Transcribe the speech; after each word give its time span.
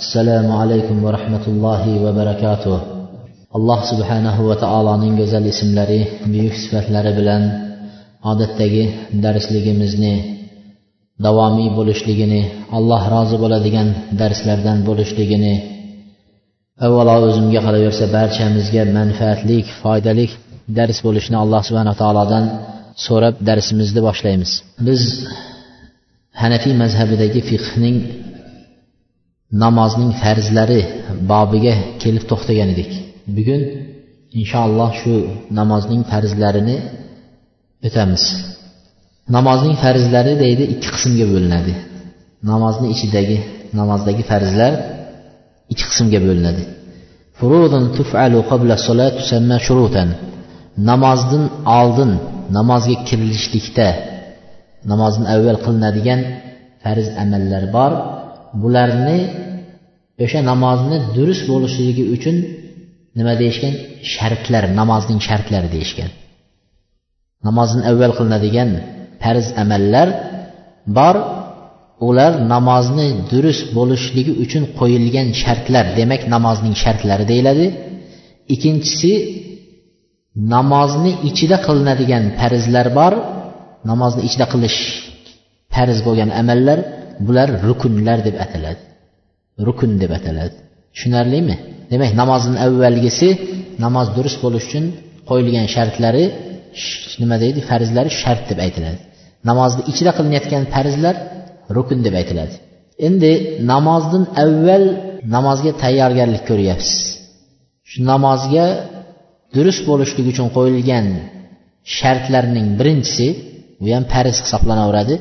assalomu 0.00 0.52
alaykum 0.62 0.96
va 1.04 1.10
rahmatullohi 1.16 2.00
va 2.04 2.10
barakatuh. 2.20 2.78
Alloh 3.56 3.80
subhanahu 3.90 4.40
va 4.48 4.56
taoloning 4.64 5.14
go'zal 5.20 5.44
ismlari 5.52 6.00
buyuk 6.32 6.54
sifatlari 6.62 7.12
bilan 7.18 7.42
odatdagi 8.30 8.84
darsligimizni 9.24 10.14
davomiy 11.26 11.68
bo'lishligini 11.78 12.42
alloh 12.78 13.02
rozi 13.14 13.36
bo'ladigan 13.42 13.88
darslardan 14.20 14.78
bo'lishligini 14.88 15.54
avvalo 16.86 17.14
o'zimga 17.28 17.60
qolaversa 17.66 18.04
barchamizga 18.16 18.82
manfaatli 18.98 19.58
foydali 19.80 20.26
dars 20.78 20.98
bo'lishini 21.06 21.36
alloh 21.44 21.60
subhanaa 21.68 21.96
taolodan 22.02 22.44
so'rab 23.06 23.34
darsimizni 23.48 24.00
boshlaymiz. 24.08 24.50
Biz 24.86 25.02
hanafiy 26.42 26.74
mazhabidagi 26.82 27.40
fiqhning 27.50 27.96
namozning 29.64 30.12
farzlari 30.22 30.80
bobiga 31.30 31.74
kelib 32.02 32.24
to'xtagan 32.30 32.68
edik. 32.74 32.90
Bugun 33.36 33.62
inshaalloh 34.40 34.90
shu 35.00 35.14
namozning 35.58 36.02
farzlarini 36.10 36.76
o'tamiz 37.86 38.24
namozning 39.36 39.76
farzlari 39.82 40.32
deydi 40.44 40.64
ikki 40.74 40.88
qismga 40.94 41.26
bo'linadi. 41.34 41.74
Namozni 42.50 42.86
ichidagi 42.94 43.38
namozdagi 43.78 44.22
farzlar 44.30 44.72
ikki 45.72 45.84
qismga 45.90 46.20
bo'linadi. 46.26 46.62
Namozdan 50.90 51.44
oldin 51.78 52.10
namozga 52.56 52.96
kirilishlikda 53.08 53.88
namozdan 54.90 55.26
avval 55.34 55.58
qilinadigan 55.64 56.20
farz 56.82 57.06
amallar 57.22 57.64
bor. 57.76 57.92
Bularni 58.62 59.18
o'sha 60.24 60.40
namozni 60.50 60.98
durust 61.16 61.44
bo'lishligi 61.52 62.04
uchun 62.14 62.36
nima 63.18 63.34
deyishgan? 63.42 63.74
Shartlar 64.14 64.64
namozning 64.80 65.20
shartlari 65.28 65.68
deyishgan. 65.74 66.10
Namozdan 67.46 67.82
avval 67.90 68.12
qilinadigan 68.18 68.70
farz 69.22 69.46
amallar 69.62 70.08
bor. 70.98 71.16
Ular 72.08 72.32
namozni 72.54 73.08
durust 73.30 73.66
bo'lishligi 73.78 74.32
uchun 74.44 74.62
qo'yilgan 74.78 75.28
shartlar 75.42 75.86
demak 75.98 76.22
namozning 76.34 76.74
shartlari 76.82 77.24
deyiladi. 77.32 77.66
Ikkinchisi 78.54 79.12
namozni 80.54 81.12
ichida 81.28 81.56
qilinadigan 81.66 82.24
farzlar 82.40 82.86
bor. 82.98 83.12
Namozni 83.90 84.22
ichida 84.28 84.46
qilish 84.52 84.78
farz 85.74 85.98
bo'lgan 86.06 86.30
amallar. 86.40 86.78
Bular 87.26 87.48
rukunlar 87.68 88.18
deb 88.26 88.36
ataladi. 88.44 88.82
Rukun 89.66 89.92
deb 90.02 90.12
ataladi. 90.18 90.56
Tushunarlimi? 90.94 91.56
Demak 91.92 92.12
namozning 92.22 92.58
avvalgisi 92.66 93.28
namoz 93.84 94.06
durust 94.16 94.38
bo'lishi 94.44 94.66
uchun 94.70 94.84
qo'yilgan 95.28 95.66
shartlari 95.74 96.24
nima 97.22 97.36
deydi? 97.42 97.60
Farzlari 97.70 98.10
shart 98.20 98.42
deb 98.50 98.58
aytiladi. 98.66 98.98
Namozni 99.48 99.82
ichida 99.90 100.10
qilinayotgan 100.16 100.64
farzlar 100.74 101.16
rukun 101.76 101.98
deb 102.06 102.14
aytiladi. 102.20 102.54
Endi 103.06 103.32
namozdan 103.72 104.24
avval 104.44 104.84
namozga 105.34 105.72
tayyorgarlik 105.82 106.42
ko'ryapsiz. 106.50 106.98
Shu 107.90 107.98
namozga 108.12 108.66
durust 109.54 109.82
bo'lishligi 109.90 110.28
uchun 110.34 110.48
qo'yilgan 110.56 111.06
shartlarning 111.98 112.68
birinchisi 112.78 113.26
bu 113.80 113.88
ham 113.94 114.04
farz 114.12 114.36
hisoblanaveradi 114.44 115.14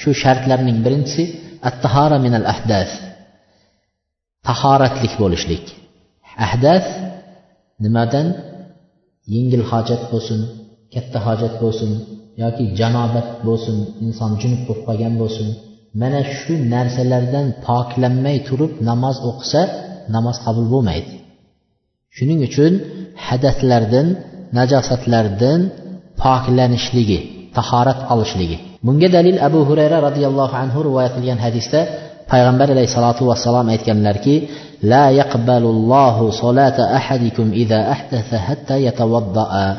shu 0.00 0.10
shartlarning 0.22 0.78
birinchisi 0.86 1.22
attahara 1.68 2.18
minal 2.24 2.46
ahdas. 2.54 2.90
Tahoratlik 4.46 5.14
bo'lishlik. 5.22 5.64
Ahdas 6.46 6.84
nimadan? 7.84 8.26
Yengil 9.34 9.62
hojat 9.70 10.02
bo'lsin 10.12 10.40
katta 10.94 11.18
hojat 11.26 11.54
bo'lsin 11.62 11.90
yoki 12.42 12.64
janobat 12.80 13.28
bo'lsin 13.46 13.76
inson 14.04 14.30
junub 14.40 14.60
bo'lib 14.66 14.82
qolgan 14.88 15.14
bo'lsin. 15.22 15.48
Mana 16.00 16.20
shu 16.38 16.52
narsalardan 16.74 17.46
poklanmay 17.66 18.36
turib 18.48 18.72
namoz 18.88 19.16
o'qisa 19.30 19.62
namoz 20.14 20.36
qabul 20.44 20.66
bo'lmaydi. 20.74 21.12
Shuning 22.16 22.40
uchun 22.48 22.72
hadatlardan 23.26 24.06
najosatlardan 24.58 25.60
poklanishligi 26.22 27.18
tahorat 27.56 28.00
olishligi 28.12 28.58
bunga 28.86 29.08
dalil 29.16 29.36
abu 29.48 29.60
hurayra 29.68 29.98
roziyallohu 30.08 30.54
anhu 30.62 30.78
rivoyat 30.88 31.12
qilgan 31.16 31.38
hadisda 31.46 31.80
payg'ambar 32.30 32.68
alayhissalotu 32.74 33.22
vassalom 33.30 33.66
aytganlarki 33.74 34.34
la 34.92 35.04
yaqbalullohu 35.20 36.24
solata 36.42 36.82
ahadikum 36.98 37.46
idza 37.62 37.78
ahdatha 37.94 38.36
hatta 38.48 38.74
yatawaddaa. 38.86 39.70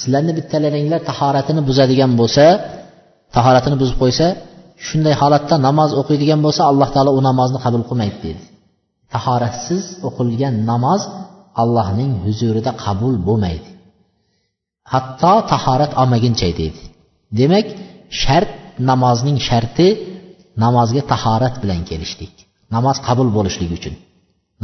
Sizlarni 0.00 0.32
bittalaringlar 0.38 1.00
tahoratini 1.10 1.60
buzadigan 1.68 2.12
bo'lsa 2.20 2.44
tahoratini 3.36 3.76
buzib 3.82 3.96
qo'ysa 4.02 4.26
shunday 4.86 5.14
holatda 5.22 5.54
namoz 5.66 5.90
o'qiydigan 6.00 6.40
bo'lsa 6.46 6.62
alloh 6.70 6.88
taolo 6.94 7.10
u 7.18 7.20
namozni 7.28 7.58
qabul 7.64 7.82
qilmaydi 7.88 8.18
dedi 8.26 8.42
tahoratsiz 9.14 9.84
o'qilgan 10.08 10.54
namoz 10.70 11.02
allohning 11.62 12.12
huzurida 12.24 12.72
qabul 12.84 13.14
bo'lmaydi. 13.26 13.68
Hatto 14.92 15.34
tahorat 15.52 15.92
olmaguncha 16.02 16.48
deydi. 16.60 16.82
Demak 17.38 17.66
shart 18.22 18.50
namozning 18.90 19.38
sharti 19.48 19.88
namozga 20.64 21.02
tahorat 21.12 21.54
bilan 21.62 21.80
kelishlik. 21.90 22.34
Namoz 22.74 22.96
qabul 23.06 23.28
bo'lishligi 23.36 23.74
uchun. 23.80 23.94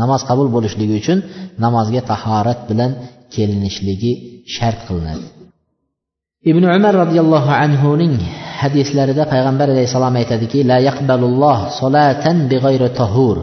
Namoz 0.00 0.20
qabul 0.28 0.48
bo'lishligi 0.54 0.94
uchun 1.00 1.18
namozga 1.64 2.00
tahorat 2.12 2.60
bilan 2.70 2.90
kelinishligi 3.34 4.12
shart 4.54 4.78
qilinadi. 4.88 5.26
Ibn 6.50 6.62
umar 6.76 6.94
roziyallohu 7.02 7.52
anhuning 7.64 8.14
hadislarida 8.62 9.24
payg'ambar 9.32 9.68
alayhissalom 9.74 10.14
aytadiki 10.20 10.58
la 10.70 10.78
yaqbalulloh 10.88 11.58
solatan 11.80 12.36
big'ayri 12.52 12.88
tahur. 13.00 13.36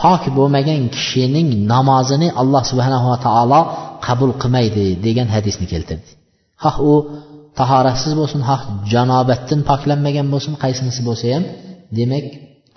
Pok 0.00 0.22
bo'lmagan 0.38 0.82
kishining 0.94 1.48
namozini 1.72 2.28
alloh 2.40 2.62
subhanava 2.70 3.14
taolo 3.26 3.60
qabul 4.06 4.32
qilmaydi 4.42 4.86
degan 5.06 5.28
hadisni 5.34 5.66
keltirdi. 5.72 6.10
Xoh 6.62 6.76
u 6.90 6.92
tahoratsiz 7.58 8.12
bo'lsin 8.20 8.40
ha 8.48 8.56
janobatdan 8.92 9.60
poklanmagan 9.70 10.26
bo'lsin 10.32 10.54
qaysinisi 10.62 11.00
bo'lsa 11.08 11.26
ham 11.34 11.44
demak 11.98 12.26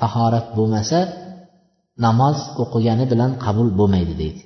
tahorat 0.02 0.48
bo'lmasa 0.58 1.00
namoz 2.06 2.38
o'qigani 2.64 3.06
bilan 3.12 3.32
qabul 3.46 3.68
bo'lmaydi 3.80 4.14
deydi. 4.22 4.42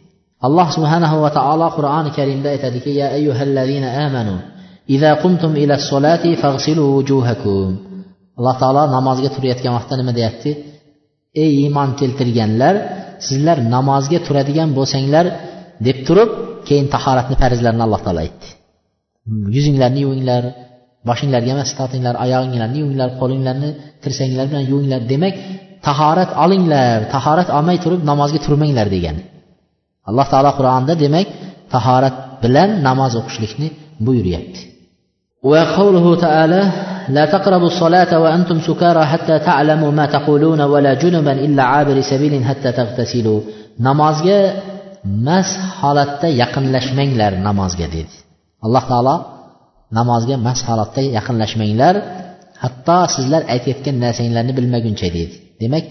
Alloh 0.47 0.67
subhanahu 0.75 1.17
va 1.23 1.29
taolo 1.37 1.67
qur'oni 1.77 2.09
karimda 2.17 2.47
aytadiki 2.55 2.91
ya 3.01 3.07
ayyuhallazina 3.17 3.89
amanu 4.05 4.35
idza 4.95 5.11
qumtum 5.23 5.51
ila 5.63 5.75
solati 5.89 6.29
faghsilu 6.43 6.83
wujuhakum. 6.95 7.69
Alloh 8.39 8.55
taolo 8.61 8.83
namozga 8.97 9.29
turayotgan 9.35 9.73
vaqtda 9.77 9.95
nima 10.01 10.11
deyapti? 10.19 10.51
Ey 11.43 11.51
iymon 11.63 11.89
keltirganlar 11.99 12.75
sizlar 13.27 13.57
namozga 13.75 14.19
turadigan 14.25 14.69
bo'lsanglar 14.77 15.25
deb 15.87 15.97
turib 16.07 16.29
keyin 16.67 16.87
tahoratni 16.93 17.35
farzlarini 17.41 17.83
alloh 17.87 18.01
taolo 18.05 18.21
aytdi. 18.25 18.47
yuzinglarni 19.56 20.00
yuvinglar 20.06 20.42
boshinglarga 21.08 21.50
emas 21.56 21.70
tortinglar 21.78 22.14
oyog'inglarni 22.24 22.78
yuvinglar 22.82 23.08
qo'linglarni 23.20 23.70
tirsanglar 24.02 24.46
bilan 24.50 24.64
yuvinglar 24.72 25.00
demak 25.12 25.34
tahorat 25.86 26.30
olinglar 26.44 26.98
tahorat 27.14 27.48
olmay 27.58 27.76
turib 27.84 28.00
namozga 28.10 28.38
turmanglar 28.46 28.86
degani 28.94 29.22
alloh 30.08 30.26
taolo 30.32 30.50
qur'onda 30.58 30.94
demak 31.04 31.26
tahorat 31.74 32.16
bilan 32.42 32.70
namoz 32.88 33.12
o'qishlikni 33.20 33.68
buyuryapti 34.06 34.62
وقوله 35.50 36.06
تعالى 36.26 36.62
لا 37.16 37.24
تقربوا 37.34 37.70
الصلاة 37.72 38.12
وأنتم 38.22 38.60
سكارى 38.68 39.04
حتى 39.12 39.38
تعلموا 39.38 39.90
ما 39.98 40.06
تقولون 40.06 40.60
ولا 40.60 40.92
جنبا 41.02 41.32
إلا 41.46 41.62
عابر 41.62 41.96
سبيل 42.00 42.44
حتى 42.48 42.70
تغتسلوا 42.72 43.40
namozga 43.86 44.38
mast 45.28 45.60
holatda 45.80 46.28
yaqinlashmanglar 46.42 47.32
namozga 47.46 47.86
dedi 47.96 48.19
Alloh 48.65 48.83
taolo 48.91 49.15
namozga 49.97 50.35
mast 50.47 50.63
holatda 50.69 51.01
yaqinlashmanglar. 51.17 51.95
Hatto 52.63 52.97
sizlar 53.15 53.41
aytayotgan 53.53 53.95
narsanglarni 54.03 54.53
bilmaguncha 54.57 55.07
deydi. 55.15 55.35
Demak 55.61 55.85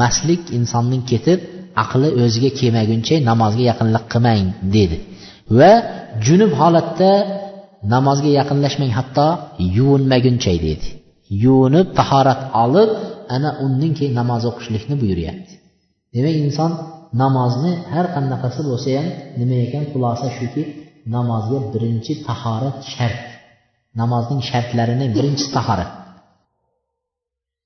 mastlik 0.00 0.42
insonning 0.58 1.02
ketib 1.10 1.40
aqli 1.82 2.08
o'ziga 2.22 2.50
kelmaguncha 2.60 3.16
namozga 3.30 3.64
yaqinlik 3.70 4.04
qilmang 4.12 4.46
dedi 4.76 4.96
va 5.58 5.72
junub 6.26 6.52
holatda 6.60 7.10
namozga 7.94 8.30
yaqinlashmang 8.40 8.92
hatto 8.98 9.28
yuvinmaguncha 9.76 10.52
dedi 10.66 10.88
yuvinib 11.44 11.86
tahorat 11.98 12.40
olib 12.64 12.90
ana 13.34 13.50
undan 13.64 13.92
keyin 13.98 14.14
namoz 14.20 14.42
o'qishlikni 14.50 14.94
buyuryapti. 15.02 15.52
Demak 16.14 16.36
inson 16.46 16.70
namozni 17.22 17.72
har 17.94 18.06
qanaqasi 18.14 18.60
bo'lsa 18.68 18.88
ham 18.98 19.06
nima 19.40 19.56
ekan 19.66 19.84
xulosa 19.92 20.26
shuki 20.38 20.62
namozga 21.15 21.59
birinchi 21.73 22.13
tahorat 22.27 22.77
shart 22.93 23.19
namozning 23.99 24.41
shartlarini 24.49 25.07
birinchisi 25.15 25.51
tahorat 25.57 25.91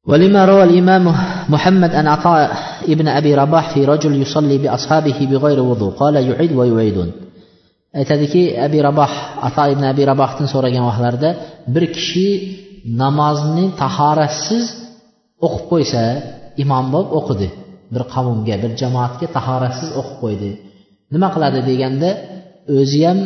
ولما 0.10 0.46
روى 0.46 0.64
الإمام 0.64 1.06
محمد 1.50 1.92
أن 1.96 2.08
عطاء 2.08 2.58
ابن 2.94 3.08
أبي 3.08 3.36
رباح 3.36 3.74
في 3.74 3.86
رجل 3.86 4.22
يصلي 4.22 4.58
بأصحابه 4.58 5.18
بغير 5.32 5.60
وضوء 5.60 5.92
قال 6.02 6.16
يعيد 6.30 6.52
ويعيدون 6.52 7.12
aytadiki 8.00 8.44
abi 8.66 8.80
raboh 8.88 9.12
ato 9.48 9.64
ibn 9.74 9.84
abi 9.92 10.04
rabohdan 10.12 10.48
so'ragan 10.54 10.84
vaqtlarida 10.90 11.30
bir 11.74 11.84
kishi 11.96 12.28
namozni 13.02 13.66
tahoratsiz 13.82 14.66
o'qib 15.46 15.64
qo'ysa 15.72 16.04
imom 16.64 16.86
bo'lib 16.94 17.12
o'qidi 17.20 17.48
bir 17.94 18.04
qavmga 18.14 18.56
bir 18.64 18.72
jamoatga 18.82 19.28
tahoratsiz 19.38 19.90
o'qib 20.00 20.18
qo'ydi 20.24 20.50
nima 21.14 21.28
qiladi 21.36 21.60
deganda 21.70 22.10
o'zi 22.79 23.01
ham 23.07 23.19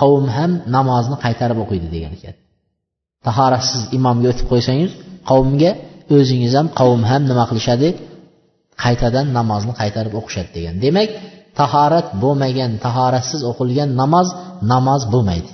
qavm 0.00 0.26
ham 0.36 0.50
namozni 0.76 1.16
qaytarib 1.24 1.58
o'qiydi 1.64 1.88
degan 1.94 2.12
ekan. 2.18 2.34
Tahoratsiz 3.26 3.82
imomga 3.98 4.26
o'tib 4.32 4.46
qo'ysangiz 4.52 4.90
qavmga 5.30 5.70
o'zingiz 6.16 6.52
ham 6.58 6.66
qavm 6.80 7.02
ham 7.10 7.22
nima 7.30 7.44
qilishadi? 7.50 7.88
Qaytadan 8.84 9.26
namozni 9.38 9.72
qaytarib 9.80 10.14
o'qishadi 10.20 10.50
degan. 10.56 10.74
Demak 10.84 11.10
tahorat 11.60 12.06
bo'lmagan 12.22 12.72
tahoratsiz 12.84 13.40
o'qilgan 13.50 13.90
namoz 14.02 14.28
namoz 14.72 15.02
bo'lmaydi. 15.12 15.50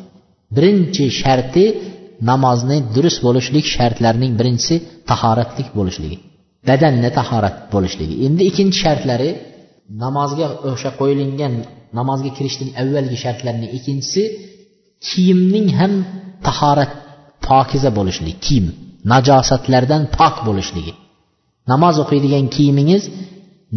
Birinchi 0.56 1.04
sharti 1.20 1.64
namozni 2.30 2.78
durust 2.94 3.20
bo'lishlik 3.26 3.66
shartlarining 3.76 4.32
birinchisi 4.40 4.76
tahoratlik 5.10 5.68
bo'lishligi 5.78 6.18
badanni 6.68 7.10
tahorat 7.18 7.56
bo'lishligi. 7.74 8.14
Endi 8.26 8.42
ikkinchi 8.50 8.78
shartlari 8.84 9.30
namozga 10.04 10.46
o'sha 10.70 10.90
qo'yilgan 11.00 11.54
namozga 11.98 12.30
kirishning 12.36 12.70
avvalgi 12.82 13.16
shartlarining 13.24 13.70
ikkinchisi 13.78 14.22
kiyimning 15.06 15.68
ham 15.78 15.92
tahorat 16.46 16.92
pokiza 17.46 17.90
bo'lishligi 17.98 18.36
kiyim 18.46 18.66
najosatlardan 19.12 20.02
pok 20.18 20.34
bo'lishligi. 20.48 20.92
Namoz 21.72 21.96
o'qiydigan 22.02 22.46
kiyimingiz 22.54 23.02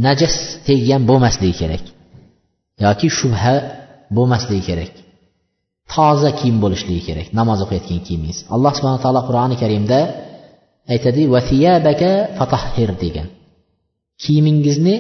najas 0.06 0.36
teggan 0.68 1.02
bo'lmasligi 1.10 1.56
kerak 1.62 1.84
yoki 2.86 3.08
shubha 3.20 3.56
bo'lmasligi 4.18 4.64
kerak 4.70 4.92
toza 5.94 6.30
kiyim 6.40 6.58
bo'lishligi 6.64 7.02
kerak 7.08 7.28
namoz 7.40 7.60
o'qiyotgan 7.66 8.00
kiyimingiz. 8.08 8.40
Alloh 8.56 8.72
subhana 8.78 9.00
taolo 9.06 9.22
qur'oni 9.28 9.56
karimda 9.64 10.00
aytadi 10.94 11.22
fatahhir 12.40 12.90
degan. 13.04 13.28
Kiyimingizni 14.24 14.96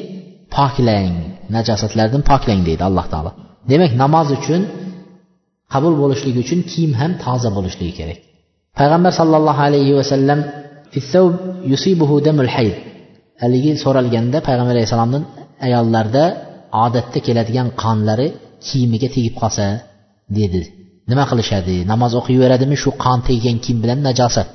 poklang 0.55 1.13
najosatlardan 1.55 2.21
poklang 2.29 2.61
deydi 2.67 2.83
alloh 2.89 3.05
taolo. 3.13 3.31
Demak 3.71 3.91
namoz 4.03 4.27
uchun 4.37 4.61
qabul 5.73 5.93
bo'lishligi 6.01 6.39
uchun 6.45 6.59
kiyim 6.71 6.91
ham 7.01 7.11
toza 7.23 7.49
bo'lishligi 7.57 7.93
kerak. 7.99 8.19
Payg'ambar 8.79 9.11
sollallohu 9.19 9.61
alayhi 9.67 9.93
vasallam 9.99 10.39
haligi 13.41 13.71
so'ralganda 13.83 14.37
payg'ambar 14.47 14.73
alayhissalomdan 14.75 15.23
ayollarda 15.65 16.23
odatda 16.85 17.19
keladigan 17.27 17.67
qonlari 17.83 18.27
kiyimiga 18.65 19.07
tegib 19.15 19.35
qolsa 19.41 19.65
dedi. 20.37 20.61
Nima 21.11 21.23
qilishadi? 21.31 21.75
Namoz 21.91 22.11
o'qiyveradimi 22.19 22.75
shu 22.83 22.89
qon 23.03 23.19
teggan 23.27 23.57
kiyim 23.63 23.79
bilan 23.83 23.99
najosat. 24.07 24.49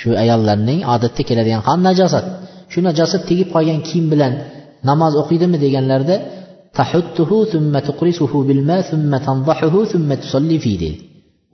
Shu 0.00 0.10
ayollarning 0.22 0.80
odatda 0.94 1.22
keladigan 1.28 1.62
qon 1.68 1.78
najosat. 1.88 2.24
Shu 2.72 2.78
najosat 2.88 3.22
tegib 3.30 3.48
qolgan 3.54 3.80
kiyim 3.88 4.06
bilan 4.12 4.32
namoz 4.88 5.12
o'qiydimi 5.22 5.56
deganlarida 5.64 6.16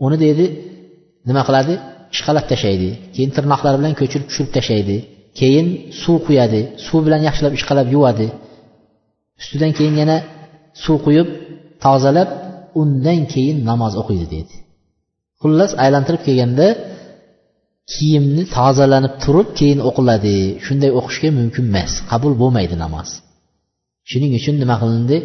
uni 0.05 0.17
deydi 0.25 0.45
nima 1.29 1.43
qiladi? 1.49 1.75
Ishqalab 2.15 2.47
tashlaydi 2.53 2.89
keyin 3.15 3.31
tirnoqlari 3.37 3.77
bilan 3.81 3.95
ko'chirib 4.01 4.27
tushirib 4.29 4.51
tashlaydi 4.57 4.97
keyin 5.41 5.67
suv 6.03 6.17
quyadi 6.27 6.61
suv 6.87 7.01
bilan 7.07 7.21
yaxshilab 7.29 7.53
ishqalab 7.59 7.87
yuvadi. 7.95 8.27
Ustidan 9.41 9.73
keyin 9.79 9.95
yana 10.03 10.17
suv 10.85 10.97
quyib 11.07 11.29
tozalab 11.85 12.29
undan 12.81 13.21
keyin 13.33 13.57
namoz 13.71 13.93
o'qiydi 14.01 14.27
deydi. 14.35 14.55
Xullas 15.43 15.73
aylantirib 15.85 16.23
kelganda 16.27 16.67
kiyimni 17.94 18.44
tozalanib 18.58 19.14
turib 19.24 19.50
keyin 19.60 19.80
o'qiladi 19.90 20.38
shunday 20.66 20.92
o'qishga 21.00 21.30
mumkin 21.40 21.66
emas 21.72 21.92
qabul 22.12 22.34
bo'lmaydi 22.42 22.76
namoz 22.84 23.10
shuning 24.10 24.32
uchun 24.40 24.56
nima 24.64 24.76
qilindi 24.82 25.18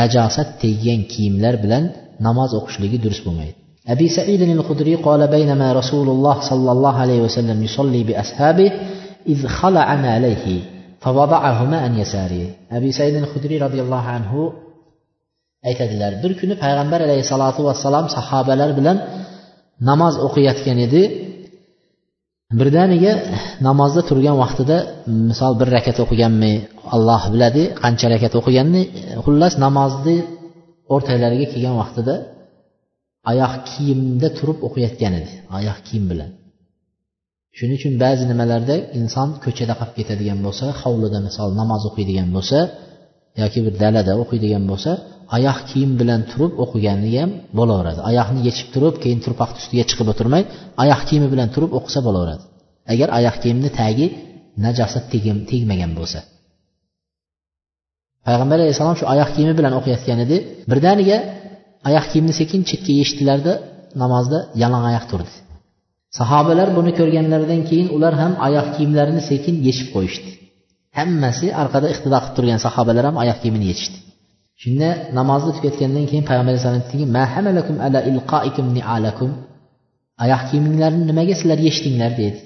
najosat 0.00 0.48
teggan 0.62 1.00
kiyimlar 1.12 1.54
bilan 1.64 1.84
namoz 2.26 2.50
o'qishligi 2.58 2.98
durust 3.06 3.24
bo'lmaydi 3.28 3.56
أبي 3.94 4.08
سعيد 4.18 4.42
الخدري 4.42 4.94
قال 5.06 5.20
بينما 5.36 5.68
رسول 5.80 6.08
الله 6.14 6.36
صلى 6.50 6.70
الله 6.74 6.94
عليه 7.04 7.20
وسلم 7.26 7.58
يصلي 7.68 8.00
بأصحابه 8.08 8.68
إذ 9.32 9.40
خلعن 9.58 10.04
عليه 10.14 10.46
فوضعهما 11.04 11.76
عن 11.84 11.92
يساره 12.02 12.46
أبي 12.78 12.90
سعيد 12.98 13.14
الخدري 13.22 13.56
رضي 13.66 13.80
الله 13.84 14.04
عنه 14.14 14.32
aytadilar 15.68 16.12
bir 16.22 16.32
kuni 16.40 16.54
payg'ambar 16.64 17.00
alayhissalotu 17.06 17.60
vassalom 17.68 18.06
sahobalar 18.16 18.70
bilan 18.78 18.96
namoz 19.88 20.14
o'qiyotgan 20.26 20.78
edi 20.86 21.02
Birdaniga 22.59 23.13
namozda 23.67 24.01
turgan 24.09 24.35
vaqtida 24.43 24.77
misol 25.29 25.53
bir 25.59 25.67
rakat 25.75 25.97
o'qiganmi 26.03 26.53
alloh 26.95 27.21
biladi 27.33 27.63
qancha 27.81 28.07
rakat 28.13 28.33
o'qiganini 28.39 28.83
xullas 29.25 29.53
namozni 29.65 30.17
o'rtalariga 30.93 31.47
kelgan 31.53 31.75
vaqtida 31.81 32.15
oyoq 33.31 33.53
kiyimda 33.69 34.27
turib 34.37 34.57
o'qiyotgan 34.67 35.13
edi 35.19 35.31
oyoq 35.57 35.77
kiyim 35.87 36.05
bilan. 36.11 36.31
Shuning 37.57 37.77
uchun 37.79 37.93
ba'zi 38.03 38.23
nimalarda 38.31 38.75
inson 38.99 39.29
ko'chada 39.43 39.73
qolib 39.79 39.95
ketadigan 39.99 40.39
bo'lsa 40.45 40.65
hovlida 40.81 41.19
misol 41.27 41.49
namoz 41.61 41.81
o'qiydigan 41.89 42.29
bo'lsa 42.35 42.57
yoki 43.41 43.59
bir 43.65 43.73
dalada 43.83 44.13
o'qiydigan 44.23 44.63
bo'lsa 44.71 44.91
oyoq 45.35 45.59
kiyim 45.69 45.91
bilan 46.01 46.21
turib 46.31 46.53
o'qigani 46.63 47.09
ham 47.17 47.31
bo'laveradi. 47.57 47.99
Oyoqni 48.09 48.39
yechib 48.47 48.67
turib 48.73 48.95
keyin 49.03 49.19
turpoqni 49.25 49.57
ustiga 49.61 49.83
chiqib 49.89 50.07
o'tirmay 50.13 50.43
oyoq 50.83 51.01
kiyimi 51.07 51.27
bilan 51.33 51.49
turib 51.55 51.71
o'qisa 51.77 51.99
bo'laveradi. 52.07 52.43
Agar 52.91 53.09
oyoq 53.17 53.35
kiyimni 53.43 53.69
tagi 53.79 54.05
najosat 54.65 55.05
tegmagan 55.51 55.91
bo'lsa. 55.99 56.19
Payg'ambar 58.25 58.57
alayhissalom 58.59 58.95
shu 58.99 59.05
oyoq 59.13 59.29
kiyimi 59.35 59.53
bilan 59.59 59.73
o'qiyotgan 59.79 60.19
edi. 60.25 60.37
Birdaniga 60.71 61.17
oyoq 61.87 62.05
kiyimni 62.11 62.33
sekin 62.39 62.61
chetga 62.69 62.93
yechdilarda 63.01 63.53
namozda 64.01 64.39
yalang 64.61 64.83
oyoq 64.89 65.05
turdi. 65.11 65.31
Sahobalar 66.19 66.67
buni 66.77 66.91
ko'rganlaridan 66.99 67.61
keyin 67.69 67.87
ular 67.95 68.13
ham 68.21 68.33
oyoq 68.47 68.67
kiyimlarini 68.75 69.21
sekin 69.31 69.55
yechib 69.67 69.87
qo'yishdi. 69.95 70.29
Hammasi 70.97 71.47
orqada 71.61 71.87
iqtido 71.93 72.17
qilib 72.21 72.33
turgan 72.37 72.59
sahobalar 72.65 73.03
ham 73.09 73.15
oyoq 73.23 73.37
kiyimini 73.41 73.65
yechishdi. 73.71 73.97
Shunda 74.61 74.89
namozni 75.17 75.51
tugatgandan 75.57 76.05
keyin 76.09 76.25
payg'ambar 76.29 76.51
alayhisalom 76.53 76.77
aytdiki 76.79 77.05
oyoq 80.23 80.41
kiyiminglarni 80.49 81.03
nimaga 81.09 81.33
sizlar 81.39 81.59
yechdinglar? 81.67 82.11
dedi. 82.21 82.39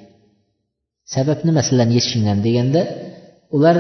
Sabab 1.14 1.40
nima 1.48 1.62
yechishingdan 1.98 2.40
deganda 2.46 2.82
ular 3.56 3.78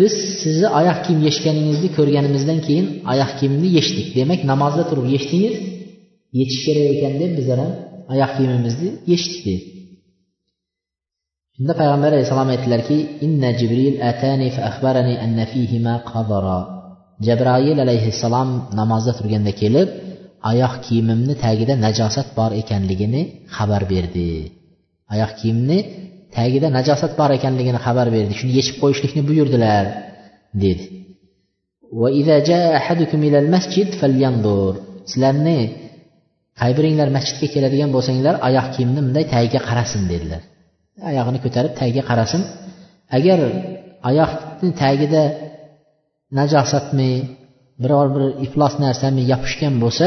biz 0.00 0.12
sizni 0.42 0.68
oyoq 0.78 0.98
kiyim 1.04 1.20
yechganingizni 1.28 1.88
ko'rganimizdan 1.96 2.58
keyin 2.66 2.86
oyoq 3.12 3.30
kiyimni 3.38 3.68
yechdik. 3.78 4.06
Demak 4.18 4.40
namozda 4.52 4.82
turib 4.90 5.06
yechdingiz 5.14 5.56
yechish 6.38 6.62
kerak 6.66 6.86
ekan 6.94 7.14
deb 7.22 7.30
bizlar 7.38 7.58
ham 7.64 7.72
oyoq 8.12 8.30
kiyimimizni 8.36 8.90
yechdik. 9.12 9.40
dedi. 9.46 9.60
Shunda 11.54 11.72
payg'ambar 11.80 12.10
alayhissalom 12.12 12.48
aytdilarki 12.54 12.98
inna 13.26 13.50
jibril 13.60 13.96
atani 14.10 14.48
fa 14.56 14.62
akhbarani 14.70 15.14
anna 15.24 15.44
fihima 15.52 15.94
qadara. 16.10 16.58
Jabroil 17.26 17.78
alayhissalom 17.86 18.48
namozda 18.80 19.12
turganda 19.18 19.52
kelib 19.60 19.88
oyoq 20.50 20.74
kiyimimni 20.84 21.34
tagida 21.44 21.74
najosat 21.86 22.28
bor 22.38 22.50
ekanligini 22.62 23.22
xabar 23.56 23.82
berdi. 23.92 24.30
Oyoq 25.12 25.32
kiyimni 25.40 25.78
tagida 26.36 26.68
najosat 26.78 27.12
bor 27.20 27.30
ekanligini 27.38 27.80
xabar 27.86 28.06
berdi. 28.16 28.32
Shuni 28.40 28.52
yechib 28.58 28.76
qo'yishlikni 28.82 29.22
buyurdilar 29.28 29.84
dedi. 30.64 30.84
Sizlarni 35.10 35.58
qay 36.60 36.72
biringlar 36.78 37.08
masjidga 37.16 37.48
keladigan 37.54 37.90
bo'lsanglar 37.96 38.34
oyoq 38.48 38.66
kiyimni 38.74 39.00
bunday 39.06 39.24
tagiga 39.34 39.60
qarasin 39.68 40.02
dedilar. 40.12 40.42
Oyog'ini 41.10 41.38
ko'tarib 41.44 41.72
tagiga 41.80 42.02
qarasin. 42.10 42.42
Agar 43.16 43.38
oyoqni 44.10 44.70
tagida 44.82 45.22
najosatmi 46.38 47.10
biror 47.82 48.06
bir 48.14 48.24
iflos 48.46 48.74
narsami 48.84 49.22
yopishgan 49.32 49.74
bo'lsa 49.84 50.06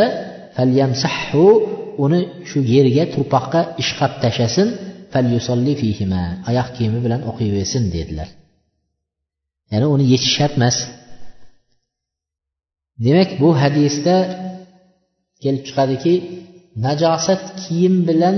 uni 2.06 2.22
shu 2.50 2.60
yerga 2.74 3.04
turpoqqa 3.14 3.62
ishqab 3.84 4.12
tashlasin. 4.24 4.68
Oyoq 6.50 6.70
kiyimi 6.76 7.00
bilan 7.06 7.22
o'qiyversin 7.30 7.84
dedilar. 7.96 8.30
Ya'ni 9.72 9.88
uni 9.96 10.06
yechish 10.14 10.34
shart 10.38 10.54
emas 10.60 10.78
demak 13.06 13.30
bu 13.42 13.50
hadisda 13.62 14.16
kelib 15.44 15.64
chiqadiki 15.68 16.14
najosat 16.86 17.42
kiyim 17.62 17.96
bilan 18.10 18.38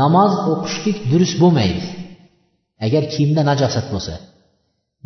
namoz 0.00 0.32
o'qishlik 0.52 0.98
durust 1.10 1.36
bo'lmaydi. 1.42 1.82
Agar 2.86 3.02
kiyimda 3.12 3.42
najosat 3.50 3.86
bo'lsa. 3.92 4.14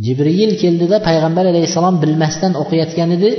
Jibriyil 0.05 0.53
keldida 0.63 0.97
payg'ambar 1.09 1.45
alayhissalom 1.53 1.97
bilmasdan 2.03 2.53
o'qiyotgan 2.63 3.11
edi. 3.17 3.31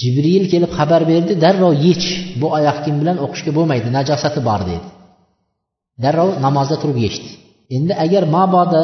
Jibriyil 0.00 0.44
kelib 0.52 0.70
xabar 0.78 1.02
berdi 1.10 1.32
darrov 1.44 1.74
yech 1.86 2.06
bu 2.40 2.46
oyoq 2.58 2.76
kiyim 2.82 2.98
bilan 3.02 3.16
o'qishga 3.24 3.52
bo'lmaydi 3.58 3.88
najosati 3.98 4.40
bor 4.48 4.60
dedi. 4.70 4.86
Darrov 6.04 6.30
namozda 6.46 6.76
turib 6.82 6.98
yechdi. 7.06 7.28
Endi 7.76 7.92
agar 8.04 8.22
mabodo 8.36 8.82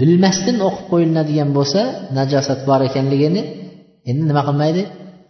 bilmasdan 0.00 0.56
o'qib 0.68 0.86
qo'yiladigan 0.92 1.50
bo'lsa 1.56 1.80
najosat 2.18 2.60
bor 2.68 2.80
ekanligini 2.88 3.42
endi 4.10 4.22
nima 4.30 4.42
qilmaydi? 4.48 4.82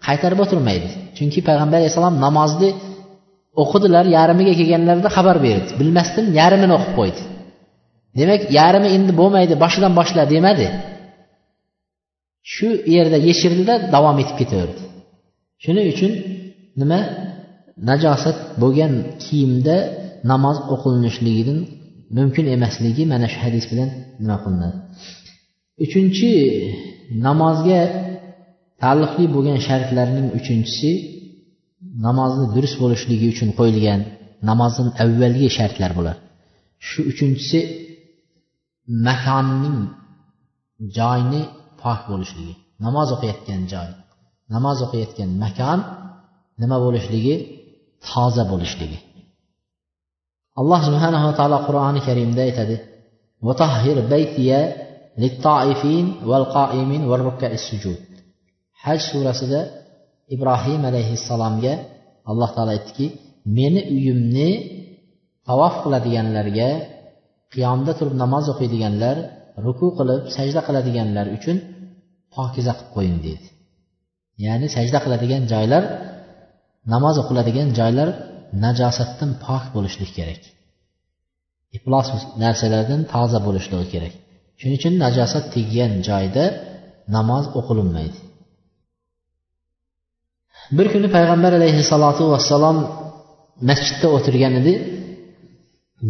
Qaytarib 0.07 0.41
o'tirmaydi. 0.45 0.89
Chunki 1.17 1.41
payg'ambar 1.49 1.79
alayhissalom 1.81 2.17
namozni 2.27 2.71
o'qidilar 3.63 4.05
yarmiga 4.17 4.55
kelganlarida 4.61 5.11
xabar 5.17 5.37
berdi. 5.47 5.71
Bilmasdan 5.81 6.27
yarmini 6.41 6.73
o'qib 6.79 6.93
qo'ydi. 6.99 7.21
Demak 8.19 8.43
yarmi 8.59 8.89
endi 8.97 9.13
bo'lmaydi 9.21 9.55
boshidan 9.63 9.93
boshla 9.99 10.23
demadi. 10.35 10.67
Shu 12.53 12.69
yerda 12.95 13.19
yechirdida 13.29 13.75
davom 13.95 14.17
etib 14.23 14.37
ketaverdi. 14.41 14.83
Shuning 15.63 15.87
uchun 15.95 16.13
nima? 16.81 17.01
Najosat 17.89 18.39
bo'lgan 18.63 18.93
kiyimda 19.23 19.77
namoz 20.31 20.57
o'qilinishligidan 20.75 21.59
mumkin 22.17 22.45
emasligi 22.57 23.03
mana 23.13 23.27
shu 23.33 23.39
hadis 23.45 23.65
bilan 23.71 23.89
nima 24.23 24.37
qilinadi? 24.45 24.79
Uchinchi 25.85 26.31
namozga 27.27 27.81
taalluqli 28.83 29.25
bo'lgan 29.35 29.59
shartlarning 29.69 30.29
uchinchisi 30.39 30.91
namozni 32.07 32.47
durust 32.55 32.77
bo'lishligi 32.83 33.27
uchun 33.35 33.49
qo'yilgan 33.59 34.01
namozdan 34.51 34.89
avvalgi 35.05 35.49
shartlar 35.59 35.91
bular 35.99 36.17
shu 36.89 37.01
uchinchisi 37.13 37.59
makonning 39.07 39.79
joyni 40.99 41.43
pok 41.83 42.01
bo'lishligi 42.11 42.55
namoz 42.85 43.09
o'qiyotgan 43.17 43.63
joy. 43.73 43.89
Namoz 44.55 44.79
o'qiyotgan 44.87 45.31
makon 45.45 45.79
nima 46.63 46.77
bo'lishligi? 46.85 47.35
Toza 48.09 48.45
bo'lishligi. 48.53 48.99
Alloh 50.61 50.81
subhanava 50.89 51.31
taolo 51.39 51.59
qur'oni 51.67 52.01
karimda 52.09 52.41
aytadi. 52.49 52.77
Haj 58.85 58.99
surasida 59.11 59.61
ibrohim 60.35 60.83
alayhissalomga 60.91 61.73
alloh 62.31 62.51
taolo 62.57 62.71
aytdiki 62.77 63.07
meni 63.59 63.81
uyimni 63.97 64.51
tavof 65.49 65.75
qiladiganlarga 65.85 66.71
qiyomda 67.55 67.93
turib 67.99 68.15
namoz 68.23 68.45
o'qiydiganlar 68.53 69.17
ruku 69.65 69.87
qilib 69.99 70.23
sajda 70.37 70.61
qiladiganlar 70.69 71.27
uchun 71.37 71.57
pokiza 72.35 72.73
qilib 72.79 72.91
qo'ying 72.95 73.19
deydi 73.27 73.47
ya'ni 74.45 74.67
sajda 74.77 74.99
qiladigan 75.05 75.43
joylar 75.53 75.83
namoz 76.93 77.17
o'qiladigan 77.23 77.69
joylar 77.79 78.09
najosatdan 78.65 79.31
pok 79.45 79.65
bo'lishlik 79.75 80.11
kerak. 80.19 80.43
Iflos 81.77 82.09
narsalardan 82.43 83.03
toza 83.13 83.39
bo'lishligi 83.47 83.87
kerak. 83.95 84.15
Shuning 84.59 84.77
uchun 84.81 84.95
najosat 85.05 85.45
teggan 85.55 85.93
joyda 86.09 86.45
namoz 87.17 87.45
o'qilinmaydi. 87.59 88.19
Bir 90.77 90.87
kuni 90.93 91.09
payg'ambar 91.17 91.53
alayhissalotu 91.59 92.25
vassalom 92.33 92.79
masjidda 93.69 94.09
o'tirgan 94.17 94.53
edi 94.61 94.75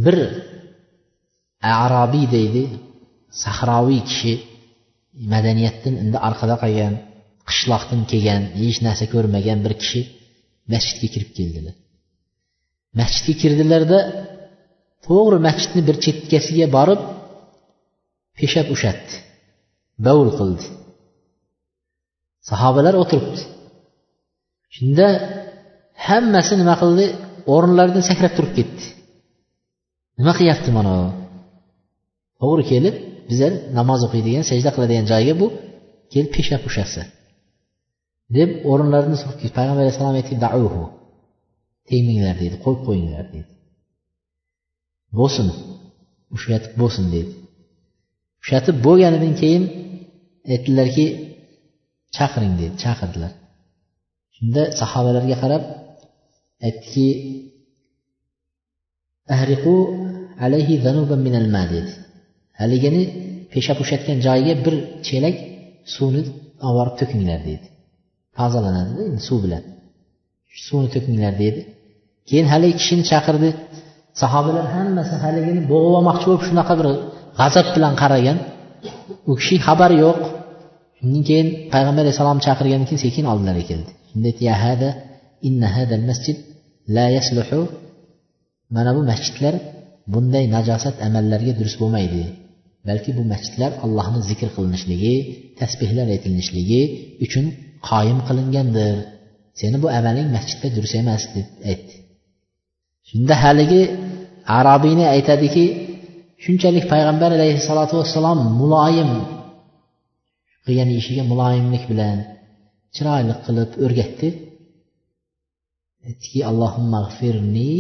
bir 0.05 0.17
arobiy 1.85 2.27
deydi 2.37 2.63
sahroviy 3.43 4.01
kishi 4.11 4.33
madaniyatdan 5.33 5.95
endi 6.03 6.19
orqada 6.29 6.57
qolgan 6.63 6.95
qishloqdan 7.49 8.01
kelgan 8.11 8.43
hech 8.61 8.79
narsa 8.87 9.05
ko'rmagan 9.15 9.59
bir 9.65 9.73
kishi 9.83 10.01
masjidga 10.73 11.09
kirib 11.15 11.31
keldilar. 11.39 11.75
Masjidga 12.99 13.35
kirdilarda 13.43 13.99
to'g'ri 15.07 15.39
masjidni 15.47 15.83
bir 15.89 15.97
chekkasiga 16.05 16.67
borib 16.77 17.01
peshab 18.39 18.67
ushatdi 18.77 19.15
bovul 20.07 20.31
qildi. 20.39 20.65
Sahobalar 22.51 22.95
o'tiribdi. 23.03 23.41
Shunda 24.75 25.07
hammasi 26.07 26.55
nima 26.61 26.75
qildi? 26.83 27.07
O'rinlaridan 27.55 28.05
sakrab 28.11 28.33
turib 28.37 28.53
ketdi. 28.59 28.85
Nima 30.19 30.33
qilyapti 30.39 30.71
mana 30.79 30.95
to'g'ri 32.41 32.65
kelib 32.73 32.97
bizlar 33.31 33.53
namoz 33.79 34.01
o'qiydigan 34.07 34.45
sajda 34.51 34.71
qiladigan 34.75 35.07
joyga 35.13 35.35
bu 35.41 35.47
kelib 36.13 36.31
peshab 36.37 36.63
ushatsa 36.71 37.03
deb 38.37 38.51
o'rinlarini 38.71 39.17
payg'ambar 39.57 39.83
alayhissalom 39.85 40.17
aytdi 40.21 40.35
tegmanglar 41.91 42.37
deydi 42.43 42.57
qo'yib 42.65 42.83
qo'yinglar 42.89 43.25
deydi 43.35 43.51
bo'lsin 45.19 45.47
ushlatib 46.37 46.73
bo'lsin 46.81 47.05
deydi 47.15 47.33
ushlatib 48.43 48.77
bo'lganidan 48.87 49.35
keyin 49.43 49.65
aytdilarki 50.53 51.07
chaqiring 52.17 52.55
dedi 52.61 52.75
chaqirdilar. 52.85 53.33
Shunda 54.37 54.63
sahobalarga 54.81 55.37
qarab 55.43 55.63
aytdiki 56.67 57.07
ahriqu 59.35 59.75
alayhi 60.45 60.75
zanuban 60.87 61.21
minal 61.27 61.49
ma 61.55 61.63
dedi. 61.75 61.93
Haligini 62.61 63.03
peshab 63.53 63.79
ushlatgan 63.83 64.19
joyiga 64.27 64.55
bir 64.65 64.75
chelak 65.07 65.37
suvni 65.95 66.23
olib 66.69 66.77
borib 66.79 66.95
to'kinglar 67.01 67.41
deydi 67.49 67.67
tozalanadida 68.39 69.03
endi 69.09 69.23
suv 69.29 69.39
bilan. 69.45 69.63
Suvni 70.67 70.89
to'kinglar 70.95 71.35
deydi 71.43 71.61
keyin 72.31 72.47
haligi 72.53 72.75
kishini 72.81 73.05
chaqirdi. 73.11 73.49
Sahobalar 74.23 74.67
hammasi 74.77 75.15
haligini 75.25 75.61
bo'g'ib 75.71 75.95
olmoqchi 75.99 76.25
bo'lib 76.29 76.45
shunaqa 76.49 76.75
bir 76.81 76.87
g'azab 77.39 77.67
bilan 77.75 77.95
qaragan. 78.03 78.39
U 79.31 79.33
kishi 79.41 79.55
xabari 79.67 79.97
yo'q. 80.05 80.19
Shundan 80.99 81.23
keyin 81.29 81.49
payg'ambar 81.73 82.03
alayhissalom 82.05 82.39
chaqirgandan 82.47 82.87
keyin 82.89 83.03
sekin 83.07 83.25
oldilariga 83.33 83.67
keldi. 83.71 83.91
Shunda 84.11 84.27
aytdi 84.31 84.43
ya 84.51 84.57
hada 84.65 84.89
inna 85.49 85.69
hadal 85.77 86.05
masjid 86.11 86.37
la 86.97 87.07
yasluhu. 87.17 87.61
Mana 88.77 88.91
bu 88.97 89.01
masjidlar 89.11 89.55
bunday 90.13 90.45
najosat 90.57 90.97
amallarga 91.07 91.53
durust 91.59 91.79
bo'lmaydi 91.83 92.23
balki 92.89 93.11
bu 93.19 93.23
masjidlar 93.33 93.71
allohni 93.85 94.21
zikr 94.31 94.49
qilinishligi 94.57 95.15
tasbehlar 95.61 96.07
aytilishligi 96.15 96.83
uchun 97.25 97.47
qoyim 97.89 98.19
qilingandir. 98.29 98.95
Seni 99.61 99.77
bu 99.83 99.89
amaling 99.99 100.29
masjidda 100.37 100.69
durust 100.77 100.95
emas 101.03 101.23
deb 101.35 101.47
aytdi. 101.71 101.95
Shunda 103.11 103.35
haligi 103.43 103.83
arabiyni 104.59 105.05
aytadiki 105.15 105.65
shunchalik 106.45 106.85
payg'ambar 106.93 107.31
alayhissalotu 107.39 107.95
vassalom 108.01 108.39
muloyim 108.61 109.11
qilgan 110.65 110.89
ishiga 111.01 111.23
muloyimlik 111.33 111.85
bilan 111.91 112.19
chiroyli 112.95 113.35
qilib 113.45 113.71
o'rgatdi. 113.85 114.29
Aytdiki 116.09 116.41
allohimmag'firni 116.51 117.73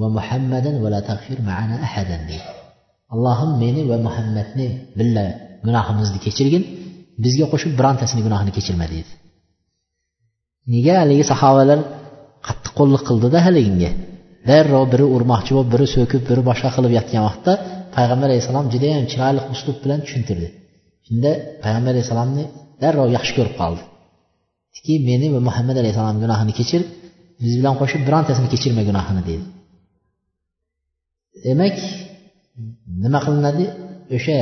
va 0.00 0.08
muhammadan 0.16 0.74
va 0.82 0.88
la 0.94 1.00
tag'fir 1.10 1.38
ma'ana 1.48 1.76
ahadan 1.86 2.22
deydi 2.30 2.48
allohim 3.14 3.50
meni 3.62 3.82
va 3.90 3.96
muhammadni 4.06 4.66
billa 4.98 5.24
gunohimizni 5.66 6.18
kechirgin 6.26 6.62
bizga 7.24 7.46
qo'shib 7.52 7.72
birontasini 7.78 8.20
gunohini 8.26 8.52
kechirma 8.56 8.86
deydi 8.92 9.12
nega 10.72 10.94
haligi 11.02 11.24
sahobalar 11.32 11.78
qattiq 12.46 12.72
qo'lliq 12.78 13.02
qildida 13.08 13.38
haliginga 13.46 13.90
darrov 14.48 14.84
biri 14.92 15.06
urmoqchi 15.16 15.52
bo'lib 15.56 15.70
biri 15.74 15.86
so'kib 15.94 16.22
biri 16.28 16.42
boshqa 16.50 16.68
qilib 16.76 16.92
yotgan 16.98 17.22
vaqtda 17.28 17.52
payg'ambar 17.96 18.28
alayhissalom 18.30 18.66
judayam 18.74 19.04
chiroyli 19.12 19.40
uslub 19.54 19.76
bilan 19.84 19.98
tushuntirdi. 20.04 20.48
Shunda 21.06 21.30
payg'ambar 21.62 21.92
alayhissalomni 21.94 22.44
darrov 22.82 23.08
yaxshi 23.16 23.32
ko'rib 23.38 23.54
qoldi. 23.60 23.82
Ki 24.86 24.94
meni 25.08 25.26
va 25.34 25.40
muhammad 25.48 25.76
alayhissalom 25.82 26.16
gunohini 26.24 26.52
kechir 26.60 26.82
biz 27.42 27.52
bilan 27.60 27.74
qo'shib 27.80 28.00
birontasini 28.08 28.48
kechirma 28.54 28.82
gunohini 28.88 29.22
deydi 29.28 29.46
demak 31.46 31.76
nima 33.04 33.18
qilinadi? 33.26 33.64
O'sha 34.16 34.38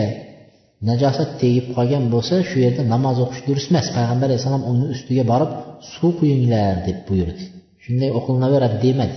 najosat 0.89 1.31
tegib 1.43 1.67
qolgan 1.77 2.05
bo'lsa 2.15 2.35
shu 2.49 2.57
yerda 2.65 2.83
namoz 2.95 3.17
o'qish 3.25 3.43
durust 3.49 3.69
emas. 3.73 3.87
Payg'ambar 3.97 4.27
alayhissalom 4.31 4.63
uni 4.71 4.85
ustiga 4.95 5.25
borib 5.33 5.51
suv 5.93 6.11
quyinglar 6.21 6.75
deb 6.89 6.99
buyurdi. 7.09 7.45
Shunday 7.85 8.11
o'qilinaveradi 8.19 8.77
demadi. 8.87 9.17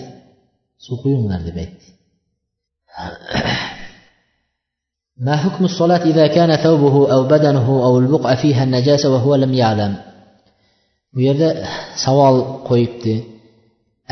suv 0.85 0.97
quyinglar 1.03 1.41
deb 1.49 1.57
aytdi 1.65 1.87
ما 5.27 5.37
حكم 5.37 5.65
الصلاة 5.65 6.03
إذا 6.13 6.27
كان 6.27 6.57
ثوبه 6.57 7.13
أو 7.13 7.21
بدنه 7.35 7.69
أو 7.87 7.99
البقع 7.99 8.35
فيها 8.35 8.65
النجاسة 8.65 9.07
وهو 9.15 9.35
لم 9.35 9.55
يعلم 9.55 9.93
bu 11.17 11.21
yerda 11.29 11.49
savol 12.05 12.37
qo'yibdi 12.69 13.15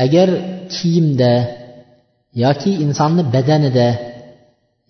agar 0.05 0.29
kiyimda 0.75 1.31
yoki 2.43 2.71
insonni 2.85 3.23
badanida 3.35 3.87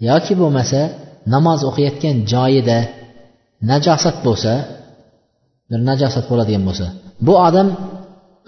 yoki 0.10 0.34
bo'lmasa 0.42 0.80
namoz 1.34 1.60
o'qiyotgan 1.70 2.16
joyida 2.34 2.78
najosat 3.72 4.18
bo'lsa 4.28 4.54
bir 5.70 5.80
najosat 5.90 6.26
bo'ladigan 6.32 6.64
bo'lsa 6.68 6.88
bu 7.26 7.34
odam 7.48 7.68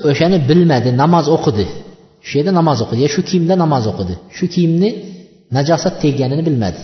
o'shani 0.09 0.38
bilmadi 0.50 0.89
namoz 1.01 1.25
o'qidi 1.36 1.65
Shu 2.26 2.32
yerda 2.38 2.52
namoz 2.60 2.78
o'qidi. 2.84 3.00
Yo 3.04 3.10
shu 3.14 3.22
kiyimda 3.28 3.54
namoz 3.64 3.84
o'qidi. 3.90 4.14
Shu 4.36 4.44
kiyimni 4.54 4.90
najosat 5.56 5.94
tegganini 6.02 6.42
bilmadi. 6.48 6.80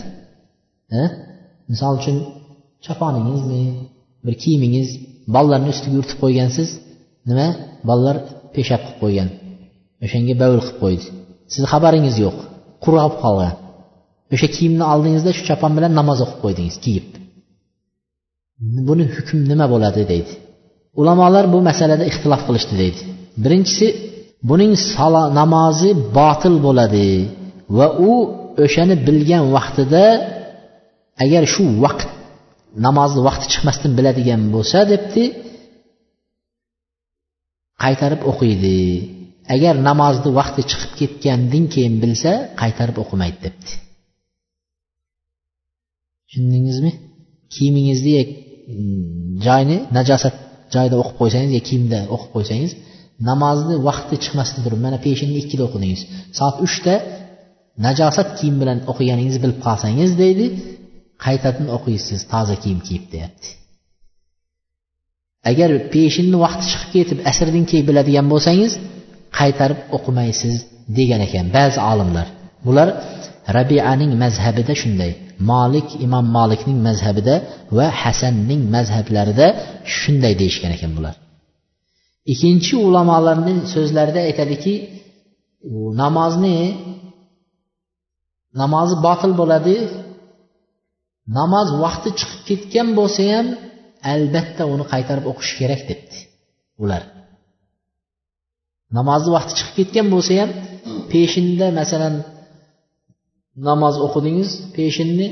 Misol 1.72 1.92
uchun 2.00 2.16
choponingizmi 2.86 3.62
bir 4.26 4.34
kiyimingiz 4.42 4.88
bolalarni 5.34 5.68
ustiga 5.74 5.94
yuritib 5.98 6.18
qo'ygansiz 6.22 6.68
nima? 7.28 7.48
Bolalar 7.88 8.16
peshab 8.54 8.80
qilib 8.84 8.98
qo'ygan. 9.02 9.28
O'shanga 10.04 10.34
bavul 10.42 10.60
qilib 10.66 10.78
qo'ydi. 10.82 11.04
Sizni 11.52 11.68
xabaringiz 11.72 12.16
yo'q. 12.24 12.36
Qurg'ab 12.84 13.14
qolgan. 13.24 13.54
O'sha 14.34 14.48
kiyimni 14.56 14.84
oldingizda 14.92 15.30
shu 15.36 15.42
chopon 15.48 15.72
bilan 15.78 15.92
namoz 16.00 16.18
o'qib 16.24 16.38
qo'ydingiz 16.44 16.76
kiyib. 16.84 17.06
Buni 18.88 19.04
hukm 19.16 19.38
nima 19.50 19.66
bo'ladi 19.72 20.02
deydi. 20.12 20.32
Ulamolar 21.00 21.44
bu 21.54 21.58
masalada 21.68 22.04
ixtilof 22.10 22.42
qilishdi 22.48 22.74
deydi. 22.82 23.00
Birinchisi 23.44 23.86
buning 24.48 24.74
namozi 25.40 25.90
botil 26.18 26.54
bo'ladi. 26.66 27.10
Va 27.76 27.86
u 28.10 28.12
o'shani 28.64 28.96
bilgan 29.06 29.44
vaqtida 29.56 30.04
agar 31.24 31.42
shu 31.54 31.64
vaqt 31.84 32.08
namozni 32.86 33.20
vaqti 33.28 33.46
chiqmasdan 33.52 33.92
biladigan 33.98 34.42
bo'lsa 34.54 34.78
debdi 34.92 35.24
qaytarib 37.82 38.22
o'qiydi. 38.30 38.78
Agar 39.54 39.74
namozni 39.88 40.30
vaqti 40.40 40.60
chiqib 40.70 40.92
ketgandan 41.00 41.64
keyin 41.74 41.94
bilsa 42.02 42.32
qaytarib 42.60 42.96
o'qimaydi 43.02 43.38
debdi. 43.46 43.72
Tushundingizmi? 46.28 46.92
Kiyimingizni 47.54 48.12
mm, 48.22 49.02
joyni 49.46 49.76
najosat 49.96 50.34
joyida 50.74 50.96
o'qib 51.02 51.16
qo'ysangiz 51.20 51.50
yo 51.56 51.62
kiyimda 51.68 51.98
o'qib 52.14 52.30
qo'ysangiz 52.36 52.72
namozni 53.28 53.76
vaqti 53.88 54.14
chiqmasdan 54.24 54.60
turib 54.66 54.80
mana 54.86 54.98
peshinni 55.06 55.38
ikkida 55.42 55.62
o'qidingiz 55.68 56.00
soat 56.38 56.56
uchda 56.66 56.94
najosat 57.86 58.28
kiyim 58.38 58.56
bilan 58.62 58.78
o'qiganingizni 58.90 59.40
bilib 59.44 59.58
qolsangiz 59.66 60.10
deydi 60.22 60.46
qaytadan 61.24 61.66
o'qiysiz 61.76 62.20
toza 62.32 62.56
kiyim 62.62 62.80
kiyib 62.86 63.04
deyapti. 63.14 63.48
Agar 65.50 65.70
peshinni 65.94 66.36
vaqti 66.44 66.64
chiqib 66.70 66.90
ketib 66.96 67.18
asrdan 67.30 67.64
keyin 67.70 67.84
biladigan 67.90 68.26
bo'lsangiz 68.32 68.72
qaytarib 69.38 69.80
o'qimaysiz 69.96 70.54
degan 70.98 71.20
ekan 71.26 71.46
ba'zi 71.56 71.78
olimlar. 71.92 72.26
Bular 72.66 72.88
rabianing 73.56 74.12
mazhabida 74.22 74.74
shunday 74.82 75.12
molik 75.50 75.88
imom 76.06 76.26
molikning 76.36 76.78
mazhabida 76.88 77.34
va 77.76 77.86
hasanning 78.02 78.62
mazhablarida 78.74 79.46
shunday 79.98 80.34
deyishgan 80.40 80.72
ekan 80.76 80.92
bular. 80.98 81.14
Ikkinchi 82.32 82.74
ulamolarning 82.86 83.60
so'zlarida 83.74 84.20
aytadiki 84.28 84.74
namozni 86.02 86.58
namozi 88.60 88.96
botil 89.06 89.32
bo'ladi 89.40 89.76
namoz 91.38 91.68
vaqti 91.84 92.10
chiqib 92.18 92.40
ketgan 92.48 92.88
bo'lsa 92.98 93.22
ham 93.32 93.46
albatta 94.12 94.62
uni 94.74 94.84
qaytarib 94.92 95.26
o'qish 95.32 95.52
kerak 95.60 95.82
debdi 95.90 96.18
ular. 96.82 97.02
Namozni 98.98 99.30
vaqti 99.36 99.52
chiqib 99.58 99.74
ketgan 99.78 100.06
bo'lsa 100.14 100.32
ham 100.40 100.50
peshinda 101.12 101.66
masalan 101.80 102.14
namoz 103.68 103.94
o'qidingiz 104.06 104.50
peshinni 104.76 105.28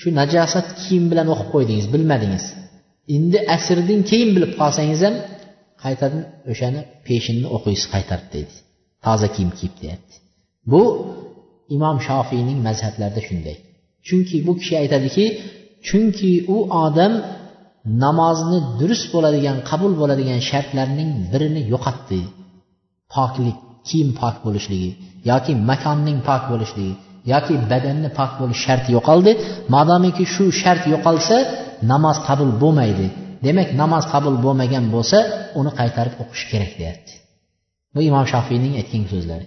shu 0.00 0.08
najosat 0.20 0.66
kiyim 0.80 1.04
bilan 1.10 1.26
o'qib 1.34 1.48
qo'ydingiz 1.54 1.86
bilmadingiz. 1.94 2.44
Endi 3.16 3.38
asrdan 3.56 4.00
keyin 4.10 4.30
bilib 4.36 4.52
qolsangiz 4.60 5.00
ham 5.06 5.16
qaytardi 5.84 6.20
o'shani 6.52 6.80
peshinni 7.06 7.46
o'qiysiz 7.56 7.86
qaytarib 7.94 8.28
deydi 8.34 8.54
toza 9.04 9.28
kiyim 9.34 9.50
kiyib 9.58 9.74
deyapti. 9.82 10.14
Bu 10.72 10.82
imom 11.76 11.96
shofiyning 12.08 12.58
mazhablarida 12.68 13.22
shunday. 13.28 13.56
Chunki 14.06 14.36
bu 14.46 14.52
kishi 14.60 14.74
aytadiki 14.82 15.24
chunki 15.88 16.32
u 16.54 16.56
odam 16.84 17.12
namozni 18.04 18.58
durust 18.80 19.06
bo'ladigan 19.14 19.58
qabul 19.70 19.92
bo'ladigan 20.00 20.40
shartlarning 20.50 21.10
birini 21.32 21.62
yo'qotdi. 21.72 22.20
Poklik 23.14 23.58
kiyim 23.88 24.10
pok 24.20 24.36
bo'lishligi 24.44 24.90
yoki 25.30 25.52
makonning 25.70 26.18
pok 26.28 26.42
bo'lishligi 26.50 26.94
yoki 27.32 27.54
badanni 27.70 28.08
pok 28.18 28.32
bo'lish 28.40 28.60
sharti 28.66 28.90
yo'qoldi. 28.96 29.32
Madomiki 29.74 30.24
shu 30.34 30.44
shart 30.60 30.82
yo'qolsa 30.92 31.36
namoz 31.92 32.16
qabul 32.28 32.50
bo'lmaydi. 32.62 33.06
Demak 33.46 33.68
namoz 33.82 34.04
qabul 34.12 34.36
bo'lmagan 34.44 34.84
bo'lsa 34.94 35.18
uni 35.60 35.70
qaytarib 35.80 36.14
o'qish 36.22 36.44
kerak 36.52 36.72
deyapti. 36.80 37.12
Bu 37.94 38.00
imom 38.08 38.26
shofiyning 38.32 38.74
aytgan 38.80 39.04
so'zlari. 39.12 39.46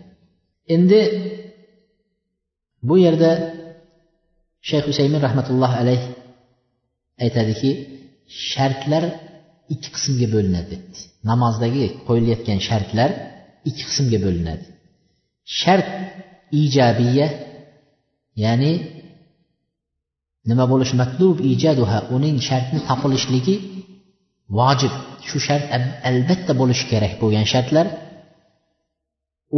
Endi 0.75 0.99
bu 2.87 2.95
yerda 3.05 3.31
shayx 4.69 4.83
husaymin 4.89 5.21
rahmatullohi 5.27 5.75
alayh 5.83 6.01
aytadiki 7.23 7.69
shartlar 8.49 9.03
ikki 9.73 9.89
qismga 9.95 10.27
bo'linadi 10.35 10.67
dedi 10.73 10.99
namozdagi 11.29 11.85
qo'yilayotgan 12.07 12.59
shartlar 12.67 13.09
ikki 13.69 13.83
qismga 13.89 14.19
bo'linadi 14.25 14.65
shart 15.59 15.87
ijobiya 16.63 17.27
ya'ni 18.43 18.73
nima 20.49 20.65
bo'lishi 20.71 20.95
matlub 21.01 21.35
ijaduha 21.53 21.99
uning 22.15 22.35
shartni 22.47 22.79
topilishligi 22.89 23.55
vojib 24.59 24.93
shu 25.27 25.37
shart 25.47 25.65
albatta 26.09 26.53
bo'lishi 26.61 26.85
kerak 26.91 27.13
bo'lgan 27.21 27.45
shartlar. 27.53 27.85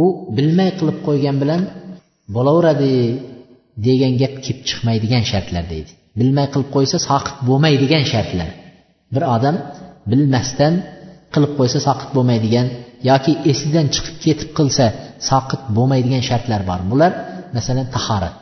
U 0.02 0.04
bilmay 0.36 0.70
qilib 0.78 0.98
qo'ygan 1.06 1.36
bilan 1.42 1.62
bo'laveradi 2.34 2.92
degan 3.86 4.12
gap 4.22 4.34
kelib 4.44 4.60
chiqmaydigan 4.68 5.24
shartlar 5.30 5.64
deydi. 5.72 5.90
Bilmay 6.20 6.46
qilib 6.52 6.70
qo'ysa 6.76 6.98
soqit 7.08 7.36
bo'lmaydigan 7.48 8.04
shartlar. 8.12 8.48
Bir 9.14 9.22
odam 9.36 9.56
bilmasdan 10.10 10.74
qilib 11.34 11.52
qo'ysa 11.58 11.78
soqit 11.88 12.10
bo'lmaydigan 12.16 12.66
yoki 13.10 13.32
esidan 13.50 13.86
chiqib 13.94 14.16
ketib 14.24 14.50
qilsa 14.58 14.84
soqit 15.30 15.62
bo'lmaydigan 15.76 16.22
shartlar 16.28 16.60
bor. 16.70 16.80
Bular 16.92 17.12
masalan 17.56 17.86
tahorat. 17.96 18.34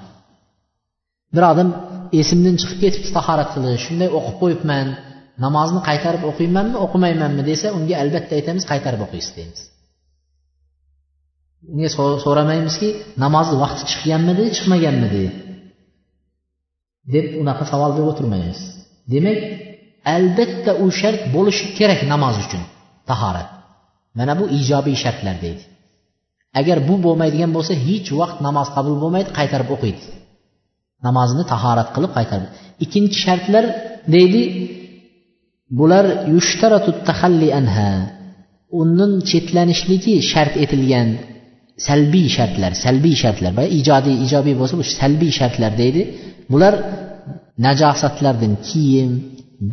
Bir 1.35 1.45
odam 1.53 1.69
esimdan 2.21 2.57
chiqib 2.61 2.79
ketib 2.85 3.05
tahorat 3.17 3.49
qilish 3.55 3.83
shunday 3.87 4.09
o'qib 4.19 4.37
qo'yibman 4.43 4.87
namozni 5.45 5.81
qaytarib 5.89 6.23
o'qiymanmi 6.31 6.77
o'qimaymanmi 6.85 7.43
desa 7.51 7.67
unga 7.79 7.95
albatta 8.03 8.33
aytamiz 8.39 8.65
qaytarib 8.71 9.01
o'qiysiz 9.07 9.33
deymiz. 9.39 9.61
Unga 11.73 11.89
so'ramaymizki 12.25 12.89
namozni 13.25 13.57
vaqti 13.65 13.83
chiqqanmidi 13.91 14.45
chiqmaganmidi? 14.57 15.25
Deb 17.15 17.27
unaqa 17.43 17.65
savol 17.73 17.91
berib 17.97 18.09
o'tirmaymiz. 18.13 18.61
Demak 19.13 19.39
albatta 20.17 20.73
u 20.85 20.87
shart 21.01 21.21
bo'lishi 21.35 21.65
kerak 21.79 22.01
namoz 22.13 22.35
uchun 22.45 22.63
tahorat. 23.11 23.49
Mana 24.19 24.33
bu 24.41 24.45
ijobiy 24.59 24.97
shartlar 25.05 25.37
deydi. 25.45 25.65
Agar 26.61 26.79
bu 26.89 26.95
bo'lmaydigan 27.07 27.51
bo'lsa 27.57 27.75
hech 27.87 28.09
vaqt 28.21 28.39
namoz 28.47 28.69
qabul 28.77 28.95
bo'lmaydi 29.03 29.31
qaytarib 29.39 29.71
o'qiydi. 29.77 30.03
Namozni 31.07 31.45
tahorat 31.53 31.89
qilib 31.95 32.13
qaytarib 32.19 32.51
ikkinchi 32.85 33.19
shartlar 33.25 33.65
deydi 34.15 34.43
bular 35.71 36.07
yushtaratu 36.35 36.91
tahalli 37.09 37.49
anha. 37.61 37.93
Undan 38.81 39.13
chetlanishligi 39.31 40.15
shart 40.31 40.55
etilgan 40.65 41.09
salbiy 41.87 42.29
shartlar 42.37 42.73
salbiy 42.85 43.17
shartlar. 43.23 43.53
Ijodiy 43.79 44.17
ijobiy 44.27 44.55
bo'lsa 44.61 44.75
bu 44.81 44.85
salbiy 45.01 45.33
shartlar 45.39 45.73
deydi. 45.83 46.03
Bular 46.53 46.75
najosatlardan 47.67 48.55
kiyim 48.69 49.11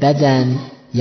badan 0.04 0.48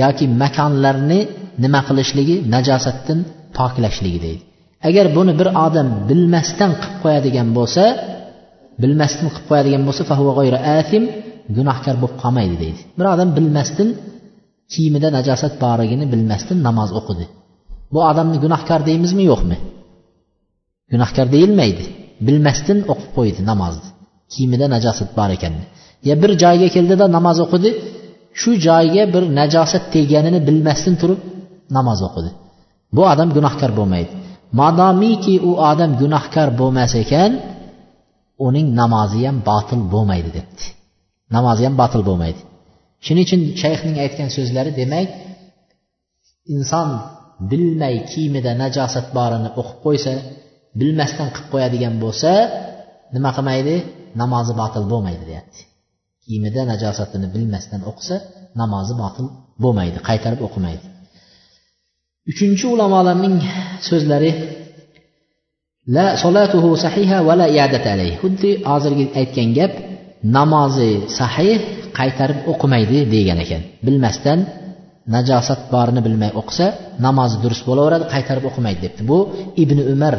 yoki 0.01 0.25
makonlarni 0.43 1.19
nima 1.63 1.81
qilishligi 1.87 2.35
najosatdan 2.55 3.19
poklashligi 3.57 4.19
deydi. 4.25 4.43
Agar 4.89 5.05
buni 5.17 5.33
bir 5.39 5.47
odam 5.65 5.87
bilmasdan 6.09 6.71
qilib 6.81 6.97
qo'yadigan 7.03 7.47
bo'lsa 7.57 7.83
bilmasdan 8.81 9.27
qilib 9.33 9.45
qo'yadigan 9.49 9.83
bo'lsa 9.87 10.03
gunohkor 11.57 11.95
bo'lib 12.01 12.17
qolmaydi 12.23 12.55
deydi. 12.63 12.81
Bir 12.97 13.05
odam 13.13 13.29
bilmasdan 13.37 13.89
kiyimida 14.73 15.09
najosat 15.17 15.53
borligini 15.63 16.05
bilmasdan 16.13 16.59
namoz 16.67 16.89
o'qidi. 16.99 17.25
Bu 17.93 17.99
odamni 18.11 18.37
gunohkor 18.43 18.81
deymizmi 18.89 19.23
yo'qmi? 19.31 19.57
Gunohkor 20.93 21.27
deyilmaydi. 21.35 21.83
Bilmasdan 22.27 22.79
o'qib 22.91 23.11
qo'ydi 23.17 23.41
namozni. 23.51 23.89
Kiyimida 24.31 24.65
najosat 24.75 25.09
bor 25.17 25.29
ekanini. 25.37 25.65
Ya 26.07 26.15
bir 26.21 26.31
joyga 26.43 26.67
keldida 26.75 27.05
namoz 27.17 27.37
o'qidi 27.45 27.69
shu 28.39 28.51
joyga 28.67 29.03
bir 29.13 29.23
najosat 29.39 29.83
tegganini 29.93 30.39
bilmasdan 30.47 30.95
turib 31.01 31.19
namoz 31.77 31.99
o'qidi. 32.07 32.29
Bu 32.95 33.01
odam 33.13 33.29
gunohkor 33.37 33.71
bo'lmaydi. 33.79 34.11
Madomiki 34.59 35.35
u 35.49 35.51
odam 35.71 35.91
gunohkor 36.01 36.49
bo'lmas 36.59 36.93
ekan 37.03 37.31
uning 38.47 38.67
namozi 38.81 39.19
ham 39.27 39.37
botil 39.49 39.81
bo'lmaydi 39.93 40.29
debdi. 40.37 40.63
Namozi 41.35 41.63
ham 41.67 41.75
botil 41.81 42.01
bo'lmaydi. 42.09 42.41
Shuning 43.05 43.25
uchun 43.27 43.41
shayxning 43.61 43.97
aytgan 44.03 44.29
so'zlari 44.37 44.71
demak 44.81 45.09
inson 46.55 46.89
bilmay 47.51 47.95
kiyimida 48.11 48.51
najosat 48.63 49.07
borini 49.17 49.49
o'qib 49.59 49.77
qo'ysa 49.85 50.13
bilmasdan 50.79 51.29
qilib 51.35 51.47
qo'yadigan 51.53 51.95
bo'lsa 52.03 52.31
nima 53.15 53.29
qilmaydi? 53.37 53.75
Namozi 54.21 54.53
botil 54.61 54.83
bo'lmaydi 54.91 55.23
deyapti. 55.29 55.59
Kiyimida 56.23 56.61
najosatini 56.71 57.27
bilmasdan 57.35 57.81
o'qisa 57.89 58.15
namozi 58.61 58.93
botil 59.03 59.25
bo'lmaydi 59.63 59.99
qaytarib 60.09 60.41
o'qimaydi. 60.47 60.85
Uchinchi 62.31 62.65
ulamolarning 62.75 63.37
so'zlari 63.89 64.31
la 65.95 66.07
solatuhu 66.23 66.69
sahiha 66.85 67.17
va 67.27 67.33
la 67.41 67.47
iadat 67.57 67.85
alayhi. 67.93 68.15
Xuddi 68.23 68.51
hozirgi 68.71 69.05
aytgan 69.19 69.49
gap 69.59 69.73
namozi 70.37 70.91
sahih 71.19 71.59
qaytarib 71.99 72.39
o'qimaydi 72.51 72.97
degan 73.13 73.37
ekan. 73.45 73.61
Bilmasdan 73.85 74.39
najosat 75.15 75.61
borini 75.73 76.01
bilmay 76.07 76.31
o'qisa 76.41 76.65
namozi 77.05 77.37
durust 77.43 77.63
bo'laveradi 77.69 78.05
qaytarib 78.13 78.45
o'qimaydi 78.49 78.79
debdi. 78.85 79.01
Bu 79.11 79.17
ibn 79.63 79.77
umar 79.93 80.15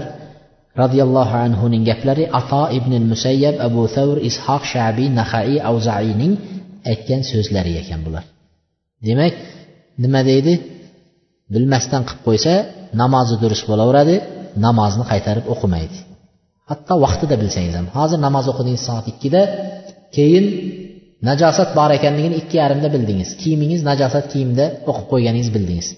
roziyallohu 0.83 1.37
anhuning 1.47 1.83
gaplari 1.91 2.25
ato 2.41 2.63
ibn 2.79 2.93
musayyab 3.13 3.57
abu 3.69 3.83
savr 3.97 4.17
ishoq 4.31 4.63
shabiy 4.73 5.09
nahaiy 5.19 5.59
avzaiyning 5.71 6.33
aytgan 6.91 7.21
so'zlari 7.31 7.73
ekan 7.83 8.01
bular. 8.07 8.25
Demak 9.07 9.35
nima 10.03 10.21
deydi? 10.31 10.53
Bilmasdan 11.55 12.03
qilib 12.09 12.23
qo'ysa 12.29 12.55
namozi 13.03 13.35
durust 13.43 13.65
bo'laveradi 13.71 14.17
namozni 14.67 15.05
qaytarib 15.11 15.47
o'qimaydi. 15.55 15.99
Hatto 16.71 16.95
vaqtida 17.05 17.35
bilsangiz 17.43 17.75
ham 17.79 17.87
hozir 17.97 18.19
namoz 18.27 18.45
o'qidingiz 18.53 18.83
soat 18.89 19.07
ikkida 19.13 19.43
keyin 20.17 20.45
najosat 21.29 21.71
bor 21.79 21.91
ekanligini 21.99 22.37
ikki 22.43 22.57
yarimda 22.63 22.89
bildingiz. 22.95 23.31
Kiyimingiz 23.41 23.81
najosat 23.91 24.27
kiyimda 24.33 24.65
o'qib 24.91 25.07
qo'yganingizni 25.13 25.53
bildingiz. 25.57 25.89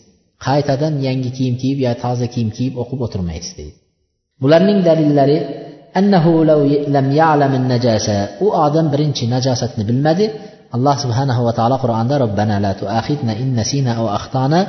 Qaytadan 0.47 0.95
yangi 1.07 1.31
kiyim 1.37 1.55
kiyib 1.63 1.79
yo 1.87 1.93
toza 2.05 2.27
kiyim 2.35 2.51
kiyib 2.57 2.75
o'qib 2.83 3.01
o'tirmaysiz 3.07 3.53
deydi. 3.59 3.77
Bularning 4.43 4.81
dalillari 4.89 5.39
annahu 6.01 6.33
lam 6.97 7.07
ya'lam 7.21 7.53
najasa 7.73 8.17
u 8.45 8.47
odam 8.67 8.87
birinchi 8.93 9.25
najosatni 9.35 9.83
bilmadi. 9.91 10.27
Alloh 10.77 10.97
subhanahu 11.05 11.43
va 11.47 11.53
taolo 11.59 11.77
qur'onda 11.85 12.15
robbana 12.25 12.57
la 12.65 12.73
tuaxidna 12.81 13.33
in 13.43 13.49
nasina 13.61 13.93
aw 14.01 14.07
axtana 14.19 14.61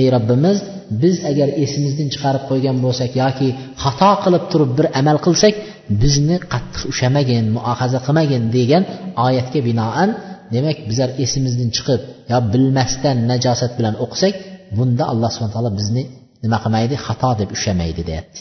ey 0.00 0.06
robbimiz 0.14 0.58
biz 1.02 1.16
agar 1.30 1.48
esimizdan 1.64 2.08
chiqarib 2.14 2.42
qo'ygan 2.50 2.76
bo'lsak 2.84 3.10
yoki 3.22 3.48
xato 3.82 4.10
qilib 4.24 4.44
turib 4.52 4.70
bir 4.78 4.86
amal 5.00 5.18
qilsak 5.26 5.54
bizni 6.02 6.36
qattiq 6.52 6.82
ushlamagin 6.92 7.44
muohaza 7.56 7.98
qilmagin 8.06 8.42
degan 8.56 8.82
oyatga 9.26 9.60
binoan 9.68 10.10
demak 10.54 10.78
bizlar 10.88 11.10
esimizdan 11.24 11.70
chiqib 11.76 12.00
yo 12.30 12.38
bilmasdan 12.52 13.16
najosat 13.30 13.72
bilan 13.78 13.94
o'qisak 14.04 14.34
bunda 14.76 15.04
alloh 15.12 15.30
subhana 15.34 15.52
taolo 15.56 15.70
bizni 15.80 16.02
nima 16.44 16.58
qilmaydi? 16.64 16.94
Xato 17.06 17.30
deb 17.40 17.48
ushlamaydi 17.56 18.02
deyapti. 18.10 18.40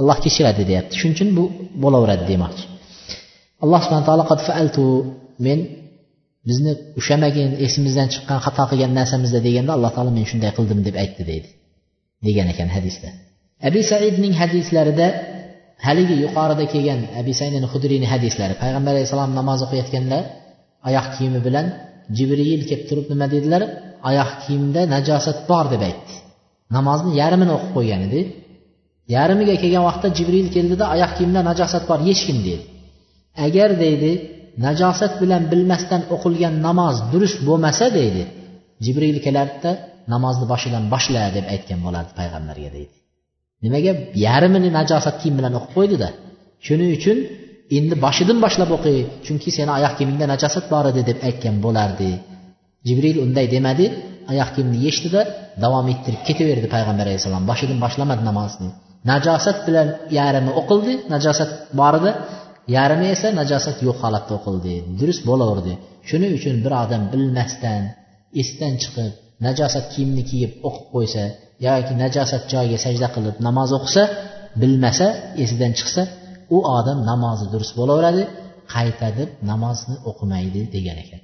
Alloh 0.00 0.18
kechiradi 0.24 0.62
deyapti. 0.70 0.94
Shuning 1.00 1.14
uchun 1.16 1.28
bu 1.38 1.44
bo'laveradi 1.82 2.24
demoqchi. 2.32 2.64
Alloh 3.64 3.80
subhana 3.84 4.04
taolo 4.08 4.24
qad 4.30 4.40
faaltu 4.48 4.84
men 5.46 5.58
bizni 6.48 6.72
ushlamagin 7.00 7.50
esimizdan 7.66 8.08
chiqqan 8.14 8.38
xato 8.44 8.64
qilgan 8.70 8.92
narsamizda 8.98 9.40
deganda 9.46 9.70
alloh 9.76 9.90
taolo 9.96 10.10
men 10.18 10.24
shunday 10.30 10.50
qildim 10.58 10.80
deb 10.86 10.94
aytdi 11.02 11.22
deydi. 11.30 11.48
Degan 12.26 12.46
ekan 12.52 12.68
hadisda. 12.76 13.08
Abi 13.68 13.80
saidning 13.90 14.34
hadislarida 14.42 15.06
haligi 15.86 16.16
yuqorida 16.24 16.64
kelgan 16.72 17.00
abi 17.20 17.32
saidin 17.40 17.64
hudriyni 17.72 18.06
hadislari. 18.12 18.54
Payg'ambar 18.62 18.92
alayhissalom 18.94 19.32
namoz 19.40 19.60
o'qiyotganda 19.66 20.18
oyoq 20.88 21.06
kiyimi 21.14 21.40
bilan 21.46 21.66
jibril 22.16 22.62
kelib 22.70 22.84
turib 22.88 23.06
nima 23.12 23.26
dedilar? 23.34 23.62
Oyoq 24.08 24.30
kiyimda 24.42 24.80
najosat 24.94 25.38
bor 25.50 25.66
deb 25.72 25.82
aytdi. 25.88 26.12
Namozni 26.76 27.10
yarmini 27.22 27.52
o'qib 27.56 27.70
qo'ygan 27.76 28.00
edi. 28.08 28.20
Yarmiga 29.16 29.54
kelgan 29.62 29.84
vaqtda 29.88 30.08
jibril 30.18 30.48
keldida 30.56 30.84
oyoq 30.94 31.12
kiyimda 31.16 31.40
najosat 31.50 31.84
bor 31.90 32.00
yechgin 32.10 32.38
dedi 32.48 32.64
agar 33.46 33.70
deydi 33.82 34.12
najosat 34.66 35.12
bilan 35.22 35.42
bilmasdan 35.52 36.02
o'qilgan 36.14 36.54
namoz 36.66 36.96
durust 37.12 37.38
bo'lmasa 37.48 37.86
deydi 37.98 38.22
jibril 38.84 39.18
kelardida 39.26 39.70
namozni 40.12 40.46
boshidan 40.52 40.84
boshla 40.94 41.22
deb 41.36 41.46
aytgan 41.54 41.80
bo'lardi 41.86 42.12
payg'ambarga 42.20 42.70
deydi. 42.76 42.99
Nimaga? 43.64 43.92
Yarmini 44.26 44.70
najosat 44.78 45.16
kiyim 45.20 45.34
bilan 45.38 45.52
o'qib 45.58 45.72
qo'ydida. 45.76 46.08
Shuning 46.66 46.90
uchun 46.98 47.18
endi 47.76 47.94
boshidan 48.04 48.38
boshlab 48.44 48.70
o'qiy 48.76 48.98
chunki 49.26 49.50
seni 49.56 49.70
oyoq 49.78 49.92
kiyimingda 49.98 50.26
najosat 50.34 50.64
bor 50.72 50.84
edi 50.92 51.00
deb 51.10 51.18
aytgan 51.28 51.56
bo'lardi. 51.64 52.10
Jibril 52.86 53.16
unday 53.24 53.46
demadi 53.54 53.86
oyoq 54.32 54.50
kiyimni 54.54 54.78
yechdida 54.86 55.20
davom 55.64 55.86
ettirib 55.92 56.22
ketaverdi 56.28 56.68
payg'ambar 56.74 57.06
alayhissalom 57.08 57.44
boshidan 57.50 57.78
boshlamadi 57.84 58.22
namozni 58.30 58.70
najosat 59.10 59.58
bilan 59.66 59.88
yarimi 60.18 60.52
o'qildi 60.60 60.92
najosat 61.14 61.50
bor 61.80 61.94
edi 62.00 62.10
yarmi 62.76 63.06
esa 63.14 63.28
najosat 63.40 63.78
yo'q 63.86 63.96
holatda 64.04 64.32
o'qildi 64.38 64.74
durust 64.98 65.22
bo'laverdi. 65.30 65.72
Shuning 66.08 66.32
uchun 66.38 66.56
bir 66.64 66.72
odam 66.82 67.02
bilmasdan 67.12 67.82
esdan 68.42 68.74
chiqib 68.82 69.12
najosat 69.46 69.86
kiyimni 69.92 70.22
kiyib 70.30 70.52
o'qib 70.68 70.86
qo'ysa 70.94 71.22
yoki 71.66 71.92
najosat 72.02 72.42
joyiga 72.52 72.78
sajda 72.84 73.08
qilib 73.14 73.36
namoz 73.46 73.70
o'qisa 73.78 74.02
bilmasa 74.60 75.06
esidan 75.42 75.72
chiqsa 75.78 76.02
u 76.56 76.58
odam 76.78 76.98
namozi 77.10 77.46
durust 77.52 77.74
bo'laveradi 77.80 78.22
qayta 78.74 79.08
deb 79.18 79.30
namozni 79.50 79.96
o'qimaydi 80.10 80.62
degan 80.74 80.96
ekan. 81.04 81.22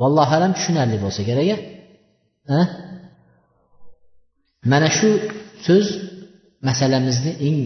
Vallohu 0.00 0.32
alam 0.38 0.52
tushunarli 0.56 0.96
bo'lsa 1.04 1.22
kerak 1.28 1.60
a 2.58 2.60
mana 4.72 4.88
shu 4.98 5.10
so'z 5.66 5.86
masalamizni 6.68 7.32
eng 7.48 7.60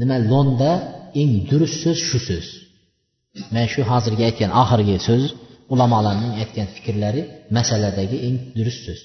nima 0.00 0.16
lo'nda 0.30 0.72
eng 1.20 1.32
durust 1.50 1.76
so'z 1.84 1.98
shu 2.08 2.18
so'z. 2.28 2.46
Mana 3.54 3.66
shu 3.74 3.80
hozirgi 3.90 4.22
aytgan 4.28 4.50
oxirgi 4.62 4.96
so'z 5.08 5.24
ulamolarning 5.72 6.32
aytgan 6.42 6.68
fikrlari 6.76 7.22
masaladagi 7.56 8.16
eng 8.26 8.36
durust 8.58 8.82
so'z. 8.86 9.00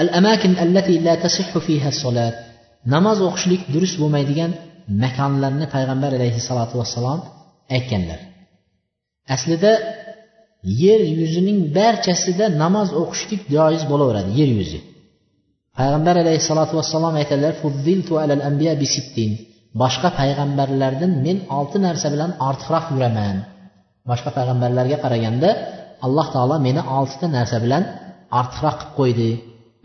Al 0.00 0.08
amakin 0.20 0.52
allati 0.64 0.94
la 1.06 1.14
tasihhu 1.24 1.58
fiha 1.66 1.90
solat 2.02 2.34
namoz 2.94 3.18
o'qishlik 3.28 3.62
durust 3.74 3.96
bo'lmaydigan 4.02 4.50
makonlarni 5.04 5.66
payg'ambar 5.74 6.10
alayhissalotu 6.18 6.74
vassalom 6.80 7.20
aytganlar. 7.76 8.20
Aslida 9.34 9.72
yer 10.82 11.00
yuzining 11.20 11.58
barchasida 11.78 12.46
namoz 12.62 12.88
o'qishlik 13.02 13.42
joiz 13.54 13.82
bo'laveradi 13.90 14.30
yer 14.40 14.50
yuzi. 14.58 14.80
Payg'ambar 15.78 16.14
alayhissalotu 16.22 16.74
vassalom 16.80 17.14
aytadilar 17.20 17.54
alal 18.24 18.42
anbiya 18.48 18.74
bisittin 18.82 19.30
boshqa 19.82 20.08
payg'ambarlardan 20.20 21.12
men 21.26 21.36
olti 21.58 21.78
narsa 21.86 22.06
bilan 22.14 22.30
ortiqroq 22.48 22.86
yuraman. 22.94 23.36
Boshqa 24.10 24.30
payg'ambarlarga 24.36 24.96
qaraganda 25.04 25.50
alloh 26.06 26.26
taolo 26.34 26.56
meni 26.66 26.82
oltita 26.98 27.26
narsa 27.36 27.56
bilan 27.64 27.82
ortiqroq 28.40 28.78
qilib 28.80 28.94
qo'ydi. 28.98 29.30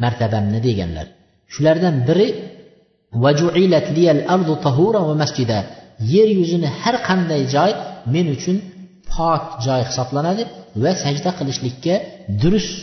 Martabamni 0.03 0.59
deganlar. 0.67 1.07
Shulardan 1.53 1.95
biri 2.07 2.27
yer 6.13 6.29
yuzini 6.39 6.69
har 6.81 6.95
qanday 7.07 7.41
joy 7.55 7.71
men 8.13 8.25
uchun 8.35 8.57
pok 9.13 9.43
joy 9.65 9.81
hisoblanadi 9.89 10.43
va 10.83 10.91
sajda 11.03 11.29
qilishlikka 11.39 11.95
durust 12.41 12.73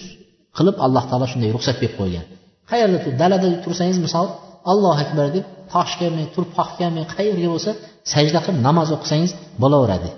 qilib 0.57 0.77
alloh 0.87 1.05
taolo 1.11 1.27
shunday 1.33 1.51
ruxsat 1.57 1.77
berib 1.83 1.95
qo'ygan. 2.01 2.25
Qayerda 2.71 2.99
dalada 3.23 3.49
tursangiz 3.65 3.99
misol 4.07 4.27
allohu 4.71 4.99
akbar 5.05 5.27
deb 5.37 5.45
toshgami 5.75 6.25
turpoqgami 6.35 7.03
qayerga 7.15 7.49
bo'lsa 7.55 7.71
sajda 8.13 8.39
qilib 8.45 8.61
namoz 8.69 8.89
o'qisangiz 8.97 9.33
bo'laveradi. 9.63 10.09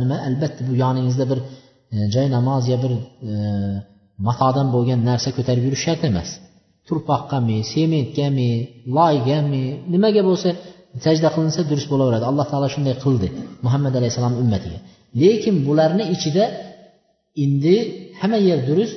Nima 0.00 0.16
albatta 0.28 0.60
bu 0.68 0.72
yoningizda 0.82 1.24
bir 1.30 1.38
e, 1.94 1.96
joy 2.14 2.26
namoz 2.36 2.62
yo 2.72 2.76
bir 2.84 2.92
e, 3.30 3.32
e, 4.18 4.20
matodan 4.28 4.68
bo'lgan 4.74 5.00
narsa 5.10 5.28
ko'tarib 5.36 5.62
yurish 5.66 5.82
shart 5.86 6.02
emas 6.10 6.30
turpoqqami 6.88 7.58
sementgami 7.74 8.50
loygami 8.98 9.64
nimaga 9.92 10.22
bo'lsa 10.28 10.48
sajda 11.04 11.28
qilinsa 11.34 11.60
durust 11.70 11.88
bo'laveradi. 11.92 12.24
Alloh 12.30 12.46
taolo 12.52 12.68
shunday 12.74 12.94
qildi 13.04 13.28
muhammad 13.64 13.94
alayhissalom 13.98 14.34
ummatiga. 14.42 14.78
Lekin 15.22 15.54
bularni 15.66 16.04
ichida 16.14 16.44
endi 17.44 17.76
hamma 18.20 18.38
yer 18.48 18.58
durust 18.68 18.96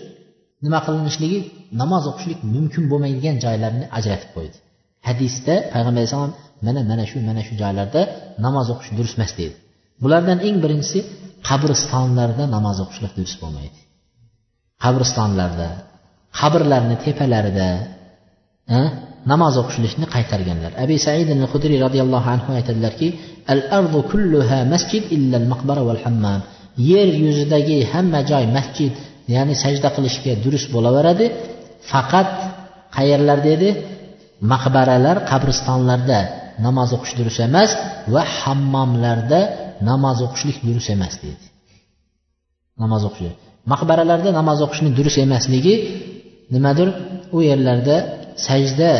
nima 0.65 0.79
qilinishligi 0.85 1.39
namoz 1.81 2.03
o'qishlik 2.11 2.39
mumkin 2.55 2.83
bo'lmaydigan 2.91 3.35
joylarni 3.45 3.85
ajratib 3.97 4.29
qo'ydi. 4.35 4.57
Hadisda 5.07 5.53
payg'ambar 5.73 5.99
alayhissalom 5.99 6.33
mana 6.65 6.81
mana 6.91 7.03
shu 7.09 7.17
mana 7.29 7.41
shu 7.47 7.53
joylarda 7.61 8.01
namoz 8.45 8.67
o'qish 8.73 8.89
durust 8.97 9.15
emas 9.19 9.31
deydi. 9.39 9.55
Bulardan 10.03 10.39
eng 10.47 10.57
birinchisi 10.63 10.99
qabristonlarda 11.49 12.43
namoz 12.55 12.77
o'qishlik 12.83 13.13
durust 13.17 13.37
bo'lmaydi. 13.43 13.77
Qabristonlarda 14.83 15.69
qabrlarni 16.39 16.95
tepalarida 17.05 17.69
namoz 19.31 19.53
o'qishlikni 19.61 20.05
qaytarganlar. 20.15 20.71
Abi 20.83 20.97
said 21.05 21.29
al 21.37 21.43
hudriy 21.51 21.77
roziyallohu 21.85 22.27
anhu 22.35 22.49
aytadilarki 22.59 23.07
al 23.53 23.61
ardu 23.77 23.99
kulluha 24.11 24.59
masjid 24.73 25.03
illa 25.15 25.35
al 25.41 25.47
maqbara 25.53 25.81
val 25.89 26.01
hammam 26.05 26.41
yer 26.91 27.09
yuzidagi 27.23 27.77
hamma 27.91 28.19
joy 28.31 28.45
masjid 28.57 28.93
ya'ni 29.35 29.55
sajda 29.63 29.89
qilishga 29.95 30.33
durust 30.43 30.67
bo'laveradi 30.75 31.25
faqat 31.91 32.29
qayerlarda 32.97 33.49
edi 33.57 33.69
maqbaralar 34.51 35.17
qabristonlarda 35.31 36.19
namoz 36.65 36.89
o'qish 36.97 37.13
durust 37.19 37.39
emas 37.49 37.69
va 38.13 38.23
hammomlarda 38.39 39.41
namoz 39.89 40.17
o'qishlik 40.27 40.57
durust 40.67 40.89
emas 40.95 41.13
deydi 41.23 41.45
namoz 42.81 43.01
o'qish 43.09 43.48
maqbaralarda 43.71 44.29
namoz 44.39 44.59
o'qishni 44.65 44.89
durust 44.97 45.17
emasligi 45.25 45.73
nimadir 46.55 46.87
u 47.37 47.39
yerlarda 47.49 47.95
sajda 48.47 48.91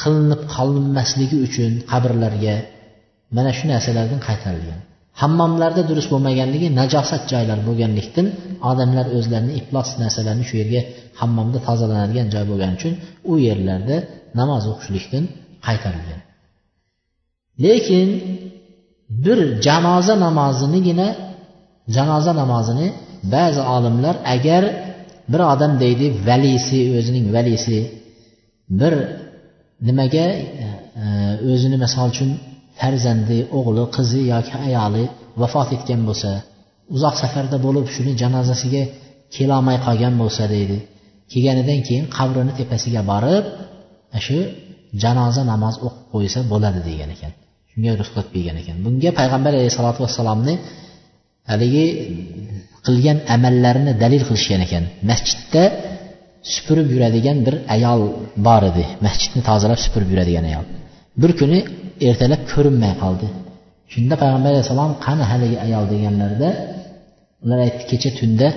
qilinib 0.00 0.42
qolinmasligi 0.54 1.36
uchun 1.46 1.72
qabrlarga 1.90 2.54
mana 3.36 3.50
shu 3.58 3.64
narsalardan 3.72 4.20
qaytarilgan. 4.28 4.80
Hammomlarda 5.22 5.82
durust 5.90 6.08
bo'lmaganligi 6.12 6.68
najosat 6.80 7.22
joylar 7.32 7.58
bo'lganlikdan 7.68 8.26
odamlar 8.70 9.06
o'zlarini 9.16 9.52
iflos 9.60 9.88
narsalarni 10.02 10.44
shu 10.48 10.54
yerga 10.62 10.80
hammomda 11.20 11.58
tozalanadigan 11.68 12.26
joy 12.34 12.44
bo'lgani 12.50 12.74
uchun 12.78 12.94
u 13.32 13.34
yerlarda 13.48 13.96
namoz 14.40 14.64
o'qishlikdan 14.72 15.24
qaytarilgan. 15.66 16.20
Lekin 17.64 18.08
bir 19.24 19.38
janoza 19.66 20.14
namozinigina 20.26 21.08
janoza 21.96 22.32
namozini 22.42 22.88
ba'zi 23.34 23.60
olimlar 23.76 24.14
agar 24.34 24.62
bir 25.32 25.40
odam 25.52 25.72
deydi 25.82 26.06
valisi 26.28 26.78
o'zining 26.98 27.26
valisi 27.36 27.78
bir 28.80 28.94
nimaga 29.88 30.26
e, 30.64 30.66
o'zini 31.52 31.76
misol 31.84 32.06
uchun 32.12 32.30
farzandi 32.80 33.38
o'g'li 33.58 33.84
qizi 33.96 34.20
yoki 34.32 34.54
ayoli 34.66 35.04
vafot 35.40 35.68
etgan 35.76 36.00
bo'lsa 36.08 36.30
uzoq 36.94 37.14
safarda 37.22 37.56
bo'lib 37.66 37.86
shuni 37.94 38.12
janozasiga 38.22 38.82
kelolmay 39.36 39.76
qolgan 39.86 40.14
bo'lsa 40.22 40.44
deydi. 40.54 40.78
Kelganidan 41.32 41.80
keyin 41.86 42.06
qabrini 42.16 42.52
tepasiga 42.60 43.02
borib 43.12 43.44
e, 44.16 44.18
shu 44.26 44.38
janoza 45.02 45.42
namoz 45.52 45.74
o'qib 45.86 46.04
qo'ysa 46.12 46.40
bo'ladi 46.52 46.80
degan 46.88 47.10
ekan. 47.16 47.32
Shunga 47.70 47.90
ruxsat 48.00 48.26
bergan 48.34 48.56
ekan. 48.62 48.76
Bunga 48.84 49.10
payg'ambar 49.20 49.52
alayhissalotu 49.58 50.00
vassalomni 50.04 50.54
haligi 51.50 51.86
qilgan 52.86 53.18
amallarini 53.34 53.92
dalil 54.02 54.22
qilishgan 54.28 54.60
ekan. 54.66 54.84
Masjidda 55.10 55.62
supurib 56.54 56.88
yuradigan 56.94 57.38
bir 57.46 57.54
ayol 57.76 58.00
bor 58.46 58.62
edi. 58.70 58.84
Masjidni 59.06 59.40
tozalab 59.48 59.78
supurib 59.84 60.08
yuradigan 60.12 60.44
ayol. 60.50 60.66
Bir 61.22 61.30
kuni 61.40 61.58
ertalab 62.08 62.42
ko'rinmay 62.52 62.92
qoldi. 63.02 63.26
Shunda 63.92 64.14
payg'ambar 64.22 64.50
alayhissalom 64.54 64.92
qani 65.06 65.24
haligi 65.30 65.56
ayol? 65.66 65.84
deganlarida 65.94 66.48
ular 67.44 67.58
aytdi 67.66 67.84
kecha 67.92 68.10
tunda 68.18 68.48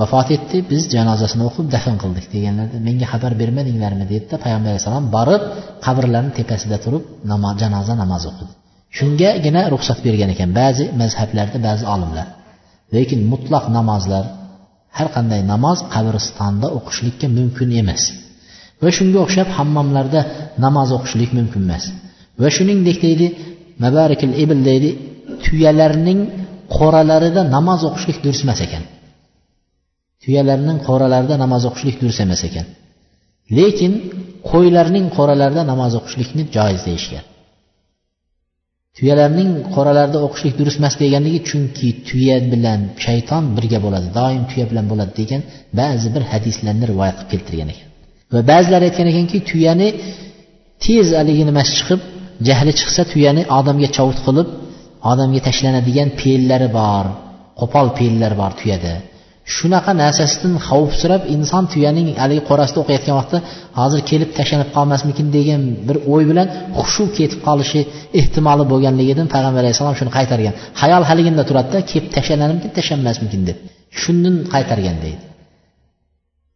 vafot 0.00 0.28
etdi 0.36 0.56
biz 0.70 0.82
janozasini 0.94 1.42
o'qib 1.48 1.66
dafn 1.74 1.96
qildik. 2.02 2.26
deganlarda 2.34 2.78
menga 2.88 3.06
xabar 3.12 3.32
bermadinglarmi? 3.42 4.04
dedida 4.12 4.36
payg'ambar 4.44 4.70
alayhissalom 4.72 5.06
borib 5.16 5.42
qabrlarni 5.86 6.32
tepasida 6.38 6.76
turib 6.84 7.04
namoz 7.32 7.54
janoza 7.62 7.94
namoz 8.02 8.22
o'qidi. 8.30 8.52
Shungagina 8.98 9.62
ruxsat 9.74 9.98
bergan 10.06 10.30
ekan. 10.34 10.48
Ba'zi 10.60 10.84
mazhablarda 11.00 11.58
ba'zi 11.68 11.84
olimlar 11.94 12.26
lekin 12.96 13.20
mutlaq 13.32 13.64
namozlar 13.76 14.24
har 14.96 15.08
qanday 15.16 15.40
namoz 15.52 15.78
qabristonda 15.94 16.66
o'qishlikka 16.78 17.26
mumkin 17.38 17.68
emas. 17.82 18.02
Va 18.82 18.90
shunga 18.96 19.18
o'xshab 19.24 19.48
hammomlarda 19.56 20.20
namoz 20.64 20.88
o'qishlik 20.96 21.30
mumkin 21.38 21.62
emas. 21.68 21.84
Va 22.40 22.48
shuningdek 22.56 22.98
deydi 23.06 23.26
mabarikil 23.84 24.32
ibl 24.44 24.58
deydi 24.68 24.90
tuyalarning 25.44 26.20
qo'ralarida 26.76 27.42
namoz 27.56 27.80
o'qishlik 27.88 28.18
durust 28.24 28.42
emas 28.46 28.60
ekan. 28.66 28.84
Tuyalarning 30.22 30.78
qo'ralarida 30.88 31.34
namoz 31.44 31.62
o'qishlik 31.68 31.96
durust 32.02 32.20
emas 32.26 32.42
ekan. 32.48 32.66
Lekin 33.58 33.92
qo'ylarning 34.50 35.06
qo'ralarida 35.16 35.62
namoz 35.72 35.92
o'qishlikni 35.98 36.42
joiz 36.56 36.80
deyishgan. 36.88 37.24
Tuyalarning 38.98 39.50
qoralarida 39.74 40.18
o'qishlik 40.26 40.54
durust 40.60 40.78
emas 40.80 40.94
deganligi 41.02 41.40
chunki 41.48 41.88
tuya 42.08 42.36
bilan 42.52 42.80
shayton 43.04 43.44
birga 43.56 43.78
bo'ladi 43.84 44.08
doim 44.18 44.42
tuya 44.50 44.64
bilan 44.70 44.86
bo'ladi 44.92 45.12
degan 45.20 45.40
ba'zi 45.80 46.08
bir 46.14 46.22
hadislarni 46.32 46.84
rivoyat 46.92 47.16
qilib 47.18 47.30
keltirgan 47.32 47.68
ekan. 47.74 47.88
Va 48.34 48.40
ba'zilar 48.50 48.80
aytgan 48.88 49.06
ekanki 49.12 49.38
tuyani 49.50 49.88
tez 50.84 51.06
haligi 51.18 51.44
nimasi 51.50 51.72
chiqib 51.78 52.00
jahli 52.48 52.72
chiqsa 52.80 53.02
tuyani 53.12 53.42
odamga 53.58 53.88
chovut 53.96 54.18
qilib 54.26 54.48
odamga 55.10 55.40
tashlanadigan 55.48 56.08
pellari 56.20 56.68
bor 56.78 57.04
qo'pol 57.60 57.86
pellar 57.98 58.32
bor 58.42 58.52
tuyada. 58.60 58.94
Shunaqa 59.56 59.92
narsasidan 60.02 60.54
xavfsirab 60.68 61.22
inson 61.34 61.64
tuyaning 61.72 62.08
haligi 62.22 62.42
qo'rasida 62.50 62.78
o'qiyotgan 62.82 63.14
vaqtda 63.20 63.38
hozir 63.80 64.00
kelib 64.10 64.30
tashlanib 64.38 64.70
qolmasmikin? 64.76 65.26
degan 65.36 65.62
bir 65.88 65.96
o'y 66.12 66.24
bilan 66.30 66.48
hushu 66.78 67.04
ketib 67.18 67.40
qolishi 67.48 67.80
ehtimoli 68.20 68.64
bo'lganligidan 68.72 69.26
payg'ambar 69.34 69.60
alayhissalom 69.64 69.96
shuni 70.00 70.10
qaytargan. 70.18 70.54
Hayol 70.82 71.02
haligida 71.10 71.42
turadida 71.50 71.78
kelib 71.90 72.08
tashlanarmikin 72.16 72.70
tashlanmasmikin? 72.78 73.40
deb 73.48 73.56
shundan 74.00 74.34
qaytargan 74.54 74.96
deydi. 75.04 75.22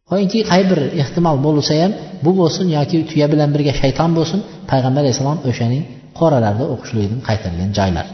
Qo'yingki 0.09 0.39
qay 0.51 0.61
bir 0.69 0.79
ehtimol 1.01 1.37
bo'lsa 1.45 1.73
ham 1.81 1.91
bu 2.25 2.31
bo'lsin 2.39 2.65
yoki 2.77 2.97
tuya 3.09 3.27
bilan 3.33 3.49
birga 3.55 3.73
shayton 3.81 4.09
bo'lsin 4.17 4.39
payg'ambar 4.71 5.01
alayhissalom 5.03 5.39
o'shaning 5.49 5.83
qoralarida 6.19 6.65
o'qishlikdan 6.73 7.19
qaytargan 7.27 7.69
joylar. 7.79 8.05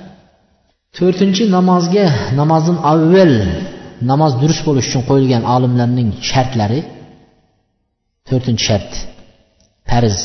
To'rtinchi 0.97 1.43
namozga 1.57 2.05
namozdan 2.39 2.77
avval 2.91 3.33
namoz 4.11 4.31
durust 4.41 4.63
bo'lishi 4.67 4.87
uchun 4.91 5.03
qo'yilgan 5.09 5.43
olimlarning 5.55 6.09
shartlari 6.31 6.79
to'rtinchi 8.29 8.63
shart. 8.69 8.91
Farz 9.89 10.17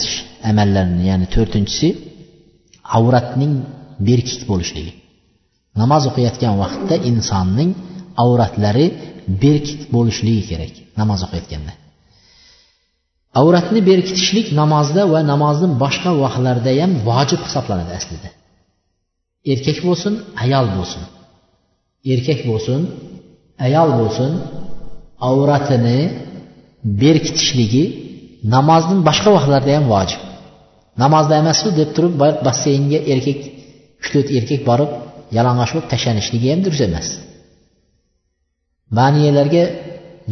amallarni 0.50 1.02
ya'ni 1.10 1.26
to'rtinchisi 1.34 1.88
avratning 2.98 3.52
berkik 4.08 4.40
bo'lishligi. 4.50 4.92
Namoz 5.82 6.02
o'qiyotgan 6.10 6.54
vaqtda 6.62 6.96
insonning 7.10 7.70
avratlari 8.24 8.86
berkit 9.44 9.80
bo'lishligi 9.94 10.42
kerak 10.50 10.72
namoz 11.00 11.20
o'qiyotganda. 11.26 11.72
Avratni 13.40 13.80
berkitishlik 13.90 14.48
namozda 14.60 15.02
va 15.12 15.20
namozning 15.32 15.74
boshqa 15.84 16.10
vaqtlarida 16.24 16.72
ham 16.80 16.92
vojib 17.08 17.40
hisoblanadi 17.46 17.92
aslida. 18.00 18.28
Erkak 19.52 19.78
bo'lsin 19.86 20.14
ayol 20.44 20.66
bo'lsin. 20.76 21.02
Erkak 22.12 22.40
bo'lsin 22.50 22.80
ayol 23.66 23.90
bo'lsin 24.00 24.32
avratini 25.30 26.00
berkitishligi 27.02 27.84
namozning 28.54 29.00
boshqa 29.08 29.30
vaqtlarida 29.36 29.72
ham 29.78 29.86
vojib. 29.94 30.20
Namozda 31.02 31.34
emasu 31.42 31.66
deb 31.80 31.90
turib 31.96 32.14
basseynga 32.46 32.98
erkak 33.12 33.40
uch 34.00 34.08
to'rt 34.12 34.28
erkak 34.38 34.60
borib 34.70 34.90
yalang'och 35.36 35.70
bo'lib 35.74 35.88
tashlanishligi 35.92 36.48
ham 36.52 36.60
durust 36.64 36.82
emas. 36.88 37.06
Maniyalarga 38.98 39.64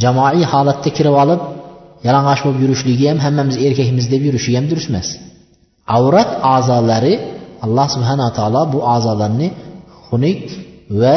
jamoaviy 0.03 0.47
holatda 0.53 0.91
kirib 0.97 1.15
olib 1.23 1.41
yalang'och 2.07 2.41
bo'lib 2.45 2.61
yurishligi 2.65 3.05
ham 3.11 3.19
hammamiz 3.27 3.57
erkakmiz 3.67 4.07
deb 4.13 4.23
yurishi 4.29 4.51
ham 4.59 4.67
durust 4.71 4.89
emas. 4.93 5.09
Avrat 5.97 6.31
a'zolari 6.55 7.15
alloh 7.65 7.87
subhanaa 7.95 8.31
taolo 8.39 8.63
bu 8.73 8.79
a'zolarni 8.95 9.49
xunuk 10.07 10.41
va 11.01 11.17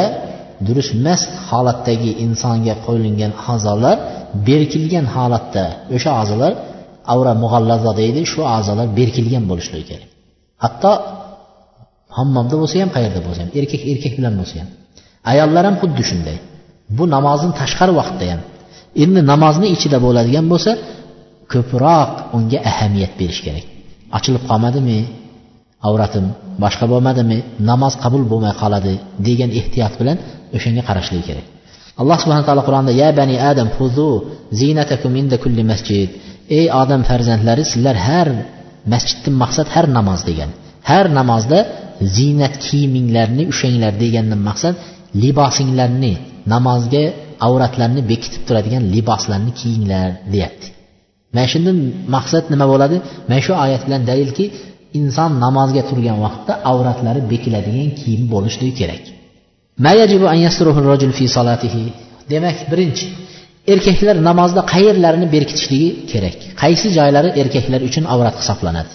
durust 0.66 0.92
mast 1.06 1.28
holatdagi 1.48 2.10
insonga 2.24 2.74
qo'yilgan 2.86 3.32
a'zolar 3.52 3.96
berkilgan 4.48 5.06
holatda 5.14 5.64
o'sha 5.96 6.10
a'zolar 6.20 6.52
avra 7.12 7.32
mug'allazo 7.42 7.90
deydi 8.00 8.20
shu 8.32 8.40
a'zolar 8.56 8.86
berkilgan 8.98 9.44
bo'lishligi 9.50 9.86
kerak. 9.90 10.08
Hatto 10.64 10.92
hammomda 12.16 12.54
bo'lsa 12.60 12.74
ham 12.82 12.90
qayerda 12.96 13.20
bo'lsa 13.26 13.40
ham 13.44 13.50
erkak 13.60 13.82
erkak 13.92 14.12
bilan 14.18 14.34
bo'lsa 14.40 14.54
ham. 14.60 14.68
Ayollar 15.32 15.62
ham 15.68 15.76
xuddi 15.82 16.02
shunday. 16.10 16.36
Bu 16.96 17.04
namozni 17.14 17.52
tashqari 17.60 17.92
vaqtda 18.00 18.24
ham 18.32 18.40
endi 19.02 19.20
namozni 19.32 19.68
ichida 19.76 19.98
bo'ladigan 20.06 20.46
bo'lsa 20.52 20.72
ko'proq 21.52 22.12
unga 22.36 22.58
ahamiyat 22.70 23.12
berish 23.20 23.40
kerak. 23.46 23.64
Ochilib 24.16 24.42
qolmadimi 24.50 24.98
avratim? 25.88 26.26
Boshqa 26.62 26.84
bo'lmadimi? 26.92 27.38
Namoz 27.70 27.94
qabul 28.02 28.22
bo'lmay 28.30 28.54
qoladi 28.62 28.94
degan 29.28 29.50
ehtiyot 29.60 29.94
bilan 30.00 30.16
o'shanga 30.56 30.82
qarashligi 30.88 31.24
kerak. 31.28 31.46
Alloh 32.00 32.16
subhana 32.22 32.44
taolo 32.48 32.62
qur'onda 32.68 32.92
ya 33.02 33.08
bani 33.20 33.36
adam 33.50 33.68
huzu 33.76 34.08
zinatakum 34.60 35.12
inda 35.20 35.36
kulli 35.44 35.62
masjid. 35.72 36.08
Ey 36.58 36.66
odam 36.82 37.02
farzandlari 37.10 37.62
sizlar 37.72 37.96
har 38.08 38.28
masjiddan 38.92 39.34
maqsad 39.42 39.66
har 39.74 39.86
namoz 39.98 40.20
degan. 40.28 40.50
Har 40.90 41.06
namozda 41.18 41.58
ziynat 42.16 42.54
kiyiminglarni 42.64 43.44
ushanglar 43.52 43.92
degandan 44.02 44.40
maqsad 44.48 44.74
libosinglarni 45.22 46.12
namozga 46.54 47.04
avratlarni 47.46 48.02
bekitib 48.10 48.42
turadigan 48.48 48.84
liboslarni 48.94 49.52
kiyinglar 49.60 50.08
deyapti. 50.32 50.66
Mana 51.34 51.46
shundan 51.52 51.76
maqsad 52.16 52.44
nima 52.52 52.66
bo'ladi? 52.72 52.96
Mana 53.28 53.40
shu 53.46 53.52
oyat 53.64 53.82
bilan 53.86 54.02
dalilki 54.10 54.44
inson 54.98 55.30
namozga 55.44 55.82
turgan 55.88 56.18
vaqtda 56.26 56.52
avratlari 56.72 57.20
bekiladigan 57.32 57.88
kiyim 58.00 58.22
bo'lishligi 58.34 58.74
kerak. 58.80 59.02
Demak 62.32 62.58
birinchi 62.72 63.06
erkaklar 63.72 64.16
namozda 64.28 64.60
qayerlarini 64.72 65.26
berkitishligi 65.34 65.90
kerak. 66.12 66.36
Qaysi 66.62 66.86
joylari 66.98 67.30
erkaklar 67.42 67.80
uchun 67.88 68.04
avrat 68.14 68.36
hisoblanadi? 68.40 68.92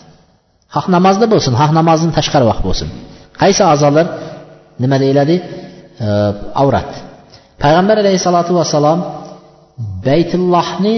Xoh 0.75 0.85
namozda 0.95 1.25
bo'lsin 1.33 1.53
xoh 1.61 1.71
namozdan 1.79 2.11
tashqari 2.17 2.45
vaqt 2.51 2.63
bo'lsin. 2.67 2.87
Qaysi 3.41 3.61
a'zolar 3.71 4.05
nima 4.83 4.97
deyiladi? 5.03 5.35
E, 6.05 6.07
avrat. 6.61 6.91
Payg'ambar 7.63 7.97
alayhissalotu 8.03 8.51
vassalom 8.59 8.99
baytullohni 10.07 10.95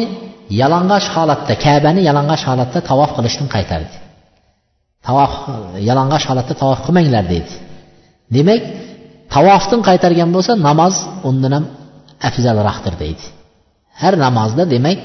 yalang'och 0.62 1.06
holatda 1.16 1.54
kabani 1.66 2.02
yalang'och 2.10 2.44
holatda 2.50 2.80
tavof 2.90 3.12
qilishdan 3.18 3.48
qaytardi. 3.56 3.96
Tavof 5.08 5.34
e, 5.50 5.54
yalang'och 5.90 6.24
holatda 6.30 6.54
tavof 6.62 6.80
qilmanglar 6.86 7.24
deydi. 7.34 7.54
Demak 8.36 8.62
tavofdan 9.36 9.82
qaytargan 9.88 10.30
bo'lsa 10.36 10.52
namoz 10.68 10.96
undan 11.30 11.52
ham 11.58 11.66
afzalroqdir 12.28 12.94
deydi. 13.04 13.24
Har 14.02 14.14
namozda 14.26 14.64
demak 14.76 15.00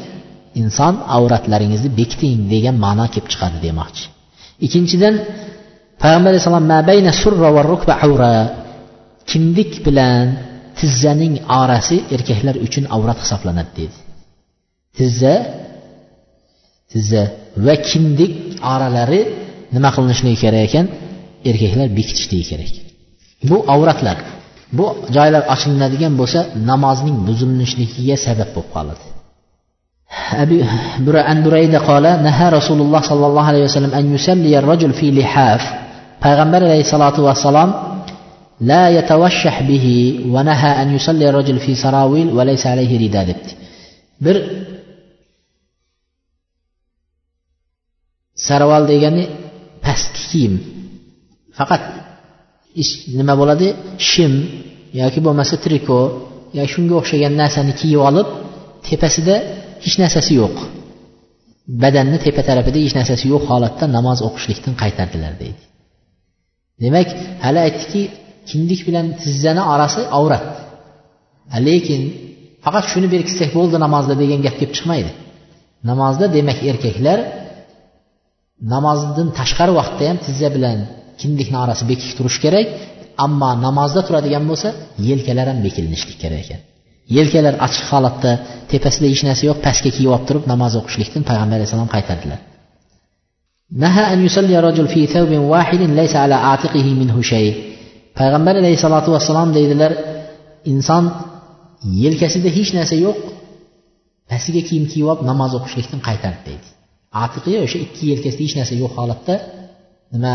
inson 0.61 0.95
avratlaringizni 1.17 1.91
bekiting 2.01 2.41
degan 2.53 2.77
ma'no 2.85 3.07
kelib 3.13 3.29
chiqadi 3.33 3.59
demoqchi. 3.67 4.03
Ikkinchidan 4.67 5.15
payg'ambar 6.03 6.31
alayhissalom 6.33 6.67
kindik 9.31 9.71
bilan 9.87 10.25
tizzaning 10.79 11.35
orasi 11.61 11.97
erkaklar 12.15 12.57
uchun 12.67 12.85
avrat 12.97 13.19
hisoblanadi 13.25 13.71
deydi. 13.79 13.99
Tizza 14.99 15.35
tizza 16.93 17.23
va 17.67 17.75
kindik 17.91 18.35
oralari 18.75 19.21
nima 19.76 19.90
qilinishligi 19.96 20.38
kerak 20.44 20.62
ekan 20.68 20.86
erkaklar 21.50 21.88
bekitishligi 21.98 22.46
kerak 22.52 22.72
bu 23.50 23.58
avratlar 23.74 24.18
bu 24.78 24.86
joylar 25.16 25.44
ochilinadigan 25.54 26.14
bo'lsa 26.20 26.40
namozning 26.70 27.18
buzilishligiga 27.28 28.16
sabab 28.26 28.50
bo'lib 28.56 28.72
qoladi 28.78 29.06
أبي 30.44 30.64
عن 31.30 31.38
بريدة 31.44 31.80
قال 31.90 32.04
نهى 32.28 32.50
رسول 32.58 32.80
الله 32.82 33.02
صلى 33.02 33.26
الله 33.30 33.46
عليه 33.52 33.64
وسلم 33.64 33.92
أن 34.00 34.06
يسلي 34.16 34.60
الرجل 34.60 34.92
في 35.00 35.12
لحاف 35.12 35.64
payg'ambar 36.24 36.62
alayhissalotu 36.68 37.22
vassalom 37.28 37.70
لا 38.62 38.90
يتوشح 38.90 39.56
به 39.70 39.88
ونهى 40.34 40.72
أن 40.82 40.96
يصلي 40.96 41.30
الرجل 41.30 41.60
في 41.60 41.76
سراويل 41.76 42.28
وليس 42.34 42.64
عليه 42.68 42.92
رداء 43.08 43.26
debdi 43.30 43.54
bir 44.22 44.38
sarval 48.34 48.84
degani 48.90 49.24
pastki 49.87 50.23
kiyim 50.31 50.55
faqat 51.59 51.83
nima 53.19 53.35
bo'ladi? 53.41 53.69
Shim 54.11 54.33
yoki 55.01 55.21
bo'lmasa 55.27 55.55
triko 55.65 56.01
yoki 56.59 56.71
shunga 56.75 56.95
o'xshagan 57.01 57.35
narsani 57.43 57.73
kiyib 57.81 58.01
olib 58.09 58.29
tepasida 58.89 59.35
hech 59.85 59.97
narsasi 60.03 60.33
yo'q. 60.43 60.57
Badanni 61.83 62.19
tepa 62.27 62.43
tarafida 62.49 62.79
hech 62.85 62.95
narsasi 62.99 63.25
yo'q 63.33 63.45
holatda 63.51 63.85
namoz 63.97 64.19
o'qishlikdan 64.29 64.75
qaytardilar 64.83 65.33
deydi. 65.43 65.63
Demak 66.83 67.09
hali 67.45 67.59
aytdiki 67.67 68.03
kindik 68.51 68.81
bilan 68.89 69.07
tizzani 69.23 69.63
orasi 69.75 70.01
avrat. 70.19 70.45
Lekin 71.67 72.03
faqat 72.65 72.85
shuni 72.93 73.09
berkitsak 73.15 73.51
bo'ldi 73.59 73.77
namozda 73.85 74.15
degan 74.23 74.41
gap 74.47 74.55
kelib 74.61 74.73
chiqmaydi. 74.77 75.11
Namozda 75.91 76.27
demak 76.37 76.59
erkaklar 76.71 77.19
namozdan 78.73 79.29
tashqari 79.39 79.73
vaqtda 79.81 80.03
ham 80.11 80.19
tizza 80.27 80.49
bilan 80.57 80.79
kindikni 81.21 81.57
orasi 81.65 81.85
bekik 81.91 82.11
turishi 82.19 82.41
kerak 82.45 82.67
ammo 83.25 83.51
namozda 83.67 84.01
turadigan 84.07 84.45
bo'lsa 84.51 84.69
yelkalar 85.09 85.47
ham 85.51 85.59
bekilinishlik 85.67 86.19
kerak 86.23 86.41
ekan. 86.45 86.61
Yelkalar 87.17 87.55
ochiq 87.67 87.85
holatda 87.93 88.31
tepasida 88.71 89.07
hech 89.13 89.23
narsa 89.29 89.43
yo'q 89.51 89.59
pastga 89.67 89.91
kiyib 89.97 90.11
olib 90.15 90.25
turib 90.29 90.45
namoz 90.53 90.73
o'qishlikdan 90.81 91.23
payg'ambar 91.31 91.57
alayhissalom 91.59 91.91
qaytardilar. 91.95 92.41
Payg'ambar 98.19 98.55
alayhissalotu 98.63 99.09
vassalom 99.17 99.51
deydilar 99.57 99.93
inson 100.73 101.05
yelkasida 102.03 102.49
hech 102.59 102.71
narsa 102.79 102.97
yo'q 103.07 103.19
pastiga 104.31 104.63
kiyim 104.69 104.85
kiyib 104.93 105.07
olib 105.13 105.23
namoz 105.31 105.51
o'qishlikdan 105.59 106.01
qaytardi 106.09 106.43
deydi. 106.49 106.69
Atiqiya 107.25 107.59
o'sha 107.67 107.79
ikki 107.87 108.05
yelkasida 108.13 108.43
hech 108.47 108.55
narsa 108.61 108.75
yo'q 108.83 108.93
holatda 108.99 109.35
nima 110.15 110.35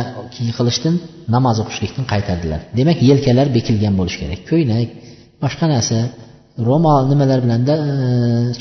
qilishdan 0.57 0.95
namoz 1.35 1.57
o'qishlikdan 1.63 2.05
qaytardilar. 2.13 2.61
Demak 2.79 2.97
yelkalar 3.09 3.47
bekilgan 3.57 3.93
bo'lishi 3.99 4.17
kerak. 4.23 4.39
Ko'ynak 4.51 4.87
boshqa 5.43 5.65
narsa 5.73 5.97
ro'mol 6.69 7.03
nimalar 7.11 7.39
bilanda 7.45 7.73
e, 7.89 7.89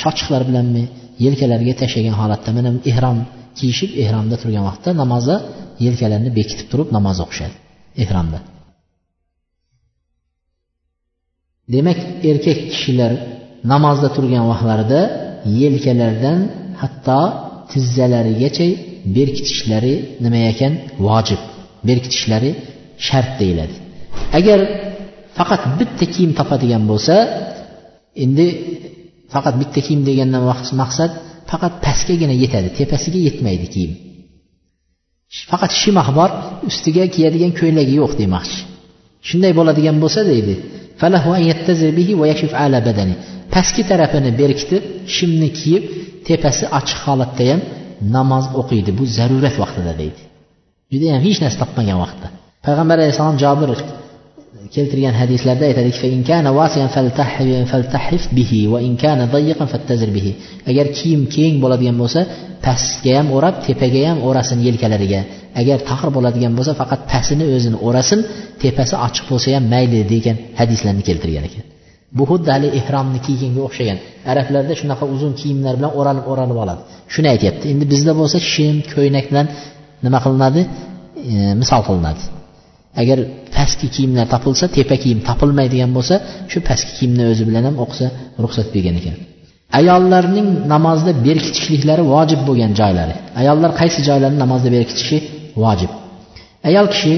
chochiqlar 0.03 0.43
bilanmi 0.49 0.85
yelkalariga 1.25 1.75
tashlagan 1.83 2.15
holatda 2.21 2.51
mana 2.57 2.71
ehrom 2.91 3.19
kiyishib 3.59 3.91
ehromda 4.03 4.37
turgan 4.43 4.65
vaqtda 4.69 4.91
namozda 5.03 5.37
yelkalarini 5.85 6.31
bekitib 6.39 6.67
turib 6.73 6.89
namoz 6.97 7.17
o'qishadi 7.25 7.57
ehromda 8.03 8.39
demak 11.75 11.99
erkak 12.31 12.59
kishilar 12.73 13.13
namozda 13.73 14.09
turgan 14.17 14.45
vaqtlarida 14.53 15.01
yelkalaridan 15.63 16.39
hatto 16.83 17.21
tizzalarigacha 17.73 18.69
berkitishlari 19.17 19.95
nima 20.25 20.41
ekan? 20.53 20.73
Vojib. 21.07 21.41
Berkitishlari 21.89 22.51
shart 23.07 23.31
deyiladi. 23.41 23.75
Agar 24.39 24.61
faqat 25.39 25.63
bitta 25.79 26.05
kiyim 26.15 26.33
topadigan 26.39 26.83
bo'lsa 26.91 27.17
endi 28.25 28.47
faqat 29.35 29.55
bitta 29.61 29.81
kiyim 29.87 30.03
degandan 30.09 30.43
maqsad 30.83 31.11
faqat 31.51 31.73
pastgagina 31.85 32.35
yetadi 32.43 32.69
tepasiga 32.79 33.21
yetmaydi 33.29 33.67
kiyim. 33.75 33.93
Faqat 35.51 35.73
shimah 35.83 36.09
bor 36.19 36.31
ustiga 36.71 37.05
kiyadigan 37.15 37.53
ko'ylagi 37.61 37.95
yo'q 38.01 38.13
demoqchi. 38.23 38.59
Shunday 39.29 39.53
bo'ladigan 39.59 39.97
bo'lsa 40.03 40.21
deydi 40.31 40.55
pastki 43.55 43.83
tarafini 43.91 44.31
berkitib 44.41 44.83
shimni 45.17 45.49
kiyib 45.59 45.85
tepəsi 46.29 46.71
açıq 46.79 47.05
halətdəyəm, 47.09 47.61
namaz 48.17 48.51
oxuydu. 48.61 48.95
Bu 48.99 49.05
zərurət 49.19 49.61
vaxtında 49.63 49.95
deyildi. 50.01 50.27
Bir 50.91 51.03
də 51.03 51.13
yəni 51.13 51.25
heç 51.29 51.43
nəsə 51.45 51.63
tapmayan 51.63 51.99
vaxtda. 52.03 52.33
Peyğəmbər 52.67 53.03
əleyhissalam 53.05 53.39
Cabir 53.43 53.73
keltirgan 54.75 55.15
hadislarda 55.21 55.65
aytadiki 55.71 55.99
fe 56.03 56.09
inkana 56.19 56.51
vasiyan 56.61 56.91
faltahif 57.73 58.25
bihi 58.39 58.61
va 58.73 58.81
inkana 58.89 59.27
dayyqan 59.35 59.69
fattazir 59.73 60.11
bihi. 60.17 60.33
Əgər 60.71 60.87
kiyim 60.99 61.23
keng 61.37 61.61
bo'ladigan 61.63 61.97
bo'lsa, 62.03 62.25
pastga 62.67 63.15
ham 63.19 63.31
o'rab, 63.37 63.63
tepaga 63.67 64.03
ham 64.11 64.19
o'rasin 64.29 64.59
yelkalariga. 64.67 65.21
Əgər 65.61 65.87
taxir 65.89 66.11
bo'ladigan 66.17 66.59
bo'lsa, 66.59 66.75
faqat 66.81 67.07
pastini 67.13 67.47
o'zini 67.57 67.79
o'rasin, 67.87 68.27
tepasi 68.63 68.95
ochiq 69.07 69.25
bo'lsa 69.31 69.57
ham 69.57 69.65
mayli 69.75 70.03
degan 70.15 70.37
hadislarni 70.61 71.03
keltirgan 71.09 71.49
ekan. 71.49 71.65
Bu 72.19 72.25
xuddi 72.31 72.49
hali 72.55 72.69
ehromni 72.81 73.19
kiyganga 73.27 73.61
o'xshagan. 73.69 73.99
Arablarda 74.33 74.75
shunaqa 74.81 75.05
uzun 75.15 75.33
kiyimlar 75.41 75.75
bilan 75.79 75.93
o'ralib 75.99 76.25
o'ralib 76.33 76.59
oladi. 76.65 76.83
Shuni 77.15 77.29
aytyapti. 77.35 77.65
Endi 77.73 77.85
bizda 77.93 78.13
bo'lsa 78.21 78.39
shim 78.53 78.77
ko'ynak 78.95 79.25
bilan 79.31 79.47
nima 80.05 80.19
qilinadi? 80.25 80.61
E, 81.31 81.35
misol 81.61 81.83
qilinadi. 81.89 82.23
Agar 83.03 83.19
pastki 83.57 83.87
kiyimlar 83.95 84.27
topilsa 84.35 84.65
tepa 84.77 84.97
kiyim 85.03 85.21
topilmaydigan 85.29 85.91
bo'lsa 85.97 86.15
shu 86.53 86.59
pastki 86.69 86.93
kiyimni 86.99 87.25
o'zi 87.33 87.43
bilan 87.49 87.65
ham 87.69 87.77
o'qisa 87.85 88.07
ruxsat 88.45 88.67
bergan 88.75 88.97
ekan. 89.01 89.17
Ayollarning 89.81 90.49
namozda 90.75 91.13
berkitishliklari 91.27 92.03
vojib 92.15 92.41
bo'lgan 92.49 92.73
joylari. 92.81 93.15
Ayollar 93.41 93.71
qaysi 93.81 94.01
joylarni 94.09 94.39
namozda 94.45 94.69
berkitishi 94.77 95.17
vojib? 95.65 95.91
Ayol 96.69 96.87
kishi 96.95 97.15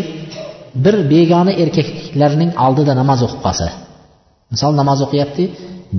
bir 0.85 0.97
begona 1.12 1.53
erkaklarning 1.62 2.51
oldida 2.66 2.93
namoz 3.01 3.20
o'qib 3.27 3.41
qolsa 3.47 3.66
misol 4.53 4.72
namoz 4.80 4.99
o'qiyapti 5.07 5.44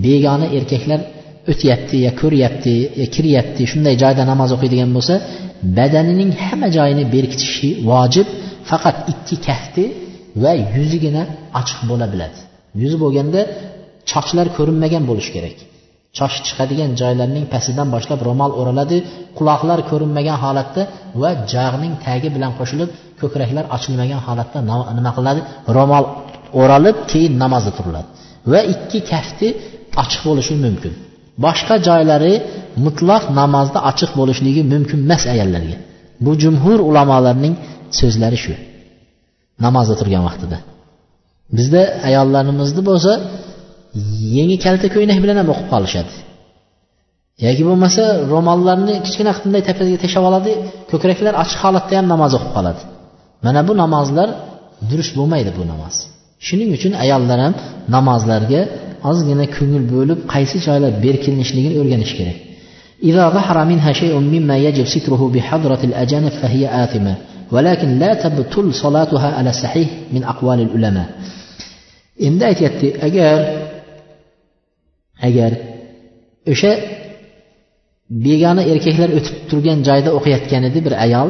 begona 0.05 0.47
erkaklar 0.57 0.99
o'tyapti 1.51 1.95
yo 2.05 2.11
ko'ryapti 2.21 2.73
yo 3.01 3.05
kiryapti 3.15 3.61
shunday 3.71 3.95
joyda 4.03 4.23
namoz 4.31 4.49
o'qiydigan 4.55 4.91
bo'lsa 4.97 5.15
badanining 5.77 6.31
hamma 6.45 6.67
joyini 6.77 7.03
berkitishi 7.15 7.69
vojib 7.91 8.27
faqat 8.69 8.97
ikki 9.11 9.35
kafti 9.47 9.83
va 10.43 10.51
yuzigina 10.75 11.23
ochiq 11.59 11.79
bo'la 11.89 12.05
biladi. 12.13 12.37
Yuzi 12.81 12.97
bo'lganda 13.03 13.41
chochlar 14.11 14.47
ko'rinmagan 14.57 15.03
bo'lishi 15.09 15.31
kerak. 15.35 15.57
Choch 16.17 16.35
chiqadigan 16.45 16.91
joylarning 17.01 17.45
pastidan 17.53 17.87
boshlab 17.95 18.19
ro'mol 18.27 18.51
o'raladi 18.59 18.97
quloqlar 19.37 19.79
ko'rinmagan 19.91 20.37
holatda 20.43 20.81
va 21.21 21.29
jag'ning 21.53 21.93
tagi 22.05 22.27
bilan 22.35 22.51
qo'shilib 22.59 22.89
ko'kraklar 23.21 23.65
ochilmagan 23.75 24.21
holatda 24.27 24.59
nima 24.97 25.11
qiladi? 25.17 25.41
Ro'mol 25.77 26.05
o'ralib 26.61 26.97
keyin 27.11 27.33
namozda 27.43 27.71
turiladi. 27.77 28.09
Va 28.51 28.59
ikki 28.73 28.99
kafti 29.11 29.47
ochiq 30.01 30.21
bo'lishi 30.27 30.53
mumkin. 30.65 30.93
Boshqa 31.45 31.75
joylari 31.87 32.33
mutlaq 32.85 33.23
namozda 33.39 33.79
ochiq 33.89 34.11
bo'lishligi 34.19 34.61
mumkin 34.73 34.99
emas 35.05 35.23
ayollarga. 35.33 35.77
Bu 36.25 36.31
jumhur 36.43 36.79
ulamolarning 36.89 37.53
so'zlari 37.99 38.37
shu. 38.43 38.53
Namozda 39.65 39.95
turgan 40.01 40.23
vaqtida. 40.27 40.57
Bizda 41.57 41.81
ayollarimizni 42.09 42.81
bo'lsa 42.89 43.11
yengi 44.37 44.57
kalta 44.65 44.87
ko'ylak 44.95 45.17
bilan 45.23 45.37
ham 45.41 45.47
o'qib 45.53 45.67
qolishadi. 45.73 46.13
Yoki 47.45 47.63
bo'lmasa 47.69 48.03
ro'mollarni 48.31 48.95
kichkina 49.05 49.31
qilib 49.35 49.45
bunday 49.45 49.63
tepasiga 49.69 49.99
tashlab 50.03 50.23
oladi 50.29 50.51
ko'kraklar 50.91 51.33
ochiq 51.43 51.59
holatda 51.65 51.93
ham 51.99 52.07
namoz 52.13 52.31
o'qib 52.37 52.51
qoladi. 52.57 52.81
Mana 53.45 53.61
bu 53.67 53.73
namozlar 53.83 54.29
durust 54.89 55.13
bo'lmaydi 55.19 55.51
bu 55.57 55.63
namoz. 55.71 55.95
shuning 56.46 56.70
uchun 56.76 56.92
ayollar 57.04 57.38
ham 57.44 57.54
namozlarga 57.94 58.60
ozgina 59.10 59.46
ko'ngil 59.56 59.84
bo'lib 59.94 60.18
qaysi 60.32 60.56
joylar 60.66 60.92
berkilinishligini 61.04 61.76
o'rganish 61.82 62.14
kerak 62.20 62.38
إذا 63.10 63.24
ظهر 63.36 63.64
منها 63.64 63.92
شيء 63.92 64.14
مما 64.34 64.56
يجب 64.66 64.86
ستره 64.94 65.22
بحضرة 65.34 65.80
الأجانب 65.84 66.28
فهي 66.28 66.84
آثمة 66.84 67.14
ولكن 67.54 67.88
لا 67.98 68.14
تبطل 68.14 68.74
صلاتها 68.74 69.28
على 69.38 69.50
الصحيح 69.50 69.88
من 70.14 70.22
أقوال 70.24 70.60
العلماء 70.66 71.08
endi 72.26 72.44
aytyapti 72.50 72.88
agar 73.06 73.38
agar 75.28 75.52
o'sha 76.52 76.72
begona 78.24 78.62
erkaklar 78.72 79.10
o'tib 79.18 79.36
turgan 79.50 79.78
joyda 79.88 80.10
o'qiyotgan 80.18 80.62
edi 80.68 80.78
bir 80.86 80.94
ayol 81.06 81.28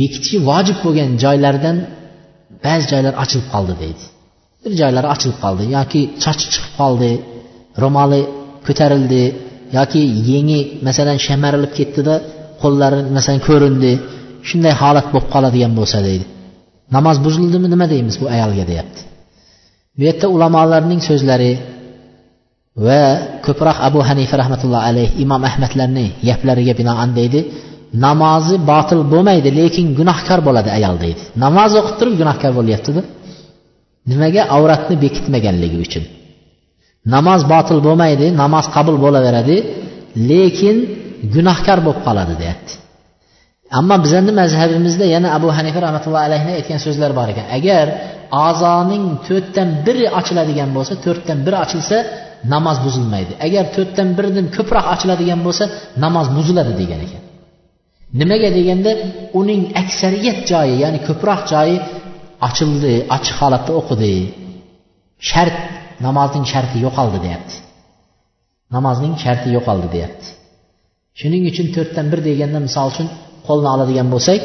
bekitishi 0.00 0.38
vojib 0.48 0.78
bo'lgan 0.84 1.10
joylardan 1.24 1.76
ba'zi 2.65 2.85
joylar 2.91 3.13
ochilib 3.23 3.47
qoldi 3.53 3.73
deydi. 3.83 4.03
Bir 4.63 4.73
joylari 4.81 5.07
ochilib 5.13 5.37
qoldi 5.43 5.63
yoki 5.77 6.01
sochi 6.23 6.45
chiqib 6.53 6.73
qoldi 6.79 7.11
ro'moli 7.83 8.21
ko'tarildi 8.67 9.23
yoki 9.77 10.01
yengi 10.31 10.59
masalan 10.87 11.17
shamarilib 11.27 11.71
ketdida 11.79 12.15
qo'llari 12.61 12.99
masalan 13.17 13.41
ko'rindi. 13.47 13.93
Shunday 14.49 14.73
holat 14.81 15.05
bo'lib 15.13 15.27
qoladigan 15.35 15.73
bo'lsa 15.79 15.97
deydi. 16.07 16.25
Namoz 16.95 17.17
buzildimi 17.25 17.67
nima 17.73 17.85
deymiz 17.93 18.15
bu 18.21 18.25
ayolga 18.35 18.63
deyapti. 18.71 19.01
Bu 19.97 20.01
yerda 20.07 20.27
ulamolarning 20.35 21.01
so'zlari 21.09 21.51
va 22.85 23.01
ko'proq 23.45 23.77
abu 23.87 23.99
hanifa 24.09 24.35
rahmatullohi 24.41 24.85
alayhi 24.91 25.11
imom 25.23 25.41
ahmadlarni 25.49 26.05
gaplariga 26.29 26.73
binoan 26.79 27.09
deydi. 27.19 27.39
Namozi 28.05 28.55
botil 28.71 29.01
bo'lmaydi 29.13 29.49
lekin 29.59 29.85
gunohkor 29.99 30.39
bo'ladi 30.47 30.69
ayol 30.77 30.95
deydi. 31.03 31.21
Namoz 31.43 31.71
o'qib 31.79 31.95
turib 31.99 32.15
gunohkor 32.21 32.51
bo'lyaptida. 32.59 33.01
Nimaga? 34.11 34.41
Avratni 34.55 34.95
bekitmaganligi 35.03 35.77
uchun. 35.85 36.03
Namoz 37.15 37.41
botil 37.53 37.79
bo'lmaydi 37.87 38.27
namoz 38.41 38.65
qabul 38.75 38.95
bo'laveradi 39.05 39.55
lekin 40.31 40.75
gunohkor 41.35 41.79
bo'lib 41.85 42.01
qoladi 42.07 42.33
deyapti. 42.41 42.73
Ammo 43.79 43.95
bizani 44.05 44.31
mazhabimizda 44.41 45.05
yana 45.15 45.27
abu 45.37 45.47
hanifa 45.57 45.79
rahmatullohi 45.85 46.25
alayhi 46.29 46.49
aytgan 46.57 46.79
so'zlar 46.85 47.11
bor 47.19 47.27
ekan. 47.33 47.45
Agar 47.57 47.85
a'zoning 48.47 49.03
to'rtdan 49.27 49.69
biri 49.85 50.05
ochiladigan 50.19 50.69
bo'lsa 50.77 50.93
to'rtdan 51.05 51.37
biri 51.45 51.57
ochilsa 51.65 51.97
namoz 52.53 52.77
buzilmaydi. 52.85 53.33
Agar 53.47 53.63
to'rtdan 53.75 54.07
biridan 54.17 54.45
ko'proq 54.55 54.85
ochiladigan 54.93 55.39
bo'lsa 55.45 55.63
namoz 56.03 56.27
buziladi 56.37 56.73
degan 56.81 57.01
ekan. 57.07 57.23
Nimaga 58.13 58.49
deganda 58.57 58.91
uning 59.39 59.61
aksariyat 59.81 60.39
joyi 60.51 60.75
ya'ni 60.83 60.99
ko'proq 61.07 61.41
joyi 61.53 61.75
ochildi 62.47 62.93
ochiq 63.15 63.35
holatda 63.41 63.71
o'qidi. 63.79 64.13
Shart 65.29 65.57
namozning 66.05 66.45
sharti 66.51 66.77
yo'qoldi 66.85 67.19
deyapti. 67.25 67.55
Namozning 68.75 69.13
sharti 69.23 69.49
yo'qoldi 69.57 69.87
deyapti. 69.95 70.27
Shuning 71.19 71.43
uchun 71.51 71.67
to'rtdan 71.75 72.05
bir 72.11 72.19
deganda 72.27 72.59
misol 72.67 72.87
uchun 72.93 73.07
qo'lni 73.47 73.69
oladigan 73.75 74.07
bo'lsak 74.13 74.41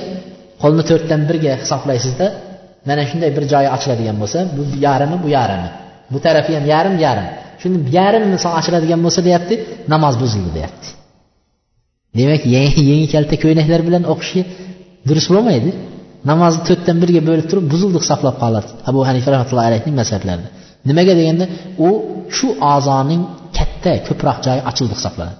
qo'lni 0.62 0.82
to'rtdan 0.90 1.20
birga 1.28 1.52
hisoblaysizda 1.62 2.26
mana 2.88 3.02
shunday 3.10 3.30
bir 3.36 3.44
joyi 3.52 3.68
ochiladigan 3.76 4.16
bo'lsa 4.22 4.38
bu 4.56 4.62
yarimi 4.86 5.16
bu 5.24 5.28
yarimi. 5.36 5.70
Bu 6.12 6.18
tarafi 6.26 6.52
ham 6.56 6.66
yarim 6.74 6.96
yarim. 7.06 7.26
Shuni 7.60 7.76
yarim 7.98 8.24
misol 8.34 8.52
ochiladigan 8.60 9.00
bo'lsa 9.04 9.20
deyapti 9.28 9.54
namoz 9.92 10.14
buzildi 10.22 10.50
deyapti. 10.58 10.88
Demak 12.18 12.42
yangi 12.56 13.06
kalta 13.14 13.34
ko'ylaklar 13.42 13.80
bilan 13.88 14.02
o'qishi 14.12 14.40
durust 15.08 15.28
bo'lmaydi. 15.34 15.70
Namozni 16.30 16.62
to'rtdan 16.68 16.96
birga 17.02 17.20
bo'lib 17.28 17.46
turib 17.50 17.66
buzildiq 17.72 18.04
saqlab 18.10 18.36
qoladi. 18.42 18.68
Abu 18.90 19.00
hanifa 19.08 19.28
rahmatullohi 19.34 19.68
alayhining 19.70 19.96
mazhablarida. 20.00 20.48
Nimaga 20.88 21.12
deganda 21.20 21.44
u 21.86 21.88
shu 22.36 22.48
a'zoning 22.74 23.22
katta 23.58 23.92
ko'proq 24.06 24.38
joyi 24.46 24.60
ochildi 24.70 24.94
hisoblanadi. 24.98 25.38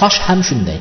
Soch 0.00 0.16
ham 0.26 0.40
shunday. 0.48 0.78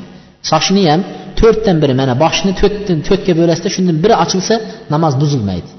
Sochni 0.52 0.84
ham 0.92 1.02
to'rtdan 1.40 1.78
biri 1.84 1.94
mana 2.02 2.14
boshni 2.24 2.52
to'rtdan 2.62 3.00
to'rtga 3.08 3.34
bo'lasizda 3.40 3.70
shundan 3.76 3.98
biri 4.04 4.16
ochilsa 4.24 4.56
namoz 4.94 5.14
buzilmaydi. 5.22 5.70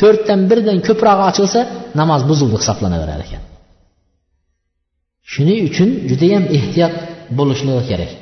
To'rtdan 0.00 0.40
birdan 0.50 0.78
ko'prog'i 0.88 1.24
ochilsa 1.30 1.60
namoz 2.00 2.20
buzildi 2.30 2.56
hisoblanaverar 2.60 3.20
ekan. 3.26 3.42
Shuning 5.32 5.60
uchun 5.68 5.88
judayam 6.10 6.44
ehtiyot 6.56 6.94
bo'lishligi 7.38 7.82
kerak. 7.90 8.12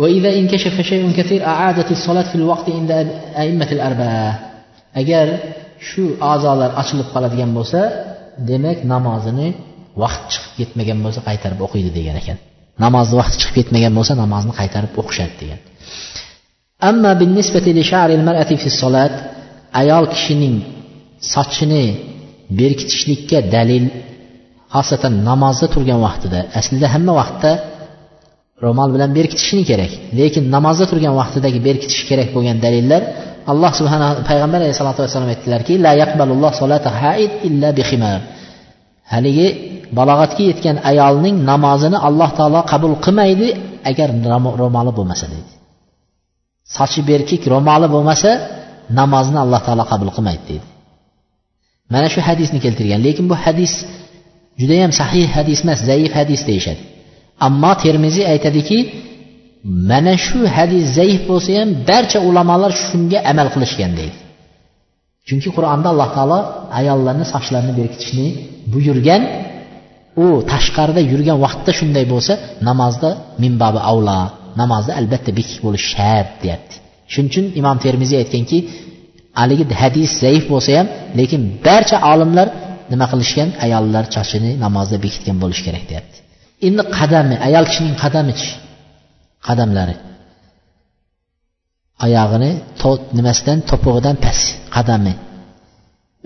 وإذا 0.00 0.30
انكشف 0.40 0.80
شيء 0.80 1.12
كثير 1.12 1.46
أعادت 1.46 1.90
الصلاة 1.90 2.22
في 2.22 2.34
الوقت 2.34 2.70
عند 2.70 2.90
أئمة 3.42 3.68
الأربعة 3.72 4.46
agar 5.02 5.26
shu 5.88 6.04
a'zolar 6.32 6.70
ochilib 6.80 7.08
qoladigan 7.14 7.50
bo'lsa 7.58 7.80
demak 8.50 8.78
namozini 8.92 9.48
vaqt 10.02 10.22
chiqib 10.32 10.52
ketmagan 10.58 10.98
bo'lsa 11.04 11.20
qaytarib 11.28 11.60
o'qiydi 11.66 11.90
degan 11.98 12.16
ekan 12.22 12.38
namozni 12.84 13.14
vaqti 13.20 13.36
chiqib 13.40 13.54
ketmagan 13.58 13.92
bo'lsa 13.98 14.12
namozni 14.22 14.52
qaytarib 14.60 14.92
o'qishadi 15.00 15.36
degan 15.42 15.60
أما 16.90 17.12
بالنسبة 17.20 17.66
لشعر 17.78 18.10
المرأة 18.18 18.50
في 18.62 18.66
الصلاة 18.72 19.14
ayol 19.80 20.04
kishining 20.14 20.56
sochini 21.34 21.86
berkitishlikka 22.58 23.38
dalil 23.54 23.84
xosatan 24.74 25.14
namozda 25.28 25.66
turgan 25.74 26.00
vaqtida 26.06 26.40
aslida 26.58 26.86
hamma 26.94 27.12
vaqtda 27.20 27.50
ro'mol 28.65 28.89
bilan 28.95 29.09
berkitishni 29.17 29.63
kerak. 29.69 29.91
Lekin 30.19 30.43
namozda 30.55 30.85
turgan 30.91 31.13
vaqtidagi 31.21 31.59
berkitish 31.67 32.03
kerak 32.09 32.29
bo'lgan 32.35 32.57
dalillar 32.65 33.01
alloh 33.51 33.71
subhana 33.79 34.07
payg'ambar 34.29 34.59
alayhisalotu 34.63 34.99
vassalom 35.05 35.29
aytdilarki 35.33 35.73
la 35.85 35.91
yaqbalulloh 36.01 36.51
solata 36.61 36.89
haid 37.01 37.31
illa 37.47 37.69
bihimar 37.79 38.19
haligi 39.13 39.47
balog'atga 39.97 40.43
yetgan 40.51 40.77
ayolning 40.91 41.35
namozini 41.51 41.97
alloh 42.07 42.29
taolo 42.37 42.61
qabul 42.71 42.93
qilmaydi 43.05 43.47
agar 43.89 44.09
ro'moli 44.61 44.91
bo'lmasa 44.97 45.25
deydi. 45.33 45.51
Sochi 46.75 47.01
berkik 47.09 47.41
ro'moli 47.53 47.87
bo'lmasa 47.95 48.31
namozni 48.99 49.37
alloh 49.45 49.61
taolo 49.67 49.83
qabul 49.91 50.09
qilmaydi 50.15 50.43
deydi. 50.49 50.67
Mana 51.93 52.07
shu 52.13 52.19
hadisni 52.29 52.59
keltirgan. 52.65 52.99
Lekin 53.07 53.25
bu 53.31 53.35
hadis 53.45 53.73
judayam 54.61 54.91
sahih 54.99 55.25
hadis 55.37 55.59
emas 55.65 55.79
zaif 55.89 56.11
hadis 56.19 56.41
deyishadi. 56.49 56.81
Ammo 57.47 57.71
termiziy 57.83 58.25
aytadiki 58.33 58.77
mana 59.89 60.13
shu 60.25 60.39
hadis 60.55 60.83
zaif 60.97 61.21
bo'lsa 61.29 61.51
ham 61.59 61.69
barcha 61.89 62.19
ulamolar 62.29 62.71
shunga 62.87 63.19
amal 63.31 63.47
qilishgan 63.53 63.91
deydi. 63.99 64.17
Chunki 65.27 65.49
qur'onda 65.55 65.87
alloh 65.93 66.09
taolo 66.17 66.39
ayollarni 66.79 67.25
sochlarini 67.33 67.73
berkitishni 67.79 68.27
buyurgan 68.73 69.21
u 70.23 70.25
tashqarida 70.51 71.01
yurgan 71.11 71.37
vaqtda 71.45 71.71
shunday 71.79 72.05
bo'lsa 72.13 72.33
namozda 72.69 73.09
minbabi 73.43 73.79
avlo 73.91 74.19
namozda 74.61 74.91
albatta 74.99 75.31
bekik 75.39 75.59
bo'lishi 75.65 75.87
shart 75.95 76.29
deyapti. 76.43 76.75
Shuning 77.13 77.29
uchun 77.31 77.45
imom 77.59 77.77
termiziy 77.85 78.17
aytganki 78.23 78.57
haligi 79.39 79.65
hadis 79.81 80.09
zaif 80.23 80.43
bo'lsa 80.53 80.71
ham 80.77 80.87
lekin 81.19 81.41
barcha 81.67 81.97
olimlar 82.11 82.47
nima 82.91 83.05
qilishgan? 83.11 83.49
Ayollar 83.65 84.03
sochini 84.15 84.51
namozda 84.65 84.97
bekitgan 85.05 85.37
bo'lishi 85.43 85.63
kerak 85.67 85.85
deyapti. 85.91 86.17
Endi 86.67 86.83
qadami? 86.97 87.35
Ayol 87.47 87.65
kishining 87.69 87.95
qadamichi 88.03 88.49
qadamlari. 89.47 89.95
Oyog'ini 92.05 92.51
nimasidan? 93.17 93.57
To'pig'idan 93.69 94.15
past 94.25 94.45
qadami? 94.75 95.13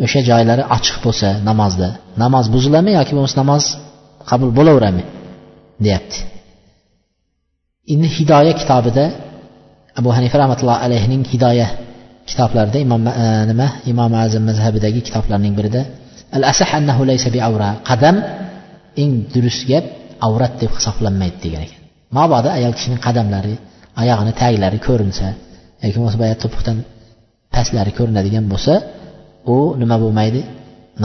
O'sha 0.05 0.19
joylari 0.29 0.63
ochiq 0.75 0.97
bo'lsa 1.05 1.27
namozda. 1.49 1.89
Namoz 2.23 2.45
buziladimi 2.53 2.91
yoki 2.99 3.11
bo'lmasa 3.15 3.37
namoz 3.43 3.63
qabul 4.29 4.49
bo'laveradimi 4.57 5.03
deyapti. 5.85 6.17
Endi 7.93 8.07
hidoya 8.17 8.53
kitobida 8.61 9.05
abu 9.99 10.09
hanifa 10.17 10.35
rahmatullohi 10.41 10.79
alayhining 10.85 11.23
hidoya 11.33 11.67
kitoblarida 12.29 12.77
imom 12.85 13.01
e, 13.07 13.25
nima? 13.51 13.67
Imom 13.91 14.11
azim 14.23 14.43
mazhabidagi 14.49 14.99
kitoblarning 15.07 15.53
birida 15.59 15.81
al 16.37 16.43
asah 16.51 16.69
annahu 16.77 17.01
laysa 17.09 17.27
bi 17.35 17.39
avra 17.47 17.69
qadam 17.89 18.15
eng 19.01 19.11
durust 19.33 19.63
gap 19.71 19.85
avrat 20.27 20.53
deb 20.61 20.71
hisoblanmaydi 20.77 21.37
degan 21.45 21.61
ekan. 21.67 21.81
Mabodo 22.17 22.49
ayol 22.57 22.73
kishining 22.77 23.01
qadamlari 23.07 23.55
oyog'ini 24.01 24.33
taglari 24.41 24.79
ko'rinsa 24.87 25.27
yoki 25.83 25.97
bo'lmasa 25.99 26.17
boya 26.23 26.35
to'piqdan 26.43 26.77
pastlari 27.55 27.91
ko'rinadigan 27.97 28.45
bo'lsa 28.53 28.73
u 29.53 29.57
nima 29.81 29.95
bo'lmaydi? 30.03 30.41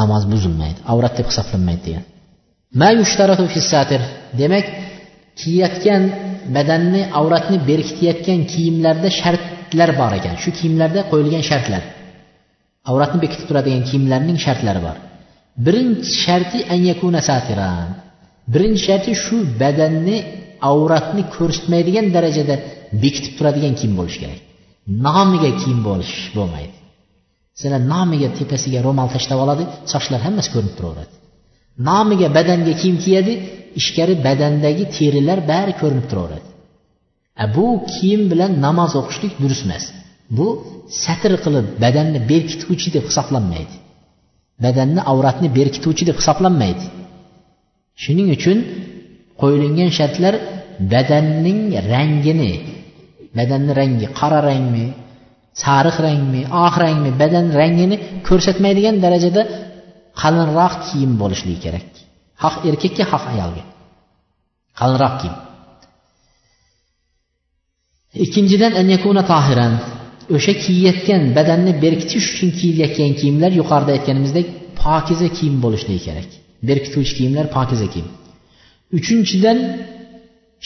Namoz 0.01 0.23
buzilmaydi 0.33 0.79
avrat 0.93 1.15
deb 1.19 1.27
hisoblanmaydi 1.31 1.83
degan. 1.89 2.05
Demak 4.41 4.67
kiyayotgan 5.41 6.03
badanni 6.57 7.03
avratni 7.21 7.59
berkitayotgan 7.71 8.41
kiyimlarda 8.53 9.09
shartlar 9.21 9.91
bor 10.01 10.13
ekan. 10.19 10.35
Shu 10.43 10.51
kiyimlarda 10.59 11.01
qo'yilgan 11.11 11.45
shartlar. 11.51 11.83
Avratni 12.91 13.19
bekitib 13.25 13.47
turadigan 13.51 13.83
kiyimlarning 13.89 14.39
shartlari 14.47 14.81
bor. 14.87 14.97
Birinchi 15.67 16.11
sharti 16.25 16.59
anyakuna 16.75 17.21
satiran. 17.31 17.89
Birinchi 18.53 18.83
sharti 18.87 19.13
shu 19.25 19.37
badanni 19.63 20.17
avratni 20.71 21.23
ko'rsatmaydigan 21.37 22.07
darajada 22.17 22.55
bekitib 23.03 23.33
turadigan 23.39 23.75
kiyim 23.79 23.95
bo'lishi 24.01 24.19
kerak. 24.23 24.41
Nomiga 25.07 25.51
kiyim 25.61 25.81
bo'lish 25.89 26.15
bo'lmaydi. 26.37 26.77
Sizlar 27.61 27.83
nomiga 27.95 28.29
tepasiga 28.39 28.81
ro'mol 28.87 29.09
tashlab 29.15 29.39
oladi 29.45 29.65
sochlar 29.93 30.21
hammasi 30.27 30.49
ko'rinib 30.55 30.75
turaveradi. 30.79 31.13
Nomiga 31.89 32.29
badanga 32.37 32.73
kiyim 32.81 32.97
kiyadi 33.05 33.33
ichkari 33.81 34.15
badandagi 34.27 34.85
terilar 34.97 35.39
bari 35.53 35.73
ko'rinib 35.81 36.07
turaveradi. 36.11 36.49
Bu 37.57 37.67
kiyim 37.93 38.23
bilan 38.33 38.53
namoz 38.67 38.93
o'qishlik 39.01 39.35
durust 39.43 39.65
emas. 39.69 39.85
Bu 40.39 40.49
satr 41.05 41.33
qilib 41.45 41.67
badanni 41.85 42.21
berkituvchi 42.33 42.89
deb 42.97 43.05
hisoblanmaydi. 43.11 43.75
Badanni 44.65 45.01
avratni 45.13 45.49
berkituvchi 45.59 46.05
deb 46.09 46.17
hisoblanmaydi. 46.21 46.85
Shuning 48.03 48.29
uchun 48.37 48.59
qo'yilgan 49.41 49.91
shartlar 49.99 50.35
badanning 50.93 51.61
rangini 51.93 52.53
badanni 53.39 53.73
rangi 53.81 54.07
qora 54.19 54.39
rangmi 54.51 54.87
sariq 55.65 55.97
rangmi 56.07 56.41
oq 56.65 56.75
rangmi 56.85 57.11
badan 57.23 57.47
rangini 57.61 57.97
ko'rsatmaydigan 58.29 58.97
darajada 59.05 59.43
qalinroq 60.21 60.75
kiyim 60.87 61.13
bo'lishligi 61.23 61.61
kerak. 61.65 61.87
Xoh 62.43 62.55
erkakka 62.69 63.05
xoh 63.13 63.25
ayolga. 63.33 63.63
Qalinroq 64.81 65.15
kiyim. 65.21 65.37
Ikkinchidan 68.25 68.73
tohiran. 69.33 69.73
O'sha 70.37 70.53
kiyayotgan 70.65 71.23
badanni 71.37 71.73
berkitish 71.85 72.27
uchun 72.33 72.51
kiyilayotgan 72.59 73.13
kiyimlar 73.21 73.51
yuqorida 73.61 73.91
aytganimizdek 73.97 74.47
pokiza 74.83 75.29
kiyim 75.37 75.57
bo'lishligi 75.65 76.03
kerak. 76.09 76.31
Berkituvchi 76.69 77.13
kiyimlar 77.19 77.47
pokiza 77.57 77.87
kiyim. 77.93 78.09
Uchinchidan 78.99 79.59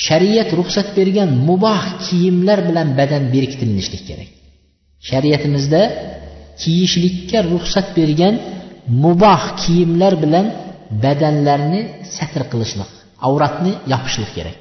shariat 0.06 0.50
ruxsat 0.58 0.88
bergan 0.98 1.30
muboh 1.48 1.82
kiyimlar 2.04 2.58
bilan 2.68 2.88
badan 2.98 3.22
berkitilinishlik 3.34 4.02
kerak. 4.08 4.30
Shariatimizda 5.08 5.82
kiyishlikka 6.62 7.38
ruxsat 7.52 7.88
bergan 7.98 8.34
muboh 9.04 9.42
kiyimlar 9.62 10.14
bilan 10.24 10.46
badanlarni 11.04 11.80
satr 12.16 12.42
qilishlik 12.52 12.90
avratni 13.26 13.72
yopishlik 13.92 14.30
kerak. 14.36 14.56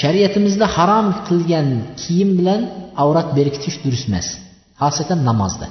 Shariatimizda 0.00 0.66
harom 0.76 1.08
qilgan 1.28 1.68
kiyim 2.02 2.30
bilan 2.38 2.60
avrat 3.02 3.28
berkitish 3.38 3.76
durust 3.84 4.06
emas 4.10 4.26
xosatan 4.80 5.20
namozda. 5.28 5.66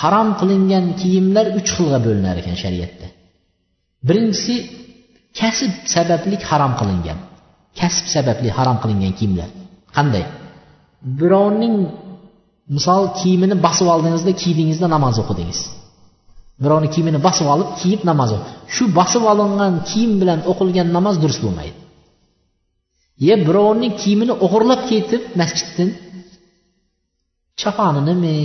Harom 0.00 0.28
qilingan 0.40 0.84
kiyimlar 1.00 1.46
uch 1.58 1.70
xilga 1.76 1.98
bo'linar 2.06 2.36
ekan 2.42 2.56
shariatda. 2.62 3.06
Birinchisi 4.08 4.54
kasb 5.38 5.72
sababli 5.94 6.36
harom 6.50 6.72
qilingan 6.80 7.18
kasb 7.80 8.04
sababli 8.14 8.48
harom 8.58 8.76
qilingan 8.82 9.12
kiyimlar. 9.18 9.48
Qanday? 9.96 10.24
Birovning 11.20 11.76
misol 12.76 13.02
kiyimini 13.18 13.56
bosib 13.66 13.86
oldingizda 13.94 14.32
kiydingizda 14.42 14.86
namoz 14.94 15.16
o'qidingiz. 15.22 15.60
Birovni 16.62 16.88
kiyimini 16.94 17.18
bosib 17.26 17.46
olib 17.54 17.70
kiyib 17.80 18.00
namoz 18.10 18.30
shu 18.74 18.84
bosib 18.98 19.22
olingan 19.32 19.74
kiyim 19.90 20.12
bilan 20.20 20.40
o'qilgan 20.50 20.88
namoz 20.96 21.16
durust 21.22 21.40
bo'lmaydi. 21.46 21.78
Yo 23.26 23.34
birovning 23.48 23.92
kiyimini 24.02 24.34
o'g'irlab 24.44 24.82
ketib 24.90 25.22
masjiddan 25.40 25.90
chaponinimi 27.60 28.36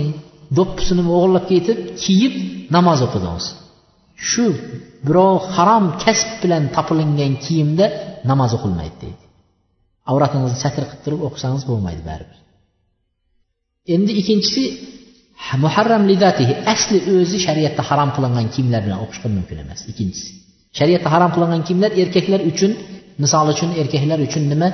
do'ppisini 0.56 1.02
o'g'irlab 1.16 1.44
ketib 1.52 1.78
kiyib 2.04 2.34
namoz 2.76 3.00
o'qidingiz. 3.06 3.46
Shu 4.28 4.44
birov 5.06 5.36
harom 5.56 5.84
kasb 6.04 6.30
bilan 6.42 6.64
topilingan 6.76 7.32
kiyimda 7.44 7.86
namoz 8.30 8.50
o'qilmaydi 8.56 8.96
deydi. 9.04 9.24
Avratingizni 10.10 10.58
satr 10.64 10.82
qilib 10.88 11.02
turib 11.04 11.20
o'qisangiz 11.28 11.62
bo'lmaydi 11.70 12.02
baribir. 12.10 12.38
Endi 13.94 14.12
ikkinchisi 14.20 14.62
muharram 15.64 16.02
lidatihi 16.10 16.54
asli 16.74 16.98
o'zi 17.14 17.38
shariatda 17.46 17.82
harom 17.90 18.10
qilingan 18.16 18.46
kiyimlar 18.54 18.80
bilan 18.86 18.98
o'qish 19.04 19.20
mumkin 19.36 19.58
emas. 19.64 19.80
Ikkinchisi 19.92 20.30
shariatda 20.78 21.08
harom 21.14 21.30
qilingan 21.36 21.62
kiyimlar 21.66 21.90
erkaklar 22.02 22.40
uchun 22.50 22.72
misol 23.22 23.46
uchun 23.54 23.70
erkaklar 23.80 24.18
uchun 24.26 24.42
nima? 24.52 24.68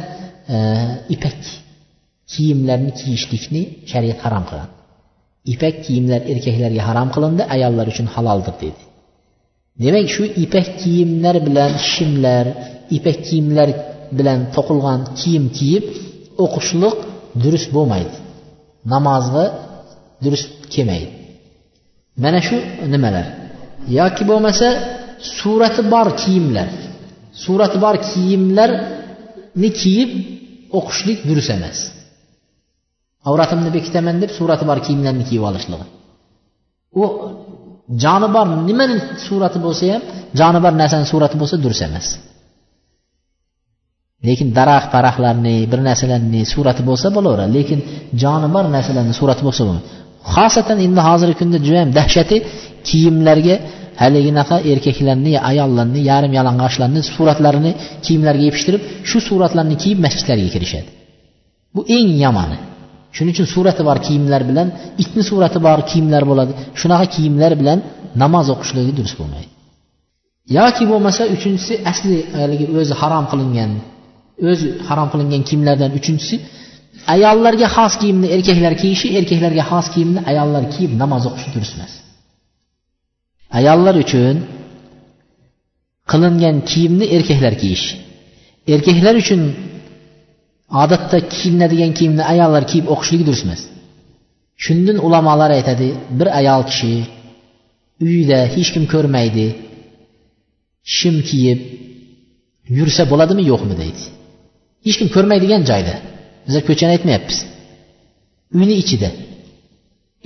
Ipak 1.14 1.40
kiyimlarni 2.32 2.92
kiyishlikni 3.00 3.62
shariat 3.92 4.20
harom 4.24 4.44
qilgan 4.50 4.70
ipak 5.54 5.74
kiyimlar 5.84 6.20
erkaklarga 6.32 6.82
harom 6.88 7.08
qilindi 7.14 7.42
ayollar 7.54 7.86
uchun 7.92 8.06
haloldir 8.14 8.54
dedi. 8.62 8.80
Demak 9.82 10.06
shu 10.14 10.24
ipak 10.44 10.66
kiyimlar 10.80 11.36
bilan 11.46 11.72
shimlar 11.90 12.46
ipak 12.96 13.18
kiyimlar 13.26 13.68
bilan 14.18 14.38
to'qilgan 14.54 15.00
kiyim 15.20 15.44
kiyib 15.58 15.84
o'qishliq 16.44 16.96
durust 17.42 17.68
bo'lmaydi. 17.76 18.16
Namozga 18.92 19.44
durust 20.24 20.50
kelmaydi 20.74 21.20
mana 22.22 22.40
shu 22.46 22.56
nimalar? 22.92 23.26
Yoki 23.98 24.22
bo'lmasa 24.30 24.68
surati 25.38 25.82
bor 25.92 26.08
kiyimlar. 26.22 26.68
Surati 27.42 27.78
bor 27.84 27.96
kiyimlarni 28.10 29.70
kiyib 29.80 30.10
o'qishlik 30.78 31.18
durust 31.28 31.50
emas. 31.56 31.78
Avratimni 33.28 33.70
bekitaman 33.76 34.16
deb 34.22 34.30
surati 34.38 34.64
bor 34.70 34.78
kiyimlarni 34.86 35.24
kiyib 35.28 35.44
olishligi. 35.50 35.86
U 37.00 37.02
joni 38.04 38.28
bor 38.36 38.46
nimani 38.68 38.96
surati 39.26 39.58
bo'lsa 39.66 39.84
ham 39.92 40.02
joni 40.40 40.58
bor 40.64 40.72
narsani 40.82 41.06
surati 41.12 41.36
bo'lsa 41.40 41.56
durust 41.64 41.82
emas. 41.88 42.06
Lekin 44.26 44.48
daraxt 44.58 44.88
paraxtlarni 44.94 45.54
bir 45.72 45.80
narsalarni 45.88 46.40
surati 46.52 46.82
bo'lsa 46.88 47.06
bo'laveradi 47.16 47.52
lekin 47.58 47.78
joni 48.22 48.48
bor 48.54 48.64
narsalarni 48.76 49.14
surati 49.20 49.42
bo'lsa 49.46 49.62
bo'lmaydi. 49.66 49.88
Xosatan 50.34 50.78
endi 50.86 51.00
hozirgi 51.08 51.36
kunda 51.40 51.58
judayam 51.66 51.90
dahshati 51.98 52.36
kiyimlarga 52.88 53.56
haliginaqa 54.02 54.56
erkaklarni 54.72 55.32
ayollarni 55.50 56.00
yarim 56.10 56.32
yalang'ochlarni 56.38 57.00
suratlarini 57.14 57.72
kiyimlarga 58.04 58.42
yepishtirib 58.48 58.82
shu 59.08 59.18
suratlarni 59.28 59.76
kiyib 59.82 59.98
masjidlarga 60.04 60.48
kirishadi. 60.54 60.88
Bu 61.74 61.80
eng 61.96 62.10
yomoni. 62.24 62.58
Shuning 63.16 63.32
uchun 63.36 63.46
surati 63.54 63.82
bor 63.88 63.98
kiyimlar 64.06 64.42
bilan 64.50 64.68
itni 65.02 65.22
surati 65.30 65.58
bor 65.66 65.78
kiyimlar 65.90 66.22
bo'ladi. 66.30 66.52
Shunaqa 66.80 67.06
kiyimlar 67.14 67.52
bilan 67.60 67.78
namoz 68.22 68.46
o'qishligi 68.54 68.92
durust 68.98 69.16
bo'lmaydi. 69.20 69.50
Yoki 70.58 70.84
bo'lmasa 70.90 71.22
uchinchisi 71.34 71.74
asli 71.90 72.16
haligi 72.40 72.66
o'zi 72.78 72.94
harom 73.00 73.24
qilingan 73.32 73.70
o'zi 74.50 74.68
harom 74.88 75.08
qilingan 75.12 75.42
kiyimlardan 75.48 75.90
uchinchisi 75.98 76.36
ayollarga 77.14 77.68
xos 77.76 77.94
kiyimni 78.00 78.28
erkaklar 78.36 78.74
kiyishi 78.82 79.06
erkaklarga 79.18 79.64
xos 79.70 79.86
kiyimni 79.94 80.20
ayollar 80.30 80.64
kiyib 80.74 80.92
namoz 81.02 81.22
o'qishi 81.30 81.48
durust 81.54 81.74
emas. 81.76 81.92
Ayollar 83.58 83.94
uchun 84.04 84.36
qilingan 86.12 86.56
kiyimni 86.70 87.06
erkaklar 87.16 87.54
kiyish 87.62 87.86
erkaklar 88.74 89.14
uchun 89.22 89.40
odatda 90.82 91.18
kiyinadigan 91.34 91.92
kiyimni 91.98 92.24
ayollar 92.32 92.64
kiyib 92.70 92.86
o'qishligi 92.94 93.24
durust 93.28 93.44
emas. 93.46 93.62
Shundan 94.64 94.98
ulamolar 95.06 95.50
aytadi 95.58 95.88
bir 96.18 96.28
ayol 96.40 96.62
kishi 96.70 96.92
uyida 98.04 98.38
hech 98.54 98.70
kim 98.74 98.84
ko'rmaydi 98.92 99.46
shim 100.96 101.16
kiyib 101.28 101.60
yursa 102.78 103.02
bo'ladimi 103.12 103.42
yo'qmi 103.52 103.74
deydi. 103.82 104.02
Hech 104.86 104.96
kim 105.00 105.08
ko'rmaydigan 105.16 105.62
joyda. 105.70 105.94
Bizlar 106.46 106.62
ko'chani 106.68 106.92
aytmayapmiz. 106.96 107.38
Uyni 108.58 108.74
ichida. 108.82 109.10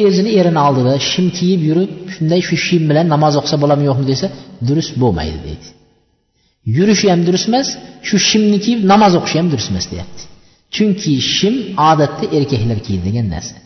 O'zini 0.07 0.31
erini 0.41 0.61
oldida 0.67 0.93
shim 1.11 1.27
kiyib 1.39 1.61
yurib 1.69 1.91
shunday 2.15 2.41
shu 2.49 2.57
shim 2.67 2.83
bilan 2.91 3.07
namoz 3.15 3.35
o'qisa 3.41 3.57
bo'ladimi 3.63 3.87
yo'qmi 3.91 4.07
desa 4.13 4.27
durust 4.69 4.93
bo'lmaydi 5.03 5.39
deydi. 5.47 5.67
Yurishi 6.77 7.07
ham 7.13 7.21
durust 7.27 7.47
emas 7.51 7.69
shu 8.09 8.17
shimni 8.29 8.59
kiyib 8.65 8.81
namoz 8.93 9.13
o'qishi 9.19 9.37
ham 9.41 9.49
durust 9.53 9.71
emas 9.73 9.87
deyapti. 9.93 10.23
Chunki 10.75 11.13
shim 11.35 11.55
odatda 11.91 12.25
erkaklar 12.39 12.79
kiyadigan 12.87 13.27
narsa. 13.35 13.57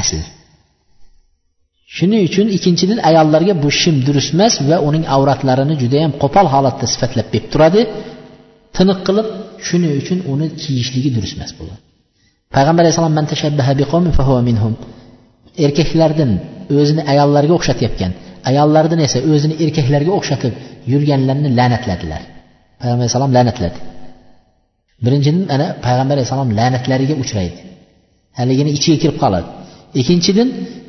Asl. 0.00 0.20
Shuning 1.96 2.22
uchun 2.28 2.46
ikkinchidan 2.56 2.98
ayollarga 3.10 3.54
bu 3.62 3.68
shim 3.80 3.96
durust 4.06 4.30
emas 4.36 4.54
va 4.68 4.76
uning 4.88 5.04
avratlarini 5.16 5.74
judayam 5.82 6.12
qo'pol 6.22 6.46
holatda 6.54 6.86
sifatlab 6.92 7.26
berib 7.32 7.46
turadi. 7.52 7.80
Tiniq 8.76 8.98
qilib 9.06 9.26
shuning 9.66 9.92
uchun 10.00 10.18
uni 10.32 10.46
kiyishligi 10.62 11.10
durust 11.16 11.34
emas 11.38 11.52
bo'ladi. 11.58 11.80
Payg'ambar 12.54 12.82
alayhissalom 12.84 13.14
erkaklardan 15.66 16.30
o'zini 16.80 17.02
ayollarga 17.12 17.52
o'xshatayotgan 17.58 18.12
ayollardan 18.50 19.00
esa 19.06 19.18
o'zini 19.32 19.54
erkaklarga 19.64 20.12
o'xshatib 20.18 20.52
yurganlarni 20.92 21.48
la'natladilar. 21.58 22.22
Payg'ambar 22.80 23.02
alayhissalom 23.02 23.32
la'natladi. 23.36 23.78
Birinchidan 25.04 25.44
ana 25.54 25.66
payg'ambar 25.86 26.14
alayhissalom 26.16 26.50
la'natlariga 26.58 27.14
uchraydi. 27.22 27.58
Haligini 28.38 28.70
ichiga 28.76 28.96
kirib 29.02 29.16
qoladi. 29.22 29.48
Ikkinchidan 30.00 30.48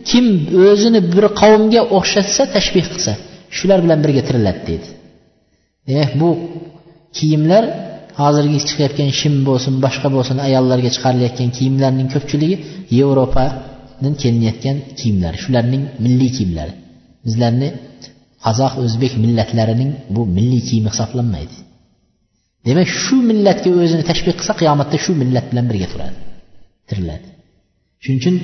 kim 0.10 0.26
o'zini 0.70 1.00
bir 1.14 1.26
qavmga 1.42 1.82
o'xshatsa 1.98 2.44
tashbih 2.56 2.86
qilsa 2.92 3.12
shular 3.58 3.80
bilan 3.86 4.00
birga 4.04 4.22
tiriladi 4.28 4.62
deydi 4.70 4.90
demak 5.88 6.10
eh, 6.10 6.20
bu 6.22 6.30
kiyimlar 7.18 7.64
hozirgi 8.22 8.60
chiqayotgan 8.68 9.10
shim 9.20 9.36
bo'lsin 9.48 9.74
boshqa 9.86 10.08
bo'lsin 10.16 10.38
ayollarga 10.48 10.90
chiqarilayotgan 10.96 11.50
kiyimlarning 11.58 12.08
ko'pchiligi 12.14 12.56
yevropadan 13.00 14.14
kelinayotgan 14.22 14.78
kiyimlar 15.00 15.34
shularning 15.44 15.84
milliy 16.04 16.30
kiyimlari. 16.38 16.74
Bizlarni 17.26 17.70
qozoq 18.46 18.74
o'zbek 18.84 19.14
millatlarining 19.24 19.92
bu 20.16 20.22
milliy 20.38 20.62
kiyimi 20.68 20.90
hisoblanmaydi. 20.94 21.56
Demak 22.68 22.88
shu 23.04 23.16
millatga 23.30 23.70
o'zini 23.82 24.04
tashbih 24.10 24.34
qilsa 24.40 24.54
qiyomatda 24.62 24.98
shu 25.06 25.12
millat 25.22 25.46
bilan 25.52 25.66
birga 25.72 25.88
turadi. 25.94 26.18
Tiriladi. 26.90 27.28
Shuning 28.04 28.20
uchun 28.22 28.36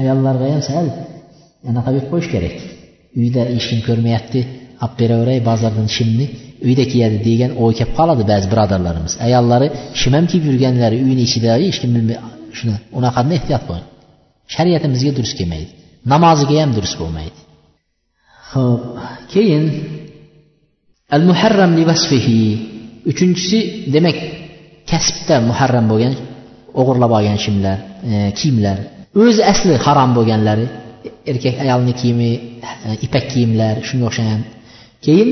ayollarga 0.00 0.46
ham 0.54 0.62
sal 0.68 0.86
anaqa 1.70 1.90
deb 1.96 2.04
qo'yish 2.10 2.28
kerak. 2.34 2.56
Uyda 3.20 3.42
hech 3.54 3.66
kim 3.70 3.80
ko'rmayapti 3.88 4.40
olib 4.84 4.94
beraveray 5.00 5.38
bozordan 5.48 5.88
shimni 5.96 6.26
uyda 6.66 6.84
kiyadi 6.92 7.16
degan 7.28 7.50
o'y 7.62 7.72
kelib 7.78 7.92
qoladi 7.98 8.22
ba'zi 8.32 8.46
birodarlarimiz. 8.52 9.12
Ayollari 9.26 9.68
shim 10.00 10.12
ham 10.16 10.26
kiyib 10.30 10.44
yurganlari 10.50 10.96
uyni 11.06 11.22
ichida 11.28 11.50
hech 11.64 11.78
kim 11.82 11.90
bilmay 11.96 12.18
shuni 12.58 12.74
unaqada 12.98 13.32
ehtiyot 13.38 13.64
bo'ling 13.70 13.88
shariatimizga 14.54 15.12
durust 15.16 15.34
kelmaydi. 15.40 15.70
Namoziga 16.12 16.56
ham 16.62 16.70
durust 16.76 16.96
bo'lmaydi. 17.02 17.38
Ho'p 18.52 18.82
keyin 19.32 19.64
al 21.16 21.22
muharram 21.28 21.72
livasfihi 21.80 22.40
uchinchisi 23.10 23.58
demak 23.94 24.18
kasbda 24.90 25.36
muharram 25.48 25.86
bo'lgan 25.92 26.14
o'g'irlab 26.80 27.12
olgan 27.18 27.38
shimlar 27.44 27.76
e, 28.10 28.14
kiyimlar. 28.38 28.78
O'zi 29.22 29.42
asli 29.52 29.74
harom 29.86 30.10
bo'lganlari 30.18 30.66
erkak 31.30 31.56
ayolni 31.64 31.92
kiyimi 32.00 32.30
e, 32.86 32.90
ipak 33.06 33.24
kiyimlar 33.32 33.74
shunga 33.88 34.04
o'xshagan. 34.10 34.40
Keyin 35.04 35.28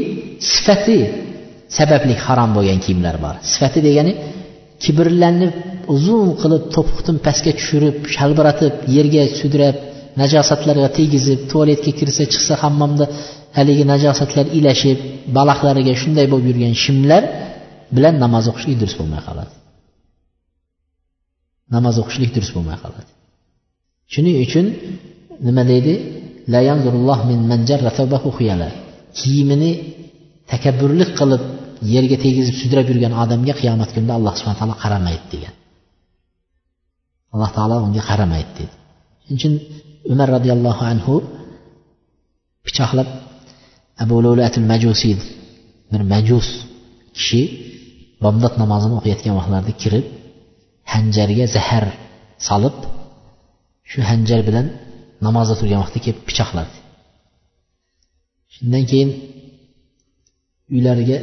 sifati 0.53 0.99
sababli 1.79 2.15
harom 2.27 2.51
bo'lgan 2.57 2.79
kiyimlar 2.85 3.17
bor. 3.25 3.35
Sifati 3.53 3.81
degani 3.89 4.13
kibrlanib 4.85 5.55
uzun 5.95 6.29
qilib 6.43 6.63
to'piqdan 6.75 7.17
pastga 7.27 7.53
tushirib 7.59 7.97
shalbiratib 8.17 8.75
yerga 8.97 9.25
sudrab 9.41 9.77
najosatlarga 10.21 10.89
tegizib 10.99 11.41
tualetga 11.51 11.93
kirsa 11.99 12.25
chiqsa 12.33 12.55
hammomda 12.63 13.05
haligi 13.59 13.85
najosatlar 13.93 14.47
ilashib 14.59 14.99
baloqlariga 15.37 15.95
shunday 16.03 16.27
bo'lib 16.33 16.47
yurgan 16.51 16.75
shimlar 16.85 17.23
bilan 17.97 18.15
namoz 18.25 18.45
o'qishlik 18.51 18.77
durust 18.81 18.97
bo'lmay 19.01 19.23
qoladi. 19.29 19.55
Namoz 21.75 21.97
o'qishlik 22.03 22.31
durust 22.37 22.53
bo'lmay 22.57 22.79
qoladi. 22.85 23.11
Shuning 24.13 24.37
uchun 24.45 24.67
nima 25.47 25.63
deydi? 25.73 25.95
Kiyimini 29.19 29.71
takabburlik 30.53 31.11
qilib 31.21 31.43
yerga 31.95 32.17
tegizib 32.25 32.57
sudrab 32.63 32.87
yurgan 32.91 33.13
odamga 33.23 33.55
qiyomat 33.61 33.91
kunida 33.95 34.13
alloh 34.19 34.33
subhana 34.39 34.59
taolo 34.61 34.75
qaramaydi 34.85 35.27
degan. 35.35 35.55
Alloh 37.35 37.51
taolo 37.57 37.77
unga 37.87 38.03
qaramaydi 38.11 38.51
dedi. 38.59 38.75
Shuning 39.25 39.37
uchun 39.39 39.55
umar 40.13 40.29
roziyallohu 40.37 40.83
anhu 40.93 41.15
pichoqlab 42.67 43.09
abu 44.03 44.17
lulatul 44.25 44.67
majusiy 44.73 45.17
bir 45.93 46.03
majus 46.13 46.49
kishi 47.17 47.41
bomdod 48.23 48.55
namozini 48.63 48.95
o'qiyotgan 48.99 49.35
vaqtlarida 49.39 49.75
kirib 49.83 50.07
hanjarga 50.93 51.47
zahar 51.57 51.85
solib 52.49 52.77
shu 53.91 53.99
hanjar 54.11 54.41
bilan 54.49 54.67
namozda 55.27 55.55
turgan 55.61 55.81
vaqtda 55.85 56.01
kelib 56.05 56.21
pichoqladi. 56.29 56.75
Shundan 58.55 58.85
keyin 58.91 59.11
uylariga 60.75 61.19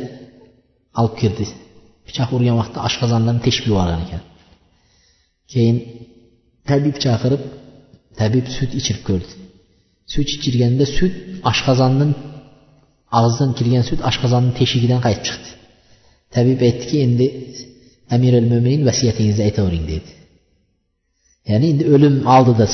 olib 1.00 1.16
kirdi. 1.22 1.46
Pichoq 2.08 2.30
urgan 2.38 2.56
vaqtda 2.62 2.80
oshqozonlarni 2.88 3.42
teshib 3.48 3.66
yuborgan 3.70 4.02
ekan. 4.06 4.24
Keyin 5.52 5.78
tabib 6.70 6.96
chaqirib 7.04 7.44
tabib 8.20 8.46
sut 8.56 8.72
ichirib 8.80 9.04
ko'rdi. 9.10 9.34
Sut 10.14 10.28
ichirganda 10.36 10.86
sut 10.98 11.14
oshqozondan 11.52 12.12
og'zidan 13.20 13.52
kirgan 13.60 13.84
sut 13.90 14.00
oshqozonni 14.10 14.52
teshigidan 14.60 15.02
qaytib 15.06 15.26
chiqdi. 15.30 15.50
Tabib 16.36 16.60
aytdiki 16.68 16.98
endi 17.06 17.28
amirul 18.16 18.48
mo'minin 18.54 18.82
vasiyatingizni 18.90 19.44
aytavering 19.48 19.86
dedi. 19.94 20.10
Ya'ni 21.50 21.66
endi 21.74 21.84
o'lim 21.96 22.16
oldida 22.36 22.66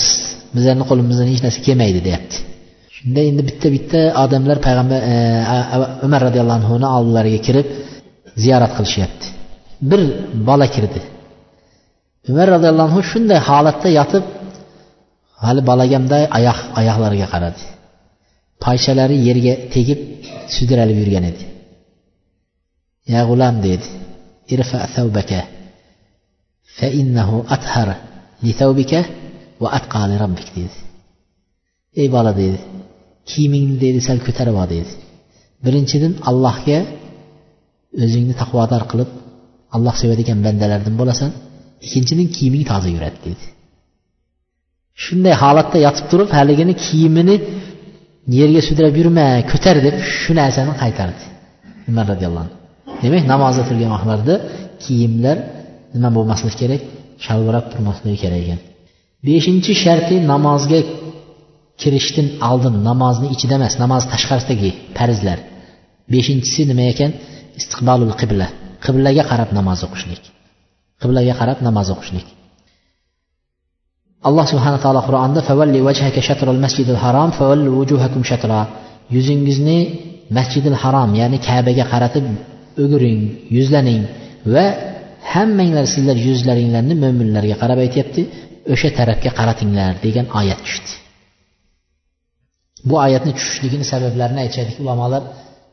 bizlarni 0.55 0.83
qo'limizdan 0.89 1.27
hech 1.31 1.41
narsa 1.45 1.59
kelmaydi 1.67 1.99
deyapti. 2.07 2.37
Shunda 2.95 3.21
endi 3.29 3.41
bitta 3.49 3.67
bitta 3.75 3.99
odamlar 4.23 4.57
payg'ambar 4.67 4.99
e, 5.13 5.15
umar 6.07 6.21
roziyallohu 6.27 6.57
anhuni 6.61 6.87
oldilariga 6.97 7.39
kirib 7.47 7.67
ziyorat 8.43 8.71
qilishyapti. 8.77 9.25
Bir 9.89 10.01
bola 10.49 10.67
kirdi. 10.75 10.99
Umar 12.31 12.47
roziyallohu 12.55 12.87
anhu 12.89 13.01
shunday 13.11 13.39
holatda 13.49 13.89
yotib 13.99 14.23
hali 15.43 15.61
bolagamday 15.69 16.23
oyoq 16.37 16.59
oyoqlariga 16.79 17.27
qaradi. 17.33 17.61
Payshalari 18.63 19.15
yerga 19.27 19.53
tegib 19.73 19.99
sudralib 20.55 20.97
yurgan 21.01 21.25
edi. 21.31 21.43
Ya 23.13 23.21
g'ulam 23.27 23.55
dedi 23.67 23.87
irfa 24.53 24.79
thawbaka 24.95 25.39
fa 26.77 26.87
innahu 27.01 27.37
athar 27.55 27.89
li 28.45 28.51
thawbika 28.61 28.99
va 29.61 29.67
atqa 29.77 30.01
li 30.09 30.15
rabbik 30.23 30.49
deydi 30.57 30.77
ey 32.01 32.07
bola 32.15 32.31
dedi 32.41 32.59
kiyimingni 33.29 33.75
deydi 33.83 33.99
sal 34.07 34.19
ko'tarib 34.27 34.55
ol 34.61 34.67
deydi 34.73 34.91
birinchidan 35.65 36.13
allohga 36.29 36.79
o'zingni 38.03 38.33
taqvodor 38.41 38.83
qilib 38.91 39.09
alloh 39.75 39.95
sevadigan 40.01 40.39
bandalardan 40.45 40.95
bo'lasan. 41.01 41.31
Ikkinchidan 41.85 42.27
kiyiming 42.35 42.63
toza 42.71 42.89
yuradi 42.95 43.19
deydi 43.25 43.45
shunday 45.03 45.35
holatda 45.43 45.77
yotib 45.87 46.05
turib 46.11 46.29
haligini 46.37 46.73
kiyimini 46.85 47.35
yerga 48.39 48.61
sudrab 48.67 48.95
yurma 48.99 49.25
ko'tar 49.51 49.75
deb 49.85 49.95
shu 50.19 50.31
narsani 50.39 50.73
qaytardi 50.81 51.23
umar 51.89 52.05
roziyallohu 52.11 52.43
anhu. 52.45 52.55
Demak 53.03 53.23
namozda 53.33 53.63
turgan 53.69 53.91
vaqtlarida 53.95 54.35
kiyimlar 54.83 55.37
nima 55.95 56.09
bo'lmasligi 56.17 56.55
kerak? 56.61 56.81
Shalvirab 57.25 57.65
turmasligi 57.71 58.17
kerak 58.23 58.41
ekan. 58.45 58.59
Beshinchi 59.27 59.73
sharti 59.83 60.15
namozga 60.33 60.79
kirishdan 61.81 62.27
oldin 62.49 62.75
namozni 62.89 63.27
ichida 63.35 63.55
emas 63.59 63.75
namoz 63.83 64.03
tashqarisidagi 64.13 64.69
farzlar. 64.97 65.39
Beshinchisi 66.13 66.61
nima 66.71 66.85
ekan? 66.93 67.11
Istiqbolul 67.59 68.13
qibla. 68.21 68.47
Qiblaga 68.85 69.23
qarab 69.31 69.49
namoz 69.57 69.79
o'qishlik. 69.87 70.23
Qiblaga 71.01 71.33
qarab 71.39 71.59
namoz 71.67 71.87
o'qishlik. 71.95 72.27
Alloh 74.27 74.45
subhana 74.51 74.77
taolo 74.83 75.01
qur'onda 75.07 75.39
favalli 75.49 75.79
vajhaka 75.87 76.21
shatrul 76.27 76.59
masjidil 76.65 76.99
harom 77.03 77.29
favalli 77.39 77.69
vujuhakum 77.77 78.21
shatra 78.29 78.61
yuzingizni 79.15 79.79
masjidil 80.37 80.77
harom 80.81 81.09
ya'ni 81.21 81.37
kabaga 81.47 81.85
qaratib 81.93 82.25
o'giring 82.83 83.21
yuzlaning 83.57 84.01
va 84.53 84.65
hammanglar 85.33 85.85
sizlar 85.93 86.17
yuzlaringlarni 86.27 86.95
mo'minlarga 87.03 87.55
qarab 87.61 87.79
aytyapti 87.85 88.21
o'sha 88.73 88.89
tarafga 88.99 89.31
qaratinglar 89.39 89.91
degan 90.05 90.25
oyat 90.39 90.59
tushdi. 90.65 90.91
Bu 92.89 92.95
oyatni 93.05 93.31
tushishligini 93.37 93.85
sabablarini 93.93 94.39
aytishadi 94.43 94.71
ulamolar 94.83 95.21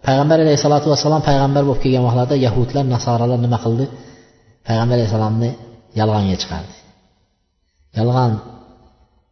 payg'ambar 0.06 0.38
alayhissalotu 0.44 0.86
vassalom 0.92 1.22
payg'ambar 1.28 1.62
bo'lib 1.68 1.80
kelgan 1.84 2.02
vaqtlarda 2.06 2.36
yahudlar 2.46 2.84
nasoralar 2.94 3.38
nima 3.46 3.58
qildi? 3.64 3.84
Payg'ambar 4.68 4.94
alayhissalomni 4.98 5.50
yolg'onga 6.00 6.36
chiqardi. 6.42 6.74
Yolg'on 7.98 8.32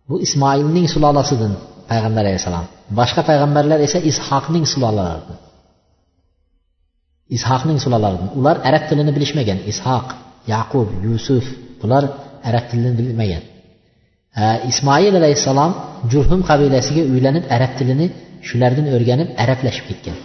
bu 0.08 0.14
ismoilning 0.26 0.86
sulolasidan 0.94 1.52
payg'ambar 1.90 2.22
alayhissalom 2.26 2.66
boshqa 2.98 3.22
payg'ambarlar 3.30 3.78
esa 3.86 3.98
ishoqning 4.10 4.64
sulolalaridan 4.72 5.38
ishoqning 7.36 7.78
sulolalaridan 7.84 8.30
ular 8.38 8.56
arab 8.68 8.84
tilini 8.88 9.12
bilishmagan. 9.16 9.58
Ishoq 9.72 10.06
yaqub 10.54 10.88
yusuf 11.06 11.44
bular 11.80 12.04
arab 12.48 12.64
tilini 12.70 12.92
bilmagan. 12.98 13.42
Ismoil 14.70 15.14
alayhissalom 15.20 15.72
jurhum 16.12 16.40
qabilasiga 16.50 17.02
uylanib 17.12 17.44
arab 17.56 17.72
tilini 17.78 18.06
shulardan 18.48 18.86
o'rganib 18.94 19.28
arablashib 19.42 19.84
ketgan. 19.90 20.16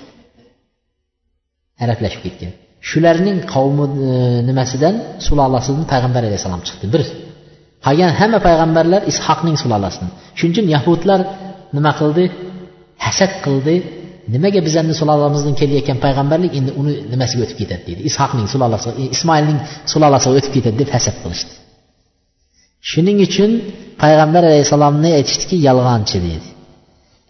Arablashib 1.84 2.22
ketgan. 2.26 2.52
Shularning 2.90 3.38
qavmi 3.54 3.86
e, 4.10 4.12
nimasidan? 4.50 4.96
Sulolasidan 5.28 5.86
payg'ambar 5.94 6.22
alayhissalom 6.30 6.62
chiqdi. 6.68 6.86
Bir 6.94 7.02
qolgan 7.86 8.12
hamma 8.20 8.40
payg'ambarlar 8.48 9.02
ishoqning 9.12 9.56
sulolasidan 9.64 10.10
shuning 10.38 10.54
uchun 10.54 10.68
yahudlar 10.76 11.20
nima 11.76 11.92
qildi? 12.00 12.24
Hasad 13.06 13.32
qildi. 13.46 13.76
Nimaga 14.34 14.60
bizani 14.68 14.94
sulolamizdan 15.00 15.56
kelayotgan 15.62 15.98
payg'ambarlik 16.06 16.52
endi 16.60 16.72
uni 16.82 16.94
nimasiga 17.14 17.42
o'tib 17.46 17.58
ketadi 17.62 17.84
deydi. 17.88 18.02
Ishoqning 18.10 18.48
sulolasi 18.54 18.88
ismoilning 19.16 19.60
sulolasiga 19.92 20.34
o'tib 20.40 20.54
ketadi 20.58 20.76
deb 20.82 20.90
hasad 20.96 21.16
qilishdi. 21.24 21.54
Shuning 22.90 23.18
uchun 23.28 23.52
payg'ambar 24.04 24.44
alayhissalomni 24.50 25.10
aytishdiki? 25.20 25.56
Yolg'onchi 25.68 26.18
deydi. 26.28 26.48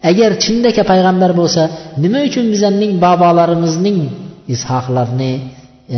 Agar 0.10 0.32
chindaka 0.44 0.82
payg'ambar 0.92 1.32
bo'lsa 1.40 1.62
nima 2.04 2.20
uchun 2.30 2.46
bizlarning 2.54 2.92
bobolarimizning 3.06 4.00
ishoqlarni 4.56 5.32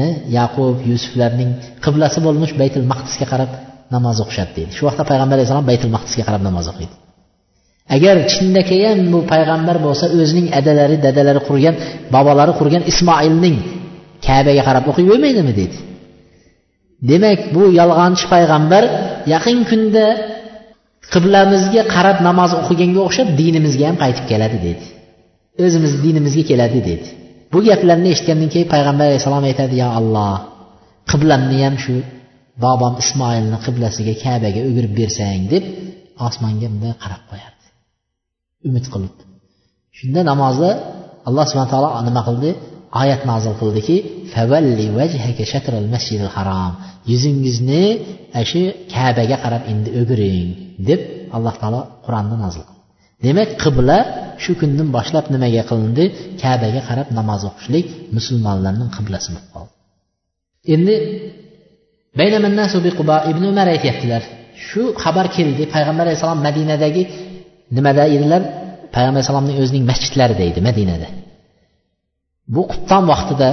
e, 0.01 0.03
yaqub 0.37 0.75
yusuflarning 0.91 1.51
qiblasi 1.85 2.19
bo'lmish 2.25 2.53
baytul 2.61 2.85
maqdisga 2.91 3.25
qarab 3.31 3.51
namoz 3.95 4.17
o'qishadi 4.23 4.51
deydi. 4.57 4.71
Shu 4.77 4.83
vaqtda 4.87 5.03
payg'ambar 5.11 5.35
alayhissalom 5.37 5.67
baytul 5.71 5.91
maqdisga 5.95 6.23
qarab 6.27 6.41
namoz 6.49 6.65
o'qiydi. 6.71 6.95
Agar 7.95 8.15
chinakayam 8.31 8.99
bu 9.13 9.19
payg'ambar 9.31 9.77
bo'lsa 9.85 10.05
o'zining 10.19 10.47
adalari 10.59 10.95
dadalari 11.05 11.41
qurgan 11.47 11.75
bobolari 12.15 12.53
qurgan 12.59 12.83
ismoilning 12.91 13.57
kabaga 14.27 14.61
qarab 14.67 14.85
o'qiyvermaydimi 14.91 15.53
deydi 15.59 15.77
demak 17.11 17.39
bu 17.55 17.63
yolg'onchi 17.79 18.25
payg'ambar 18.33 18.83
yaqin 19.33 19.59
kunda 19.69 20.05
qiblamizga 21.13 21.83
qarab 21.95 22.17
namoz 22.27 22.51
o'qiganga 22.61 23.01
o'xshab 23.07 23.27
dinimizga 23.41 23.85
ham 23.89 23.97
qaytib 24.03 24.25
keladi 24.31 24.57
dedi. 24.67 24.85
O'zimiz 25.65 25.93
dinimizga 26.05 26.43
keladi 26.51 26.79
dedi. 26.89 27.07
Bu 27.51 27.59
gaplarni 27.67 28.09
eshitgandan 28.13 28.49
keyin 28.53 28.67
payg'ambar 28.73 29.05
alayhissalom 29.09 29.45
aytadi 29.49 29.75
yo 29.83 29.89
alloh 29.99 30.35
qiblamni 31.11 31.57
ham 31.65 31.75
shu 31.83 31.95
bobom 32.63 32.93
ismoilni 33.03 33.57
qiblasiga 33.65 34.13
kabaga 34.25 34.61
o'girib 34.69 34.93
bersang 34.99 35.41
deb 35.53 35.63
osmonga 36.27 36.67
bunday 36.71 36.93
qarab 37.03 37.23
qo'yadi. 37.31 37.58
Umid 38.67 38.85
qilib 38.93 39.15
shunda 39.97 40.21
namozda 40.31 40.69
alloh 41.27 41.45
subhana 41.49 41.69
taolo 41.73 41.89
nima 42.07 42.21
qildi? 42.29 42.51
Oyat 43.01 43.21
nozil 43.31 43.53
qildiki 43.61 43.95
harom 46.35 46.73
yuzingizni 47.11 47.83
shu 48.49 48.61
kabaga 48.93 49.37
qarab 49.43 49.63
endi 49.71 49.89
o'giring 50.01 50.47
deb 50.89 51.01
alloh 51.35 51.55
taolo 51.61 51.81
qur'onni 52.05 52.35
nozil 52.43 52.63
qildi. 52.67 52.79
Demak 53.25 53.49
qibla 53.63 53.97
shu 54.43 54.51
kundan 54.61 54.87
boshlab 54.95 55.25
nimaga 55.33 55.63
qilindi? 55.69 56.05
Kabaga 56.43 56.81
qarab 56.89 57.07
namoz 57.19 57.41
o'qishlik 57.49 57.85
musulmonlarning 58.15 58.89
qiblasi 58.97 59.27
bo'lib 59.33 59.47
qoldi. 59.55 59.73
Endi 60.73 60.95
ibn 63.31 63.43
umar 63.51 63.67
aytyaptilar. 63.75 64.23
Shu 64.67 64.81
xabar 65.03 65.25
keldi. 65.35 65.63
Payg'ambar 65.73 66.05
alayhissalom 66.07 66.39
madinadagi 66.47 67.03
nimada 67.77 68.03
edilar? 68.15 68.41
Payg'ambar 68.93 69.19
alayhissalomning 69.19 69.57
o'zining 69.63 69.83
masjidlarida 69.91 70.43
edi 70.51 70.59
madinada. 70.67 71.07
Bu 72.55 72.61
qubton 72.71 73.03
vaqtida 73.11 73.49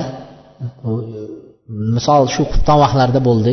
misol 1.97 2.23
shu 2.35 2.43
qubton 2.53 2.79
vaqtlarida 2.85 3.21
bo'ldi. 3.29 3.53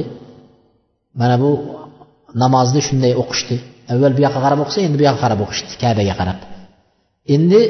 Mana 1.22 1.36
bu 1.44 1.52
namozni 2.44 2.82
shunday 2.88 3.14
o'qishdi. 3.22 3.56
Avval 3.94 4.14
bu 4.18 4.22
yoqqa 4.26 4.40
qarab 4.46 4.60
o'qisa 4.64 4.80
endi 4.88 4.96
bu 5.02 5.06
yoqqa 5.10 5.22
qarab 5.26 5.40
o'qishdi 5.46 5.74
kabaga 5.84 6.14
qarab. 6.22 6.40
Endi 7.36 7.62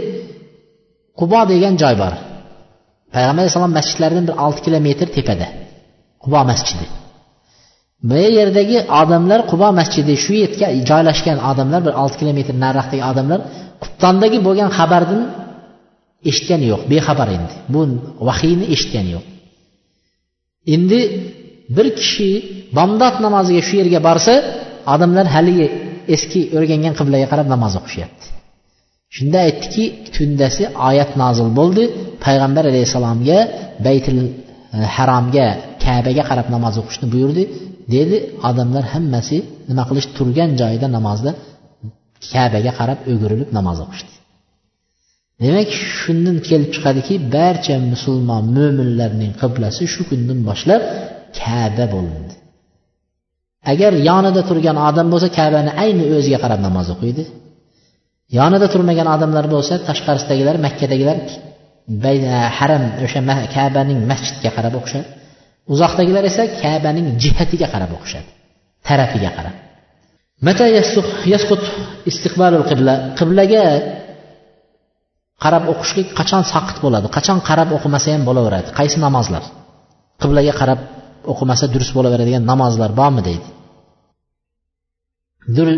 qubo 1.19 1.41
degan 1.51 1.73
joy 1.81 1.95
bor. 2.03 2.13
Payg'ambar 3.15 3.41
alayhissalom 3.43 3.73
masjidlaridan 3.79 4.25
bir 4.29 4.35
olti 4.45 4.61
kilometr 4.65 5.07
tepada. 5.17 5.47
Qubo 6.23 6.41
masjidi. 6.51 6.85
Bu 8.09 8.19
yerdagi 8.39 8.77
odamlar 9.01 9.39
qubo 9.51 9.67
masjidi 9.79 10.13
shu 10.23 10.33
yerga 10.43 10.67
joylashgan 10.89 11.37
odamlar 11.49 11.81
bir 11.87 11.93
olti 12.01 12.15
kilometr 12.21 12.53
nariroqdagi 12.63 13.03
odamlar 13.11 13.39
qubtondagi 13.83 14.37
bo'lgan 14.47 14.69
xabardan 14.77 15.21
eshitgani 16.29 16.65
yo'q 16.73 16.81
bexabar 16.91 17.27
endi. 17.37 17.53
Bu 17.73 17.81
vahiyni 18.27 18.65
eshitgani 18.73 19.09
yo'q. 19.15 19.25
Endi 20.75 20.99
bir 21.75 21.87
kishi 21.99 22.29
bomdod 22.77 23.15
namoziga 23.25 23.61
shu 23.67 23.73
yerga 23.81 23.99
borsa 24.07 24.33
odamlar 24.93 25.25
haligi 25.35 25.65
eski 26.15 26.41
o'rgangan 26.57 26.93
qiblaga 26.99 27.27
qarab 27.31 27.47
namoz 27.53 27.73
o'qishyapti. 27.79 28.25
Shunda 29.15 29.39
aytdiki 29.47 29.83
tundasi 30.15 30.63
oyat 30.89 31.11
nozil 31.21 31.49
bo'ldi. 31.59 31.83
Payg'ambar 32.25 32.63
alayhissalomga 32.71 33.39
baytil 33.85 34.19
haromga 34.95 35.47
kabaga 35.85 36.23
qarab 36.29 36.47
namoz 36.55 36.75
o'qishni 36.81 37.07
buyurdi. 37.13 37.43
Dedi. 37.93 38.17
Odamlar 38.49 38.83
hammasi 38.93 39.37
nima 39.69 39.83
qilish 39.89 40.07
turgan 40.17 40.51
joyida 40.61 40.87
namozda 40.97 41.31
kabaga 42.31 42.71
qarab 42.79 42.99
o'girilib 43.11 43.49
namoz 43.57 43.77
o'qishdi. 43.85 44.13
Demak 45.43 45.69
shundan 45.99 46.37
kelib 46.47 46.69
chiqadiki 46.75 47.15
barcha 47.35 47.75
musulmon 47.91 48.43
mo'minlarning 48.57 49.33
qiblasi 49.41 49.83
shu 49.93 50.01
kundan 50.09 50.39
boshlab 50.49 50.81
kaba 51.39 51.85
bo'lindi. 51.93 52.33
Agar 53.71 53.91
yonida 54.09 54.41
turgan 54.49 54.77
odam 54.89 55.07
bo'lsa 55.13 55.27
kabani 55.39 55.71
ayni 55.83 56.03
o'ziga 56.17 56.39
qarab 56.43 56.59
namoz 56.67 56.87
o'qiydi. 56.95 57.23
Yonida 58.37 58.67
turmagan 58.73 59.07
odamlar 59.15 59.45
bo'lsa 59.53 59.73
tashqarisidagilar 59.87 60.55
makkadagilar 60.65 61.17
haram 62.57 62.83
o'sha 63.05 63.19
kabaning 63.55 63.99
masjidga 64.11 64.49
qarab 64.57 64.73
o'qishadi. 64.79 65.07
Uzoqdagilar 65.73 66.23
esa 66.31 66.43
kabaning 66.61 67.07
jihatiga 67.23 67.67
qarab 67.73 67.91
o'qishadi 67.97 68.29
tarafiga 68.87 69.31
qarab. 69.37 69.55
Mata 70.47 70.65
istiqbalul 72.11 72.65
qibla 72.71 72.93
qiblaga 73.19 73.65
qarab 75.43 75.63
o'qishlik 75.73 76.07
qachon 76.19 76.43
saqit 76.53 76.77
bo'ladi 76.85 77.07
qachon 77.17 77.39
qarab 77.49 77.69
o'qimasa 77.77 78.07
ham 78.15 78.23
bo'laveradi 78.29 78.69
qaysi 78.79 78.97
namozlar? 79.05 79.43
Qiblaga 80.21 80.53
qarab 80.61 80.79
o'qimasa 81.31 81.65
durust 81.73 81.93
bo'laveradigan 81.97 82.43
namozlar 82.51 82.89
bormi 82.99 83.21
deydi. 83.29 83.47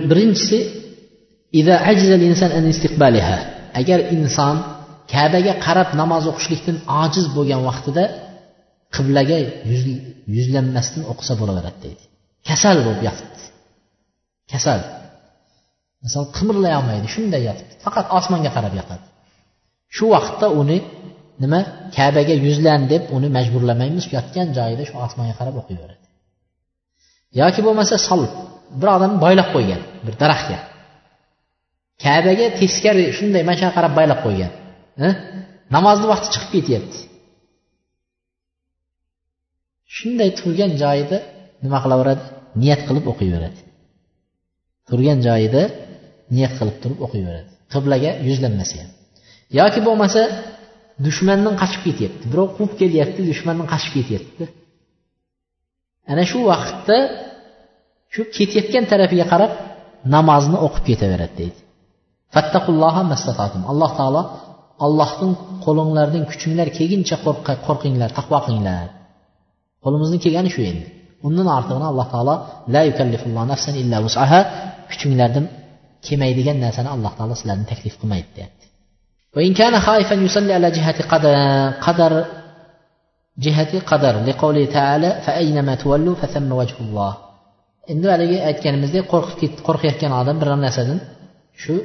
Birinchisi 0.10 0.58
agar 3.80 4.00
inson 4.16 4.56
kabaga 5.14 5.54
qarab 5.66 5.90
namoz 6.02 6.24
o'qishlikdan 6.32 6.78
ojiz 7.04 7.26
bo'lgan 7.36 7.62
vaqtida 7.70 8.04
qiblaga 8.96 9.38
yuzlanmasdan 10.38 11.04
o'qisa 11.12 11.34
bo'laveradi 11.42 11.80
deydi. 11.86 12.04
Kasal 12.50 12.78
bo'lib 12.86 13.02
yotibdi. 13.08 13.44
Kasal. 14.52 14.82
Misol 16.06 16.26
qimirlay 16.38 16.74
olmaydi 16.80 17.08
shunday 17.16 17.42
yotibdi. 17.50 17.74
Faqat 17.86 18.06
osmonga 18.18 18.52
qarab 18.58 18.74
yotadi. 18.80 19.06
Shu 19.96 20.06
vaqtda 20.16 20.48
uni 20.62 20.78
nima 21.44 21.60
kabaga 21.98 22.36
yuzlan 22.46 22.82
deb 22.94 23.04
uni 23.16 23.28
majburlamaymiz 23.38 24.06
yotgan 24.16 24.48
joyida 24.58 24.84
shu 24.90 24.96
osmonga 25.06 25.36
qarab 25.40 25.56
o'qiyveradi 25.62 26.06
yoki 27.42 27.62
bo'lmasa 27.68 27.96
sol 28.08 28.22
bir 28.80 28.88
odamni 28.96 29.18
boylab 29.26 29.48
qo'ygan 29.56 29.82
bir 30.06 30.14
daraxtga. 30.22 30.60
Kabaga 32.04 32.46
teskari 32.60 33.04
shunday 33.18 33.44
mana 33.48 33.58
shu 33.62 33.68
qarab 33.78 33.94
boylab 34.00 34.20
qo'ygan 34.26 34.52
hm? 35.02 35.14
namozni 35.76 36.08
vaqti 36.12 36.28
chiqib 36.34 36.50
ketyapti. 36.56 36.98
Shunday 39.98 40.30
turgan 40.40 40.72
joyida 40.84 41.18
nima 41.64 41.78
qilaveradi? 41.84 42.24
Niyat 42.62 42.82
qilib 42.88 43.06
o'qiyveradi. 43.12 43.60
Turgan 44.90 45.20
joyida 45.28 45.62
niyat 46.36 46.54
qilib 46.60 46.78
turib 46.84 47.00
o'qiyveradi. 47.06 47.50
Qiblaga 47.74 48.12
yuzlanmasa 48.28 48.76
ham. 48.82 48.90
Yoki 49.60 49.80
bo'lmasa 49.88 50.22
dushmandan 51.06 51.56
qochib 51.62 51.82
ketyapti. 51.88 52.24
Birov 52.32 52.48
quvib 52.56 52.74
kelyapti 52.82 53.22
dushmandan 53.32 53.68
qochib 53.74 53.92
ketyapti. 53.98 54.44
Ana 56.12 56.24
shu 56.32 56.40
vaqtda 56.52 56.98
shu 58.14 58.22
ketayotgan 58.36 58.86
tarafiga 58.92 59.26
qarab 59.34 59.52
namozni 60.16 60.58
o'qib 60.66 60.84
ketaveradi 60.90 61.36
deydi. 61.42 61.60
Alloh 63.72 63.92
taolo 64.00 64.22
allohdan 64.86 65.32
qo'linglardan 65.66 66.24
kuchinglar 66.32 66.68
kelguncha 66.78 67.16
qo'rqinglar 67.68 68.10
taqvo 68.18 68.38
qilinglar. 68.46 68.88
qo'limizdan 69.86 70.20
kelgani 70.26 70.50
shu 70.56 70.62
endi. 70.72 70.86
Undan 71.28 71.48
ortig'ini 71.58 71.86
alloh 71.92 72.08
taolo 72.14 72.36
la 72.74 72.82
yukallifulloh 72.90 73.44
nafsan 73.52 73.76
illa 73.82 73.98
vusaha 74.06 74.40
kuchinglardan 74.90 75.46
kelmaydigan 76.06 76.58
narsani 76.66 76.90
alloh 76.96 77.12
taolo 77.18 77.34
sizlarni 77.40 77.66
taklif 77.72 77.94
qilmaydi 78.02 78.30
deyapti. 78.38 78.66
Qadar 81.86 82.14
jihati 83.44 83.78
qadar 83.92 84.16
liqouli 84.28 84.64
taala 84.76 85.10
fa 85.26 85.32
aynama 85.42 85.74
tuvallu 85.82 86.12
fa 86.22 86.28
thamma 86.34 86.54
vajhulloh 86.62 87.14
endi 87.92 88.08
haligi 88.14 88.38
aytganimizdek 88.50 89.04
qo'rqib 89.14 89.54
qo'rqayotgan 89.68 90.12
odam 90.22 90.36
biror 90.42 90.58
narsadan 90.66 91.00
shu 91.62 91.76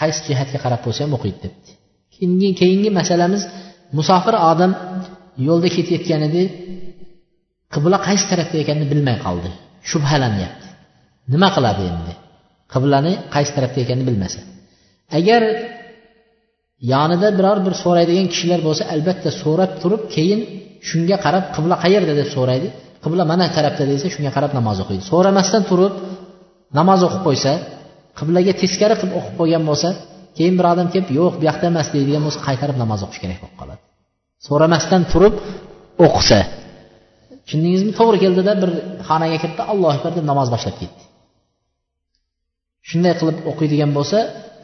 qaysi 0.00 0.20
jihatga 0.28 0.58
qarab 0.64 0.80
bo'lsa 0.86 1.00
ham 1.04 1.12
o'qiydi 1.16 1.38
debdi. 1.44 1.70
Keyingi 2.14 2.48
keyingi 2.60 2.90
masalamiz 3.00 3.42
musofir 3.98 4.34
odam 4.50 4.72
yo'lda 5.48 5.68
ketayotganida 5.76 6.42
qibla 7.74 7.96
qaysi 8.06 8.24
tarafda 8.30 8.56
ekanini 8.64 8.86
bilmay 8.92 9.16
qoldi. 9.26 9.50
Shubhalanyapti 9.90 10.68
nima 11.32 11.48
qiladi 11.56 11.82
endi? 11.92 12.12
Qiblani 12.72 13.12
qaysi 13.34 13.52
tarafda 13.56 13.78
ekanini 13.84 14.06
bilmasa. 14.10 14.40
Agar 15.18 15.42
yonida 16.92 17.28
biror 17.38 17.58
bir 17.66 17.74
so'raydigan 17.82 18.26
kishilar 18.32 18.60
bo'lsa 18.66 18.82
albatta 18.94 19.30
so'rab 19.42 19.70
turib 19.82 20.02
keyin 20.14 20.40
shunga 20.88 21.16
qarab 21.24 21.44
qibla 21.56 21.74
qayerda 21.84 22.12
deb 22.20 22.28
so'raydi. 22.36 22.68
Qibla 23.04 23.22
mana 23.32 23.46
tarafda 23.56 23.84
desa 23.92 24.06
shunga 24.14 24.30
qarab 24.36 24.52
namoz 24.58 24.78
o'qiydi. 24.82 25.02
So'ramasdan 25.12 25.62
turib 25.70 25.94
namoz 26.78 27.00
o'qib 27.06 27.22
qo'ysa 27.28 27.52
qiblaga 28.18 28.52
teskari 28.62 28.94
qilib 29.00 29.14
o'qib 29.18 29.34
qo'ygan 29.40 29.62
bo'lsa 29.70 29.88
keyin 30.36 30.54
bir 30.58 30.66
odam 30.72 30.88
kelib 30.94 31.08
yo'q 31.18 31.32
bu 31.40 31.44
yoqda 31.48 31.66
emas 31.72 31.88
deydigan 31.94 32.22
bo'lsa 32.26 32.40
qaytarib 32.48 32.76
namoz 32.82 33.00
o'qish 33.06 33.20
kerak 33.22 33.38
bo'lib 33.42 33.56
qoladi. 33.60 33.80
So'ramasdan 34.46 35.02
turib 35.12 35.34
o'qisa 36.06 36.40
tushundingizmi 37.46 37.92
to'g'ri 37.98 38.18
keldida 38.24 38.52
bir 38.62 38.70
xonaga 39.08 39.36
kirdi 39.42 39.62
allohu 39.72 39.92
akbar 39.96 40.12
deb 40.18 40.24
namoz 40.30 40.48
boshlab 40.54 40.76
ketdi. 40.80 41.02
Shunday 42.88 43.14
qilib 43.20 43.38
o'qiydigan 43.50 43.90
bo'lsa 43.98 44.18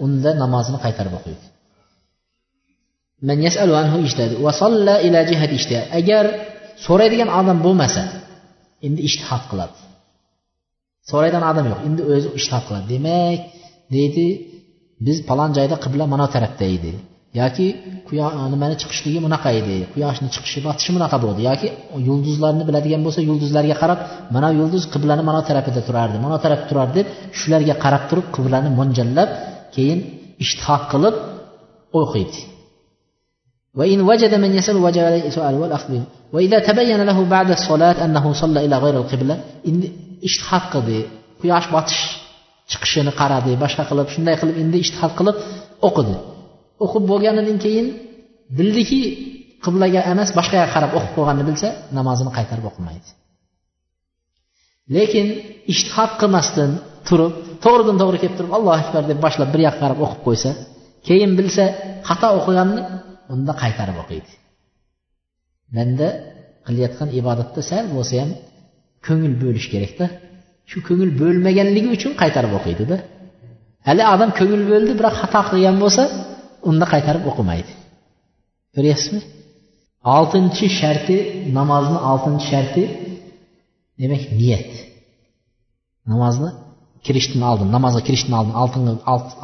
unda 0.05 0.31
namozini 0.43 0.79
qaytarib 0.85 1.15
o'qiydi. 1.19 1.45
Agar 5.99 6.25
so'raydigan 6.87 7.31
odam 7.41 7.59
bo'lmasa 7.67 8.03
endi 8.87 9.01
ishtihod 9.09 9.45
qiladi. 9.51 9.79
So'raydigan 11.11 11.45
odam 11.51 11.65
yo'q 11.71 11.81
endi 11.89 12.03
o'zi 12.13 12.29
ishtihod 12.39 12.65
qiladi. 12.69 12.87
Demak 12.95 13.41
deydi 13.95 14.27
biz 15.07 15.19
palon 15.29 15.51
joyda 15.59 15.77
qibla 15.85 16.05
mana 16.13 16.27
tarafda 16.35 16.67
edi. 16.77 16.93
yoki 17.40 17.68
nimani 18.54 18.76
chiqishligi 18.82 19.20
bunaqa 19.26 19.50
edi 19.60 19.76
quyoshni 19.94 20.28
chiqishi 20.36 20.60
botishi 20.68 20.90
bunaqa 20.96 21.18
bo'ldi 21.26 21.42
yoki 21.50 21.68
yulduzlarni 22.08 22.64
biladigan 22.70 23.02
bo'lsa 23.06 23.20
yulduzlarga 23.30 23.76
qarab 23.82 24.00
mana 24.36 24.50
yulduz 24.60 24.84
qiblani 24.94 25.24
mana 25.30 25.42
tarafida 25.50 25.82
turardi 25.88 26.18
mana 26.26 26.38
tarafda 26.44 26.66
turardi 26.72 26.94
deb 27.00 27.08
shularga 27.40 27.76
qarab 27.84 28.04
turib 28.10 28.28
qiblani 28.36 28.70
mo'ljallab 28.80 29.30
keyin 29.76 30.00
ishtihoq 30.44 30.84
qilib 30.92 31.16
o'qiydi 32.02 32.42
وإن 33.80 34.00
وجد 34.10 34.34
من 34.44 34.52
يسأل 34.60 34.78
وجب 34.86 35.04
عليه 35.10 35.24
سؤال 35.38 35.56
والأخذ 35.62 35.88
به 35.94 36.04
وإذا 36.34 36.58
تبين 36.70 37.02
له 37.10 37.18
بعد 37.36 37.50
الصلاة 37.58 37.98
أنه 38.06 38.26
صلى 38.42 38.60
إلى 38.66 38.76
غير 38.84 38.96
القبلة 39.02 39.36
إن 39.70 39.78
ishtihod 40.28 40.64
qildi 40.74 41.00
quyosh 41.42 41.68
botish 41.76 42.02
chiqishini 42.72 43.12
qaradi 43.20 43.52
boshqa 43.64 43.84
qilib 43.90 44.08
shunday 44.14 44.36
qilib 44.42 44.56
endi 44.64 44.78
ishtihod 44.86 45.14
qilib 45.20 45.36
o'qidi 45.88 46.16
O'qib 46.85 47.05
bo'lganidan 47.11 47.59
keyin 47.65 47.87
bildiki 48.59 49.01
qiblaga 49.65 50.01
emas 50.13 50.31
boshqa 50.39 50.57
yoqqa 50.63 50.75
qarab 50.77 50.93
o'qib 50.99 51.13
qo'yganini 51.17 51.45
bilsa 51.51 51.69
namozini 51.99 52.31
qaytarib 52.39 52.67
o'qimaydi. 52.71 53.09
Lekin 54.97 55.27
ishtihod 55.73 56.13
qilmasdan 56.21 56.71
turib 57.09 57.33
to'g'ridan 57.65 57.97
to'g'ri 58.03 58.19
kelib 58.23 58.37
turib 58.39 58.53
allohu 58.59 58.79
akbar 58.83 59.03
deb 59.11 59.19
boshlab 59.25 59.49
bir 59.55 59.61
yoqqa 59.67 59.81
qarab 59.85 59.99
o'qib 60.05 60.21
qo'ysa 60.27 60.51
keyin 61.07 61.31
bilsa 61.39 61.65
xato 62.09 62.29
o'qiganini 62.39 62.83
unda 63.35 63.53
qaytarib 63.63 63.97
o'qiydi. 64.03 64.31
Manda 65.77 66.09
qilayotgan 66.67 67.09
ibodatda 67.21 67.61
sal 67.71 67.85
bo'lsa 67.97 68.15
ham 68.23 68.31
ko'ngil 69.07 69.35
bo'lish 69.43 69.67
kerakda. 69.75 70.07
Shu 70.71 70.79
ko'ngil 70.89 71.11
bo'lmaganligi 71.21 71.89
uchun 71.97 72.13
qaytarib 72.23 72.53
o'qiydida. 72.59 72.97
Hali 73.89 74.03
odam 74.15 74.31
ko'ngil 74.39 74.63
bo'ldi 74.73 74.93
biroq 74.99 75.15
xato 75.23 75.41
qilgan 75.51 75.77
bo'lsa 75.83 76.03
unda 76.71 76.87
qaytarib 76.93 77.25
o'qimaydi. 77.31 77.73
Ko'ryapsizmi? 78.77 79.21
Oltinchi 80.17 80.67
sharti 80.81 81.17
namozni 81.59 81.99
oltinchi 82.11 82.47
sharti 82.53 82.83
demak 84.01 84.23
niyat. 84.41 84.71
Namozni 86.13 86.51
kirishdan 87.07 87.43
oldin 87.51 87.69
namozga 87.77 88.03
kirishdan 88.09 88.35
oldin 88.63 88.85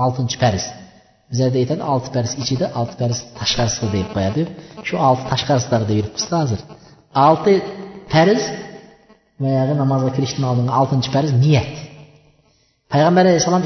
oltinchi 0.04 0.36
farz. 0.42 0.64
Bizlarda 1.30 1.58
aytadi 1.62 1.82
olti 1.92 2.08
farz 2.14 2.30
ichida 2.42 2.66
olti 2.80 2.94
farz 3.00 3.18
tashqarisida 3.38 3.88
deb 3.96 4.08
qo'yadi. 4.14 4.42
Shu 4.86 4.94
olti 5.08 5.24
tashqarisidagida 5.32 5.92
yuribmizda 5.98 6.36
hozir. 6.42 6.60
Olti 7.26 7.54
farz 8.12 8.42
boyagi 9.42 9.74
namozga 9.82 10.10
kirishdan 10.16 10.44
oldingi 10.50 10.72
oltinchi 10.80 11.08
farz 11.14 11.30
niyat. 11.44 11.72
Payg'ambar 12.92 13.24
alayhissalom 13.26 13.62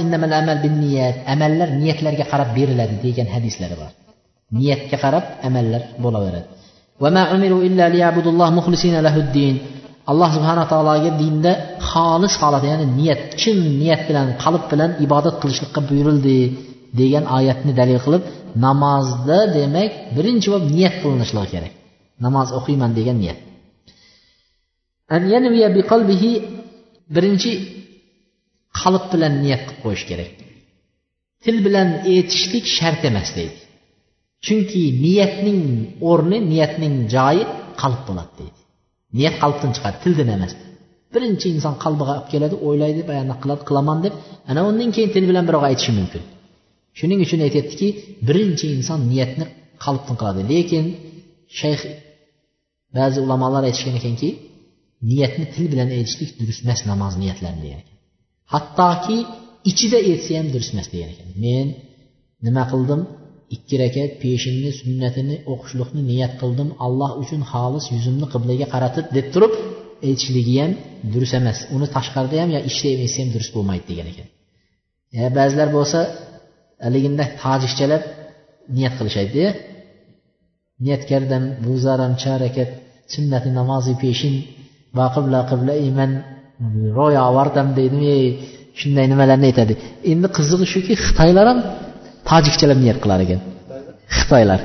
niyat 0.82 1.16
amallar 1.34 1.68
niyatlarga 1.80 2.24
qarab 2.32 2.48
beriladi 2.58 2.96
degan 3.04 3.28
hadislari 3.34 3.74
bor. 3.80 3.90
Niyatga 4.58 4.96
qarab 5.04 5.24
amallar 5.48 5.82
bo'laveradi. 6.04 6.48
Alloh 10.10 10.28
subhana 10.36 10.64
taologa 10.72 11.10
dinda 11.22 11.52
xolis 11.90 12.34
holat 12.42 12.64
ya'ni 12.70 12.86
niyat 12.98 13.20
chin 13.40 13.58
niyat 13.80 14.02
bilan 14.08 14.26
qalb 14.42 14.62
bilan 14.72 14.90
ibodat 15.04 15.36
qilishlikqa 15.42 15.80
buyurildi 15.88 16.38
degan 17.00 17.24
oyatni 17.36 17.72
dalil 17.80 17.98
qilib 18.04 18.22
namozda 18.66 19.38
demak 19.58 19.90
birinchi 20.16 20.48
bo'lib 20.52 20.68
niyat 20.76 20.94
qilinishligi 21.02 21.48
kerak. 21.54 21.72
Namoz 22.24 22.48
o'qiyman 22.58 22.90
degan 22.98 23.16
niyat. 23.22 23.38
Birinchi 27.14 27.52
qalb 28.80 29.04
bilan 29.12 29.34
niyat 29.44 29.62
qilib 29.66 29.80
qo'yish 29.84 30.04
kerak. 30.10 30.30
Til 31.44 31.56
bilan 31.66 31.88
aytishlik 32.12 32.64
shart 32.76 33.02
emas 33.10 33.30
deydi. 33.38 33.58
Chunki 34.46 34.82
niyatning 35.04 35.62
o'rni 36.10 36.38
niyatning 36.52 36.94
joyi 37.14 37.44
qalb 37.82 38.00
bo'ladi 38.08 38.32
deydi. 38.40 38.58
Niyat 39.18 39.36
qalbdan 39.42 39.70
chiqadi 39.76 39.96
tildan 40.04 40.28
emas. 40.36 40.52
Birinchi 41.14 41.46
inson 41.54 41.74
qalbiga 41.84 42.12
olib 42.16 42.28
keladi 42.32 42.56
o'ylaydi 42.66 43.02
bayana 43.10 43.34
qiladi 43.42 43.62
qilaman 43.68 43.98
deb 44.04 44.14
ana 44.50 44.60
undan 44.70 44.90
keyin 44.96 45.10
til 45.14 45.24
bilan 45.30 45.44
biroq 45.48 45.64
aytishi 45.70 45.92
mumkin. 45.98 46.22
Shuning 46.98 47.20
uchun 47.26 47.40
aytyaptiki 47.46 47.88
birinchi 48.28 48.66
inson 48.76 49.00
niyatni 49.12 49.44
qalbdan 49.84 50.14
qiladi. 50.20 50.40
Lekin 50.52 50.84
shayx 51.60 51.80
ba'zi 52.96 53.18
ulamolar 53.24 53.62
aytishgan 53.68 53.94
ekanki 54.00 54.28
niyatni 55.10 55.46
til 55.54 55.66
bilan 55.72 55.88
aytishlik 55.96 56.30
durust 56.38 56.60
emas 56.64 56.80
namoz 56.90 57.14
niyatlarini 57.22 57.62
degan 57.66 57.80
ekan 57.82 57.91
hattoki 58.52 59.18
ichida 59.70 59.98
etsa 60.12 60.32
ham 60.38 60.46
durust 60.54 60.70
emas 60.74 60.88
degan 60.92 61.08
ekan. 61.14 61.28
Men 61.44 61.66
nima 62.46 62.64
qildim? 62.72 63.00
Ikki 63.56 63.74
rakat 63.82 64.10
peshinni 64.22 64.70
sunnatini 64.80 65.36
o'qishlikni 65.52 66.02
niyat 66.10 66.32
qildim. 66.40 66.68
Alloh 66.86 67.10
uchun 67.22 67.40
xolis 67.52 67.84
yuzimni 67.94 68.26
qiblaga 68.34 68.66
qaratib 68.74 69.06
deb 69.16 69.26
turib 69.34 69.52
aytishligi 70.08 70.54
ham 70.62 70.72
durust 71.12 71.34
emas. 71.40 71.58
Uni 71.76 71.86
tashqarida 71.96 72.36
ham 72.42 72.50
yo 72.56 72.60
ichida 72.70 72.88
ham 72.94 73.00
etsa 73.06 73.18
ham 73.22 73.30
durust 73.34 73.52
bo'lmaydi 73.56 73.84
degan 73.90 74.06
ekan. 74.12 74.28
Ba'zilar 75.38 75.68
bo'lsa 75.76 76.00
haliginda 76.86 77.24
tojikchalab 77.42 78.02
niyat 78.76 78.94
qilishadida 78.98 79.46
niyat 80.84 81.02
kardam 81.10 81.44
buzaram 81.64 82.12
charakat 82.22 82.70
sunnati 83.14 83.48
namozi 83.58 83.94
peshin 84.02 84.34
va 84.96 85.06
qibla 85.14 85.40
qibla 85.50 85.74
iman 85.88 86.10
ro'yo 86.98 87.20
ovardam 87.30 87.68
deydimi 87.78 88.14
shunday 88.80 89.06
nimalarni 89.12 89.46
aytadi? 89.50 89.74
Endi 90.12 90.28
qizig'i 90.36 90.66
shuki 90.72 90.92
xitoylar 91.04 91.46
ham 91.50 91.58
tojikchalar 92.28 92.76
niyat 92.82 92.98
qilar 93.02 93.18
ekan. 93.26 93.40
Xitoylar 94.16 94.60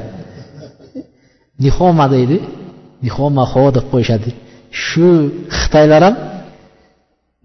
nixoma 1.64 2.06
deydi. 2.16 2.38
Nixoma 3.06 3.44
ho 3.52 3.64
deb 3.78 3.86
qo'yishadi. 3.94 4.30
Shu 4.86 5.08
xitoylar 5.60 6.02
ham 6.08 6.16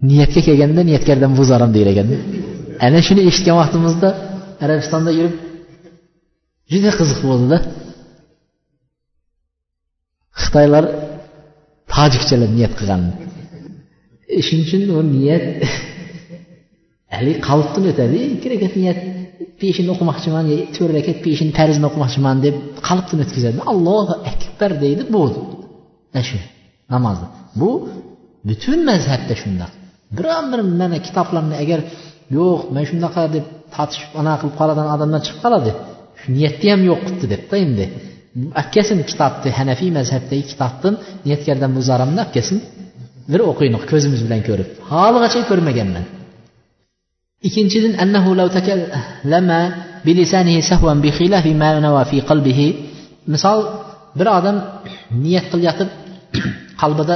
niyatga 0.09 0.41
kelganda 0.47 0.81
niyatkardan 0.89 1.31
buzaram 1.39 1.69
deyar 1.75 1.89
ekan. 1.93 2.07
Ana 2.85 2.99
shuni 3.07 3.21
eshitgan 3.29 3.55
vaqtimizda 3.61 4.09
arabistonda 4.63 5.11
yurib 5.17 5.35
juda 6.71 6.91
qiziq 6.99 7.19
bo'ldida. 7.29 7.57
Xitoylar 10.41 10.83
tojikchalar 11.93 12.49
niyat 12.57 12.73
qilgan 12.79 13.01
shuning 14.47 14.65
uchun 14.67 15.07
niyat 15.15 15.45
haligi 17.15 17.39
qalbdan 17.49 17.83
o'tadi 17.91 18.19
ikki 18.35 18.47
rakat 18.53 18.73
niyat 18.81 18.99
peshinni 19.61 19.91
o'qimoqchiman 19.95 20.45
to'rt 20.75 20.91
rakat 20.97 21.17
peshin 21.25 21.49
farzni 21.57 21.85
o'qimoqchiman 21.89 22.37
deb 22.45 22.55
qalbdan 22.87 23.19
o'tkazadi 23.23 23.57
allohu 23.71 24.13
akbar 24.31 24.71
deydi 24.83 25.03
bo'ldi 25.15 25.39
mana 26.13 26.23
shu 26.29 26.37
namozni 26.93 27.27
bu 27.59 27.69
butun 28.47 28.79
mazhabda 28.89 29.33
shundoq 29.41 29.71
biron 30.17 30.45
bir 30.51 30.61
mana 30.81 30.97
kitoblarni 31.07 31.55
agar 31.63 31.79
yo'q 32.37 32.59
man 32.75 32.83
shunaqa 32.89 33.23
deb 33.35 33.45
tortishib 33.75 34.11
anaqa 34.21 34.37
qilib 34.41 34.55
qoladigan 34.59 34.89
odamlar 34.95 35.19
chiqib 35.25 35.39
qoladi 35.45 35.71
shu 36.19 36.27
niyatni 36.37 36.67
ham 36.73 36.81
yo'q 36.89 36.99
qilibdi 37.05 37.25
debda 37.33 37.55
endi 37.65 37.85
akkasin 38.61 38.99
kitobni 39.09 39.49
hanafiy 39.59 39.91
mazhabdagi 39.99 40.43
kitobdan 40.51 40.93
niyatkardan 41.25 41.71
muzaramni 41.77 42.23
kelsin 42.35 42.57
bir 43.31 43.39
o'qiylik 43.51 43.83
ko'zimiz 43.91 44.21
bilan 44.25 44.41
ko'rib. 44.47 44.69
Haligacha 44.91 45.41
ko'rmaganman. 45.49 46.05
Ikkinchidan 47.47 47.93
annahu 48.03 48.29
law 48.39 48.47
takallama 48.57 49.59
bilisanihi 50.07 50.61
sahwan 50.71 50.97
bi 51.05 51.09
khilafi 51.17 51.51
ma 51.61 51.69
nawa 51.85 52.03
fi 52.11 52.17
qalbihi. 52.29 52.67
Misol 53.33 53.59
bir 54.19 54.27
odam 54.37 54.57
niyat 55.23 55.45
qilayotib 55.51 55.89
qalbida 56.81 57.15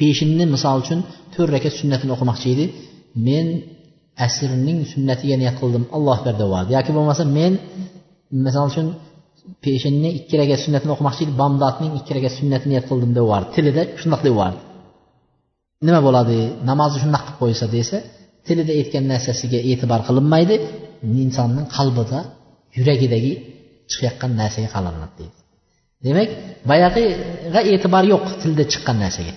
peshinni 0.00 0.44
misol 0.54 0.76
uchun 0.82 0.98
to'rt 1.34 1.50
rakat 1.56 1.72
sunnatini 1.80 2.10
o'qimoqchi 2.16 2.46
edi. 2.54 2.64
Men 3.26 3.46
asrning 4.26 4.78
sunnatiga 4.92 5.36
niyat 5.40 5.56
qildim 5.60 5.84
alloh 5.96 6.14
akbar 6.18 6.34
deyordi 6.42 6.70
yoki 6.76 6.90
bo'lmasa 6.96 7.22
men 7.38 7.52
misol 8.46 8.66
uchun 8.72 8.86
peshinni 9.64 10.10
ikki 10.18 10.34
rakat 10.40 10.58
sunnatini 10.64 10.90
o'qimoqchi 10.94 11.22
edi 11.26 11.32
bomdodning 11.42 11.92
ikki 11.98 12.12
rakat 12.16 12.32
sunnatini 12.38 12.70
niyat 12.72 12.86
qildim 12.90 13.10
deyordi 13.18 13.46
tilida 13.54 13.82
shundoq 14.00 14.20
deyordi 14.26 14.58
nima 15.87 15.99
bo'ladi 16.07 16.37
namozni 16.69 16.97
shundoq 17.03 17.23
qilib 17.25 17.37
qo'ysa 17.41 17.65
desa 17.75 17.97
tilida 18.47 18.73
aytgan 18.79 19.05
narsasiga 19.13 19.59
e'tibor 19.71 20.01
qilinmaydi 20.07 20.55
insonning 21.23 21.67
qalbida 21.77 22.19
yuragidagi 22.77 23.33
chiqayotgan 23.91 24.31
narsaga 24.41 24.69
qalinadi 24.75 25.13
deydi 25.19 25.37
demak 26.05 26.29
boyagiga 26.69 27.61
e'tibor 27.73 28.03
yo'q 28.13 28.25
tilda 28.41 28.63
chiqqan 28.71 28.97
narsaga 29.03 29.33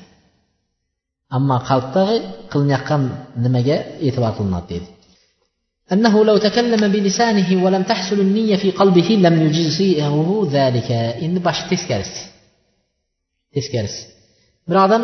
ammo 1.36 1.57
qalbdagi 1.70 2.16
qilinayotgan 2.53 3.03
nimaga 3.44 3.76
e'tibor 4.07 4.32
qilinadi 4.38 4.68
deydi 4.72 4.90
أنه 5.94 6.24
لو 6.24 6.36
تكلم 6.36 6.92
بلسانه 6.92 7.64
ولم 7.64 7.82
تحصل 7.82 8.18
النية 8.20 8.57
في 8.57 8.70
قلبه 8.70 9.09
لم 9.26 9.42
يجزئه 9.46 10.14
ذلك 10.57 10.90
إن 11.24 11.34
باش 11.44 11.59
تسكرس 11.70 12.12
تسكرس 13.55 13.96
bir 14.68 14.76
odam 14.86 15.03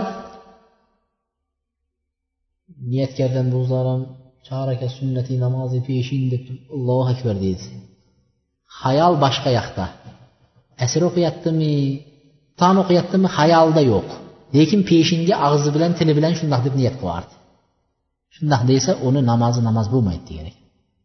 niyatkardan 2.91 3.47
bo'zlarim 3.55 4.01
charaka 4.47 4.87
sunnati 4.97 5.33
namozi 5.45 5.79
peshin 5.87 6.23
deb 6.33 6.43
allohu 6.75 7.09
akbar 7.13 7.35
deydi. 7.45 7.65
Hayol 8.81 9.13
boshqa 9.23 9.49
yoqda. 9.59 9.85
Asr 10.85 11.01
o'qiyaptimi 11.09 11.73
tan 12.61 12.75
o'qiyaptimi 12.83 13.27
hayolda 13.37 13.81
yo'q. 13.91 14.09
Lekin 14.55 14.81
peshinga 14.89 15.35
og'zi 15.47 15.69
bilan 15.75 15.91
tili 15.97 16.13
bilan 16.17 16.33
shundoq 16.39 16.61
deb 16.67 16.73
niyat 16.79 16.95
qilardi. 17.01 17.33
Shundoq 18.35 18.61
desa 18.71 18.91
uni 19.07 19.21
namozi 19.31 19.61
namoz 19.67 19.87
bo'lmaydi 19.93 20.23
degan 20.29 20.45
ekan. 20.51 20.63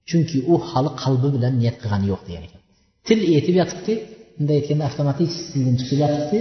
Chunki 0.09 0.39
u 0.53 0.55
hali 0.68 0.91
qalbi 1.03 1.28
bilan 1.37 1.53
niyat 1.61 1.76
qilgani 1.80 2.07
yo'q 2.12 2.22
degan 2.28 2.43
ekan. 2.49 2.61
Til 3.07 3.18
aytib 3.34 3.55
yotibdi 3.61 3.93
bunday 4.37 4.57
aytganda 4.61 4.84
avtomatik 4.91 5.30
tildan 5.51 5.74
chiqib 5.80 5.99
yotibdi. 6.05 6.39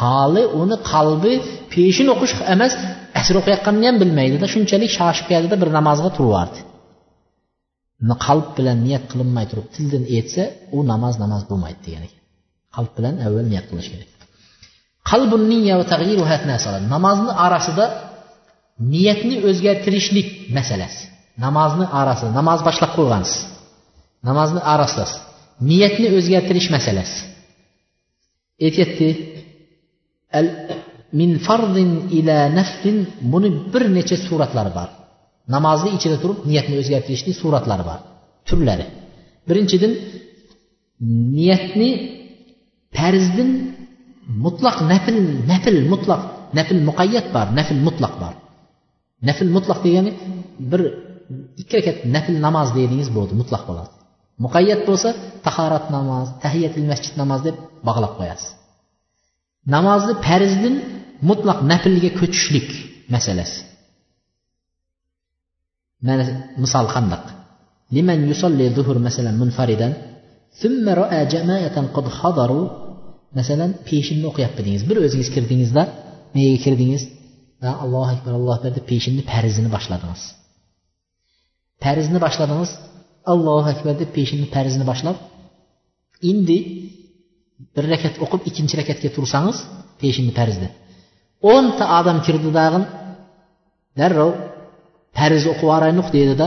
Hali 0.00 0.42
uni 0.60 0.76
qalbi 0.92 1.32
peshin 1.72 2.06
o'qish 2.14 2.34
emas 2.54 2.72
asr 3.20 3.34
o'qiyotganini 3.40 3.86
ham 3.90 3.96
bilmaydida 4.02 4.46
shunchalik 4.54 4.90
shoshib 4.98 5.26
keldida 5.32 5.56
bir 5.62 5.70
namozga 5.78 6.10
turyapti 6.18 6.60
qalb 8.26 8.46
bilan 8.56 8.78
niyat 8.86 9.04
qilinmay 9.10 9.46
turib 9.50 9.68
tildan 9.74 10.04
aytsa 10.16 10.42
u 10.76 10.78
namoz 10.92 11.14
namoz 11.22 11.42
bo'lmaydi 11.50 11.80
degan 11.86 12.02
ekan. 12.08 12.20
Qalb 12.76 12.90
bilan 12.96 13.14
avval 13.26 13.46
niyat 13.52 13.66
qilish 13.70 13.88
kerak. 13.92 14.10
Namozni 16.94 17.32
orasida 17.46 17.84
niyatni 18.92 19.36
o'zgartirishlik 19.48 20.28
masalasi. 20.56 21.02
Namozni 21.44 21.86
orasida 22.00 22.30
namoz 22.40 22.60
boshlab 22.68 22.90
qo'ygansiz 22.98 23.38
namozni 24.28 24.60
orasida 24.74 25.06
niyatni 25.70 26.06
o'zgartirish 26.16 26.68
masalasi. 26.76 27.18
Aytyapti 28.66 29.08
min 31.18 31.30
fardin 31.46 31.90
ila 32.18 32.36
nafsin 32.58 32.96
buni 33.32 33.48
bir 33.72 33.82
necha 33.96 34.16
suratlari 34.28 34.72
bor. 34.78 34.88
Namozni 35.54 35.90
ichida 35.96 36.16
turib 36.22 36.38
niyatni 36.50 36.74
o'zgartirishlik 36.82 37.36
suratlari 37.42 37.84
bor. 37.90 38.00
Turlari. 38.48 38.86
Birinchidan 39.48 39.92
niyatni 41.36 41.90
farzdin 42.96 43.50
mutlaq 44.44 44.76
nafl 44.92 45.16
nafl 45.52 45.76
mutlaq 45.92 46.22
nafl 46.58 46.78
muqayyat 46.88 47.26
bor 47.34 47.46
nafl 47.58 47.78
mutlaq 47.86 48.14
bor. 48.22 48.34
Nafl 49.28 49.48
mutlaq 49.56 49.78
degani 49.86 50.10
bir 50.70 50.80
ikki 51.62 51.74
rakat 51.78 51.98
nafl 52.14 52.34
namoz 52.46 52.68
dedingiz 52.76 53.08
bo'ldi 53.16 53.34
mutlaq 53.40 53.62
bo'ladi. 53.68 53.92
Muqayyat 54.44 54.80
bo'lsa 54.88 55.08
tahorat 55.46 55.86
namoz 55.96 56.26
tahiyatil 56.44 56.86
masjid 56.90 57.14
namoz 57.20 57.40
deb 57.46 57.56
bog'lab 57.88 58.12
qo'yasiz. 58.18 58.50
Namozni 59.74 60.14
farzdin 60.26 60.74
mutlaq 61.28 61.58
naflga 61.72 62.10
ko'chishlik 62.20 62.68
masalasi. 63.14 63.58
Mana 66.06 66.24
misol 66.62 66.86
qandaq 66.94 67.24
liman 67.96 68.20
yusolli 68.30 68.66
zuhur 68.76 68.98
masalan 69.08 69.34
munfaridan 69.42 69.92
thumma 70.60 70.92
ra'a 71.02 71.20
jama'atan 71.34 71.86
qad 71.96 72.06
hadaru. 72.18 72.62
Masalan 73.38 73.70
peshinni 73.88 74.26
o'qiyaptidingiz 74.30 74.82
bir 74.88 74.96
o'zingiz 75.04 75.28
kirdingizda 75.34 75.82
nega 76.36 76.56
kirdingiz? 76.64 77.02
Va 77.62 77.70
allohu 77.84 78.10
akbar 78.14 78.32
allohu 78.38 78.56
akbar 78.58 78.72
deb 78.78 78.84
peshinni 78.92 79.22
farzini 79.30 79.68
boshladingiz. 79.76 80.22
Farzni 81.84 82.18
boshladingiz 82.26 82.70
allohu 83.32 83.68
akbar 83.74 83.94
deb 84.02 84.10
peshinni 84.16 84.46
farzini 84.54 84.84
boshlab 84.90 85.16
endi 86.30 86.58
bir 87.74 87.84
rakat 87.92 88.14
o'qib 88.24 88.42
ikkinchi 88.48 88.74
rakatga 88.80 89.08
tursangiz 89.16 89.58
peshinni 90.02 90.32
farzni 90.38 90.68
o'nta 91.52 91.84
odam 91.98 92.18
kirdi 92.26 92.50
dag'in 92.58 92.84
darrov 93.98 94.32
farz 95.18 95.42
o'qib 95.52 95.66
yuboraylik 95.66 96.08
deydida 96.16 96.46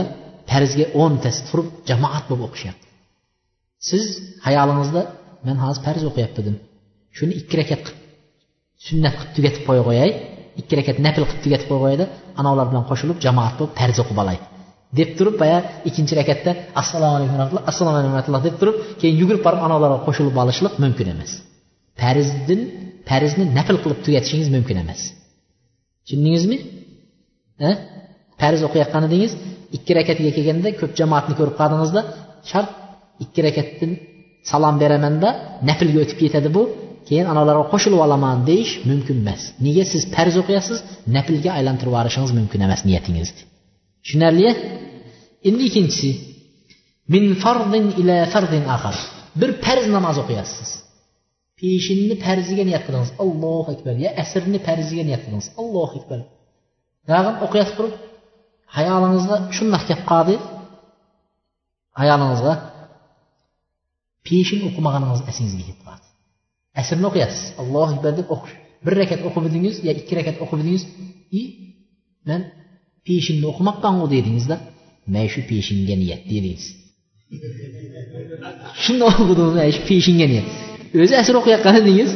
farzga 0.50 0.86
o'ntasi 1.02 1.40
turib 1.48 1.68
jamoat 1.88 2.24
bo'lib 2.28 2.44
o'qishyapti. 2.48 2.86
Siz 3.88 4.04
hayolingizda 4.46 5.02
man 5.46 5.56
hozir 5.64 5.80
farz 5.86 6.02
o'qiyaptidim 6.10 6.56
shuni 7.16 7.32
ikki 7.40 7.54
rakat 7.60 7.80
qilib 7.86 8.00
sunnat 8.86 9.14
qilib 9.18 9.32
tugatib 9.36 9.62
qo'ya 9.68 9.82
qo'yay 9.88 10.10
ikki 10.60 10.74
rakat 10.78 10.96
nafl 11.06 11.22
qilib 11.28 11.42
tugatib 11.44 11.68
qo'ya 11.70 11.80
qo'yadi 11.84 12.04
anavlar 12.40 12.66
bilan 12.70 12.84
qo'shilib 12.90 13.18
jamoat 13.26 13.54
bo'lib 13.58 13.72
farz 13.80 13.96
o'qib 14.02 14.18
olay 14.24 14.38
deb 14.98 15.10
turib 15.18 15.36
boya 15.42 15.58
ikkinchi 15.88 16.14
rakatda 16.20 16.50
assalomu 16.80 17.14
alaykum 17.18 17.36
rahmatulloh 17.40 17.64
assalomu 17.70 17.94
alaykum 17.96 18.12
rahmatulloh 18.14 18.42
deb 18.48 18.56
turib 18.60 18.76
keyin 19.00 19.16
yugurib 19.22 19.42
borib 19.46 19.60
anavlarga 19.66 19.98
qo'shilib 20.06 20.34
olishlik 20.42 20.74
mumkin 20.84 21.06
emas. 21.14 21.32
Farzdin 22.00 22.60
farzni 23.08 23.44
nafl 23.58 23.76
qilib 23.82 24.00
tugatishingiz 24.06 24.48
mumkin 24.56 24.76
emas. 24.82 25.00
Tushundingizmi? 26.04 26.56
Farz 28.40 28.60
o'qiyotgan 28.68 29.02
edingiz 29.08 29.32
ikki 29.76 29.92
rakatiga 29.98 30.30
kelganda 30.36 30.68
ko'p 30.80 30.92
jamoatni 31.00 31.34
ko'rib 31.38 31.56
qoldingizda 31.60 32.00
shart 32.50 32.70
ikki 33.24 33.40
rakatdan 33.46 33.90
salom 34.50 34.76
beramanda 34.82 35.28
naflga 35.68 35.98
o'tib 36.04 36.18
ketadi 36.22 36.50
bu. 36.56 36.62
Keyin 37.08 37.26
anavilarga 37.32 37.64
qo'shilib 37.72 38.00
olaman 38.06 38.36
deyish 38.50 38.72
mumkin 38.90 39.16
emas. 39.22 39.42
Nega 39.66 39.84
siz 39.92 40.02
farz 40.14 40.34
o'qiyapsiz? 40.42 40.78
Naflga 41.16 41.50
aylantirib 41.58 41.92
yuborishingiz 41.92 42.32
mumkin 42.38 42.60
emas 42.66 42.80
niyatingizni 42.88 43.42
tushunarli 44.02 44.48
endi 45.48 45.62
ikkinchisi. 45.68 46.10
Min 47.14 47.24
fardin 47.42 47.86
ila 48.00 48.16
fardin 48.32 48.64
axar 48.74 48.96
bir 49.40 49.50
farz 49.64 49.86
namoz 49.96 50.16
o'qiyapsiz. 50.22 50.68
Peshinni 51.62 52.14
farziga 52.24 52.64
niyat 52.68 52.82
qildingiz. 52.86 53.10
Allohu 53.24 53.68
akbar. 53.74 53.94
Ya 54.04 54.10
asrni 54.22 54.58
farziga 54.66 55.02
niyat 55.08 55.22
qildingiz. 55.24 55.48
Allohu 55.60 55.94
akbar. 56.00 56.20
Tag'in 57.08 57.34
o'qiyotib 57.44 57.74
turib 57.78 57.94
hayolingizga 58.76 59.36
shundoq 59.56 59.82
kelib 59.88 60.04
qoldi 60.10 60.34
hayolingizga 62.00 62.54
peshin 64.26 64.60
o'qimaganingiz 64.68 65.20
esingizga 65.30 65.64
kelib 65.68 65.82
qoldi 65.86 66.06
asrni 66.80 67.06
o'qiyapsiz. 67.10 67.44
Allohu 67.62 67.90
akbar 67.94 68.12
deb 68.18 68.28
o'qish. 68.34 68.54
Bir 68.84 68.94
rakat 69.00 69.20
o'qib 69.28 69.44
edingiz 69.50 69.74
yo 69.86 69.92
ikki 70.00 70.14
rakat 70.18 70.36
o'qib 70.44 70.58
edingiz 70.62 70.84
и 71.38 71.42
man 72.28 72.40
peshinni 73.06 73.46
o'qimabmanu 73.52 74.06
dedingizda 74.14 74.56
man 75.14 75.26
shu 75.32 75.40
peshinga 75.50 75.94
niyat 76.02 76.22
dedingiz. 76.32 76.64
Shuni 78.82 79.02
o'qidim 79.10 79.48
shu 79.76 79.82
peshinga 79.90 80.26
niyat. 80.32 80.48
O'zi 81.00 81.14
asr 81.22 81.34
o'qiyotgan 81.40 81.74
edingiz 81.80 82.10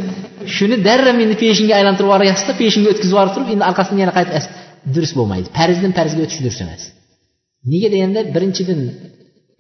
shuni 0.57 0.77
darra 0.89 1.13
meni 1.21 1.35
peshinga 1.43 1.75
aylantirib 1.79 2.09
yuboryapsizda 2.09 2.53
peshinga 2.63 2.89
o'tkazib 2.93 3.13
yuborib 3.15 3.33
turib 3.37 3.49
endi 3.55 3.65
orqasidan 3.71 3.99
yana 4.05 4.15
qaytib 4.19 4.45
durust 4.95 5.15
bo'lmaydi 5.19 5.49
farzdan 5.59 5.93
farzga 5.99 6.21
o'tish 6.27 6.41
durust 6.45 6.61
emas 6.67 6.83
nega 7.73 7.89
deganda 7.95 8.21
birinchidan 8.35 8.81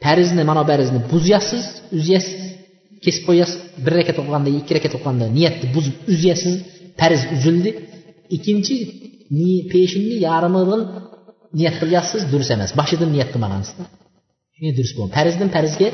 farzni 0.04 0.42
mana 0.50 0.62
farzni 0.70 1.00
buzyapsiz 1.12 1.64
uzyapsiz 1.98 2.40
kesib 3.04 3.22
qo'yasiz 3.28 3.56
bir 3.84 3.92
rakat 3.98 4.16
o'qiganda 4.20 4.50
ikki 4.60 4.72
rakat 4.76 4.92
o'qiganda 4.96 5.26
niyatni 5.36 5.66
buzib 5.76 5.94
uzyapsiz 6.12 6.54
farz 7.00 7.22
uzildi. 7.36 7.70
Ikkinchi 8.36 8.74
peshinni 9.72 10.16
yarmidan 10.28 10.82
niyat 11.58 11.74
qilyapsiz 11.80 12.22
durust 12.32 12.50
emas 12.56 12.70
boshidan 12.80 13.08
niyat 13.14 13.28
qilmagansiz 13.34 13.74
shunga 14.54 14.72
durust 14.78 14.94
bo'lmaydi 14.96 15.14
farzdan 15.18 15.48
farzga 15.56 15.88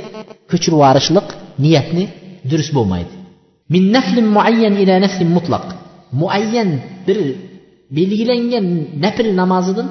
ko'chirib 0.50 0.76
yuborishlik 0.78 1.28
niyatni 1.64 2.04
durust 2.51 2.72
bo'lmaydi. 2.76 3.14
Min 3.74 3.82
naflin 3.97 4.26
muayyan 4.36 4.74
ila 4.82 4.95
naflin 5.05 5.30
mutlaq. 5.36 5.64
Muayyan 6.20 6.70
bir 7.07 7.18
belgilangan 7.97 8.66
nafl 9.05 9.26
namozidan 9.40 9.88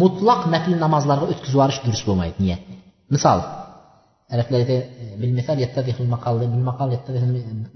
mutlaq 0.00 0.40
nafl 0.54 0.72
namozlarga 0.84 1.26
o'tkazib 1.32 1.54
yuborish 1.56 1.80
durust 1.86 2.04
bo'lmaydi 2.08 2.38
niyat. 2.44 2.62
Misol 3.14 3.38
e, 4.32 4.34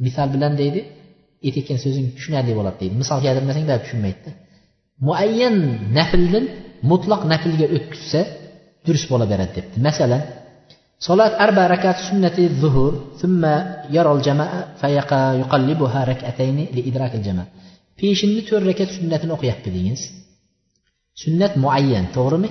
misol 0.06 0.28
bilan 0.34 0.52
deydi 0.60 0.80
aytayotgan 1.46 1.78
so'zing 1.84 2.06
tushunarli 2.16 2.52
bo'ladi 2.58 2.76
deydi. 2.82 2.94
Misol 3.02 3.18
keltirmasang 3.24 3.64
baribir 3.70 3.84
tushunmaydida 3.86 4.30
muayyan 5.06 5.56
nafldan 5.98 6.44
mutlaq 6.90 7.22
naflga 7.32 7.66
o'tkazsa 7.76 8.20
durust 8.86 9.06
bo'laveradi 9.12 9.52
debdi. 9.58 9.76
Masalan 9.88 10.22
solat 11.00 11.32
arba 11.44 11.62
rakat 11.74 11.96
sunnati 12.08 12.42
zuhur 12.60 12.92
thumma 13.20 13.54
yaral 13.96 14.20
jamaa 14.26 14.88
yuqallibuha 15.42 16.00
rak'atayni 16.10 16.64
li 16.76 16.82
idrakil 16.90 17.22
jamaa 17.28 17.48
peshinni 17.98 18.42
to'rt 18.48 18.64
rakat 18.70 18.88
sunnatini 18.96 19.32
o'qiyapti 19.36 19.68
deyingiz 19.76 20.02
sunnat 21.22 21.52
muayyan 21.64 22.06
to'g'rimi? 22.16 22.50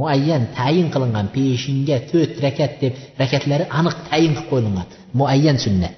Muayyan 0.00 0.42
tayin 0.58 0.88
qilingan 0.94 1.26
peshinga 1.36 1.96
to'rt 2.10 2.34
rakat 2.44 2.72
deb 2.82 2.92
rakatlari 3.22 3.64
aniq 3.78 3.96
tayin 4.08 4.32
qilib 4.36 4.48
qo'yilgan 4.50 4.86
muayyan 5.20 5.56
sunnat. 5.64 5.96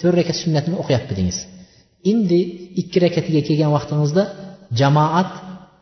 To'rt 0.00 0.14
rakat 0.20 0.36
sunnatini 0.42 0.76
o'qiyapti 0.82 1.12
deyingiz 1.18 1.38
endi 2.10 2.40
ikki 2.80 2.98
rakatiga 3.04 3.40
kelgan 3.48 3.70
vaqtingizda 3.76 4.22
jamoat 4.80 5.30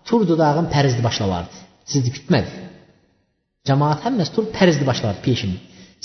turdi 0.09 0.34
dag'in 0.43 0.66
farzni 0.74 1.03
boshlab 1.07 1.28
yubordi 1.28 1.57
sizni 1.91 2.11
kutmadi. 2.16 2.51
Jamoat 3.69 3.99
hammasi 4.07 4.31
turib 4.35 4.51
farzni 4.59 4.85
boshladi 4.91 5.14
yubordi 5.14 5.25
peshinni 5.29 5.59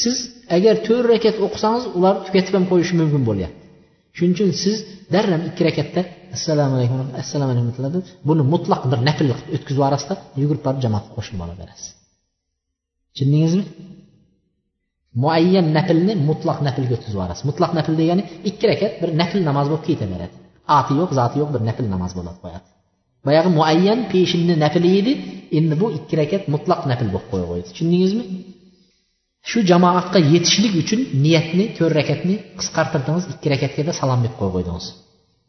siz 0.03 0.15
agar 0.57 0.75
to'rt 0.87 1.05
rakat 1.13 1.35
o'qisangiz 1.45 1.83
ular 1.97 2.15
tugatib 2.27 2.53
ham 2.57 2.65
qo'yishi 2.71 2.93
mumkin 3.01 3.21
bo'lyapti. 3.29 3.59
Shuning 4.17 4.33
uchun 4.35 4.49
siz 4.63 4.77
darrov 5.13 5.41
ikki 5.49 5.61
rakatda 5.69 6.01
assalomu 6.35 6.73
alaykum 6.77 6.99
assalomu 7.23 7.51
alaykum 7.53 7.71
deb 7.95 8.03
buni 8.29 8.43
mutlaq 8.53 8.81
bir 8.91 8.99
nafl 9.07 9.27
o'tkazib 9.55 9.77
yuborasizda 9.77 10.15
yugurib 10.41 10.63
borib 10.67 10.79
jamoatga 10.85 11.11
qo'shilib 11.17 11.41
olaverasiz 11.45 11.87
tushundingizmi? 13.13 13.63
Muayyan 15.23 15.67
naflni 15.77 16.13
mutlaq 16.29 16.57
naflga 16.67 16.93
o'tkazib 16.97 17.15
yuborasiz. 17.17 17.43
Mutlaq 17.49 17.71
nafl 17.77 17.93
degani 18.01 18.23
ikki 18.49 18.65
rakat 18.71 18.93
bir 19.01 19.09
nafl 19.21 19.39
namoz 19.49 19.67
bo'lib 19.71 19.85
ketaveradi. 19.89 20.35
Oti 20.77 20.93
yo'q 20.99 21.11
zoti 21.19 21.35
yo'q 21.41 21.49
bir 21.55 21.61
nafl 21.69 21.85
namoz 21.93 22.11
bo'lib 22.17 22.37
qo'yadi. 22.43 22.67
Boyagi 23.25 23.49
muayyan 23.57 23.99
peshinni 24.11 24.55
nafli 24.63 24.89
edi 24.99 25.13
endi 25.57 25.73
bu 25.81 25.87
ikki 25.97 26.13
rakat 26.21 26.43
mutlaq 26.53 26.81
nafl 26.91 27.07
bo'lib 27.13 27.27
qo'ya 27.31 27.45
qo'ydi. 27.51 27.65
Tushundingizmi? 27.71 28.23
Shu 29.49 29.59
jamoatga 29.71 30.19
yetishlik 30.33 30.73
uchun 30.81 30.99
niyatni 31.23 31.65
to'rt 31.77 31.93
rakatni 31.99 32.35
qisqartirdingiz 32.59 33.25
ikki 33.33 33.47
rakatga 33.53 33.91
salom 33.99 34.19
berib 34.23 34.35
qo'yib 34.39 34.53
qo'ydingiz. 34.55 34.85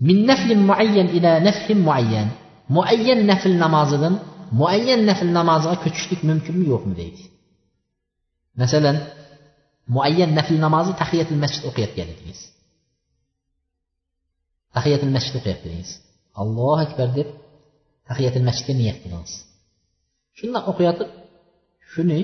Min 0.07 0.17
naflin 0.31 0.61
muayyan 0.71 1.09
ila 1.17 1.31
naflin 1.49 1.81
muayyan. 1.89 2.29
Muayyan 2.77 3.21
nafl 3.31 3.53
namozidan 3.65 4.15
muayyan 4.61 5.01
nafl 5.09 5.29
namoziga 5.39 5.77
ko'chishlik 5.85 6.21
mumkinmi 6.29 6.65
yo'qmi 6.73 6.95
deydi. 7.01 7.23
Masalan 8.61 8.97
muayyan 9.95 10.31
nafl 10.39 10.57
namozi 10.65 10.93
tahiyatul 11.03 11.41
masjid 11.45 11.63
o'qiyotgan 11.69 12.09
edingiz. 12.15 12.41
Tahiyatul 14.77 15.13
masjid 15.17 15.35
o'qiyapti 15.39 15.67
edingiz 15.71 15.91
allohu 16.43 16.81
akbar 16.87 17.09
deb 17.19 17.29
tahiyatul 18.13 18.45
masjidga 18.49 18.75
niyat 18.81 18.99
qilamiz. 19.03 19.33
Shundoq 20.39 20.65
o'qiyotib 20.73 21.09
shuni 21.93 22.21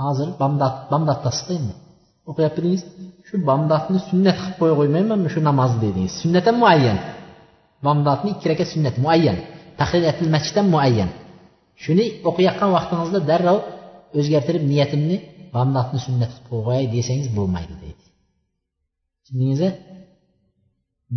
hozir 0.00 0.28
bamdod 0.40 0.74
bamdodtasizda 0.92 1.52
endi 1.60 1.74
o'qiyapti 2.30 2.58
dedingiz 2.60 2.82
shu 3.28 3.34
bamdodni 3.50 3.98
sunnat 4.08 4.36
qilib 4.40 4.56
qo'ya 4.60 4.74
qo'ymaymanmi 4.80 5.28
shu 5.34 5.40
namozni 5.48 5.78
dedingiz? 5.84 6.12
Sunnat 6.22 6.44
ham 6.48 6.56
muayyan. 6.62 6.98
Bamdodni 7.86 8.28
ikki 8.34 8.46
rakat 8.50 8.68
sunnat 8.74 8.96
muayyan. 9.04 9.36
Tahiyatul 9.80 10.30
masjid 10.34 10.54
ham 10.60 10.68
muayyan. 10.74 11.10
Shuni 11.82 12.04
o'qiyotgan 12.28 12.70
vaqtingizda 12.76 13.20
darrov 13.30 13.58
o'zgartirib 14.18 14.64
niyatimni 14.72 15.16
bamdodni 15.54 15.98
sunnat 16.06 16.30
qilib 16.34 16.62
qo'yay 16.66 16.84
desangiz 16.94 17.28
bo'lmaydi 17.38 17.74
deydi. 17.82 18.04
Tushundingizmi? 19.22 19.70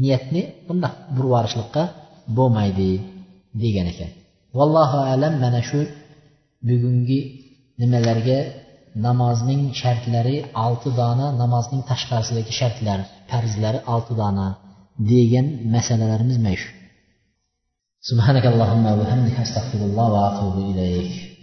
Niyatni 0.02 0.42
bundoq 0.68 0.94
burib 1.16 1.32
bo'lmaydi. 2.38 2.90
degan 3.64 3.88
ekan. 3.94 4.12
Vallohu 4.58 4.98
alam 5.14 5.34
mana 5.44 5.62
shu 5.70 5.80
bugungi 6.68 7.20
nimalarga 7.80 8.40
namozning 9.06 9.62
shartlari 9.82 10.38
olti 10.66 10.90
dona 11.00 11.28
namozning 11.42 11.82
tashqarisidagi 11.90 12.52
shartlar 12.60 13.00
farzlari 13.30 13.80
olti 13.94 14.14
dona 14.22 14.48
degan 15.12 15.46
masalalarimiz 15.74 16.38
mana 16.46 16.58
shu. 16.62 16.70
Subhanakallohumma 18.10 18.92
va 19.00 19.06
hamdika 19.12 19.40
astag'firulloh 19.46 20.08
va 20.16 20.22
atubu 20.30 20.60
ilayk. 20.72 21.35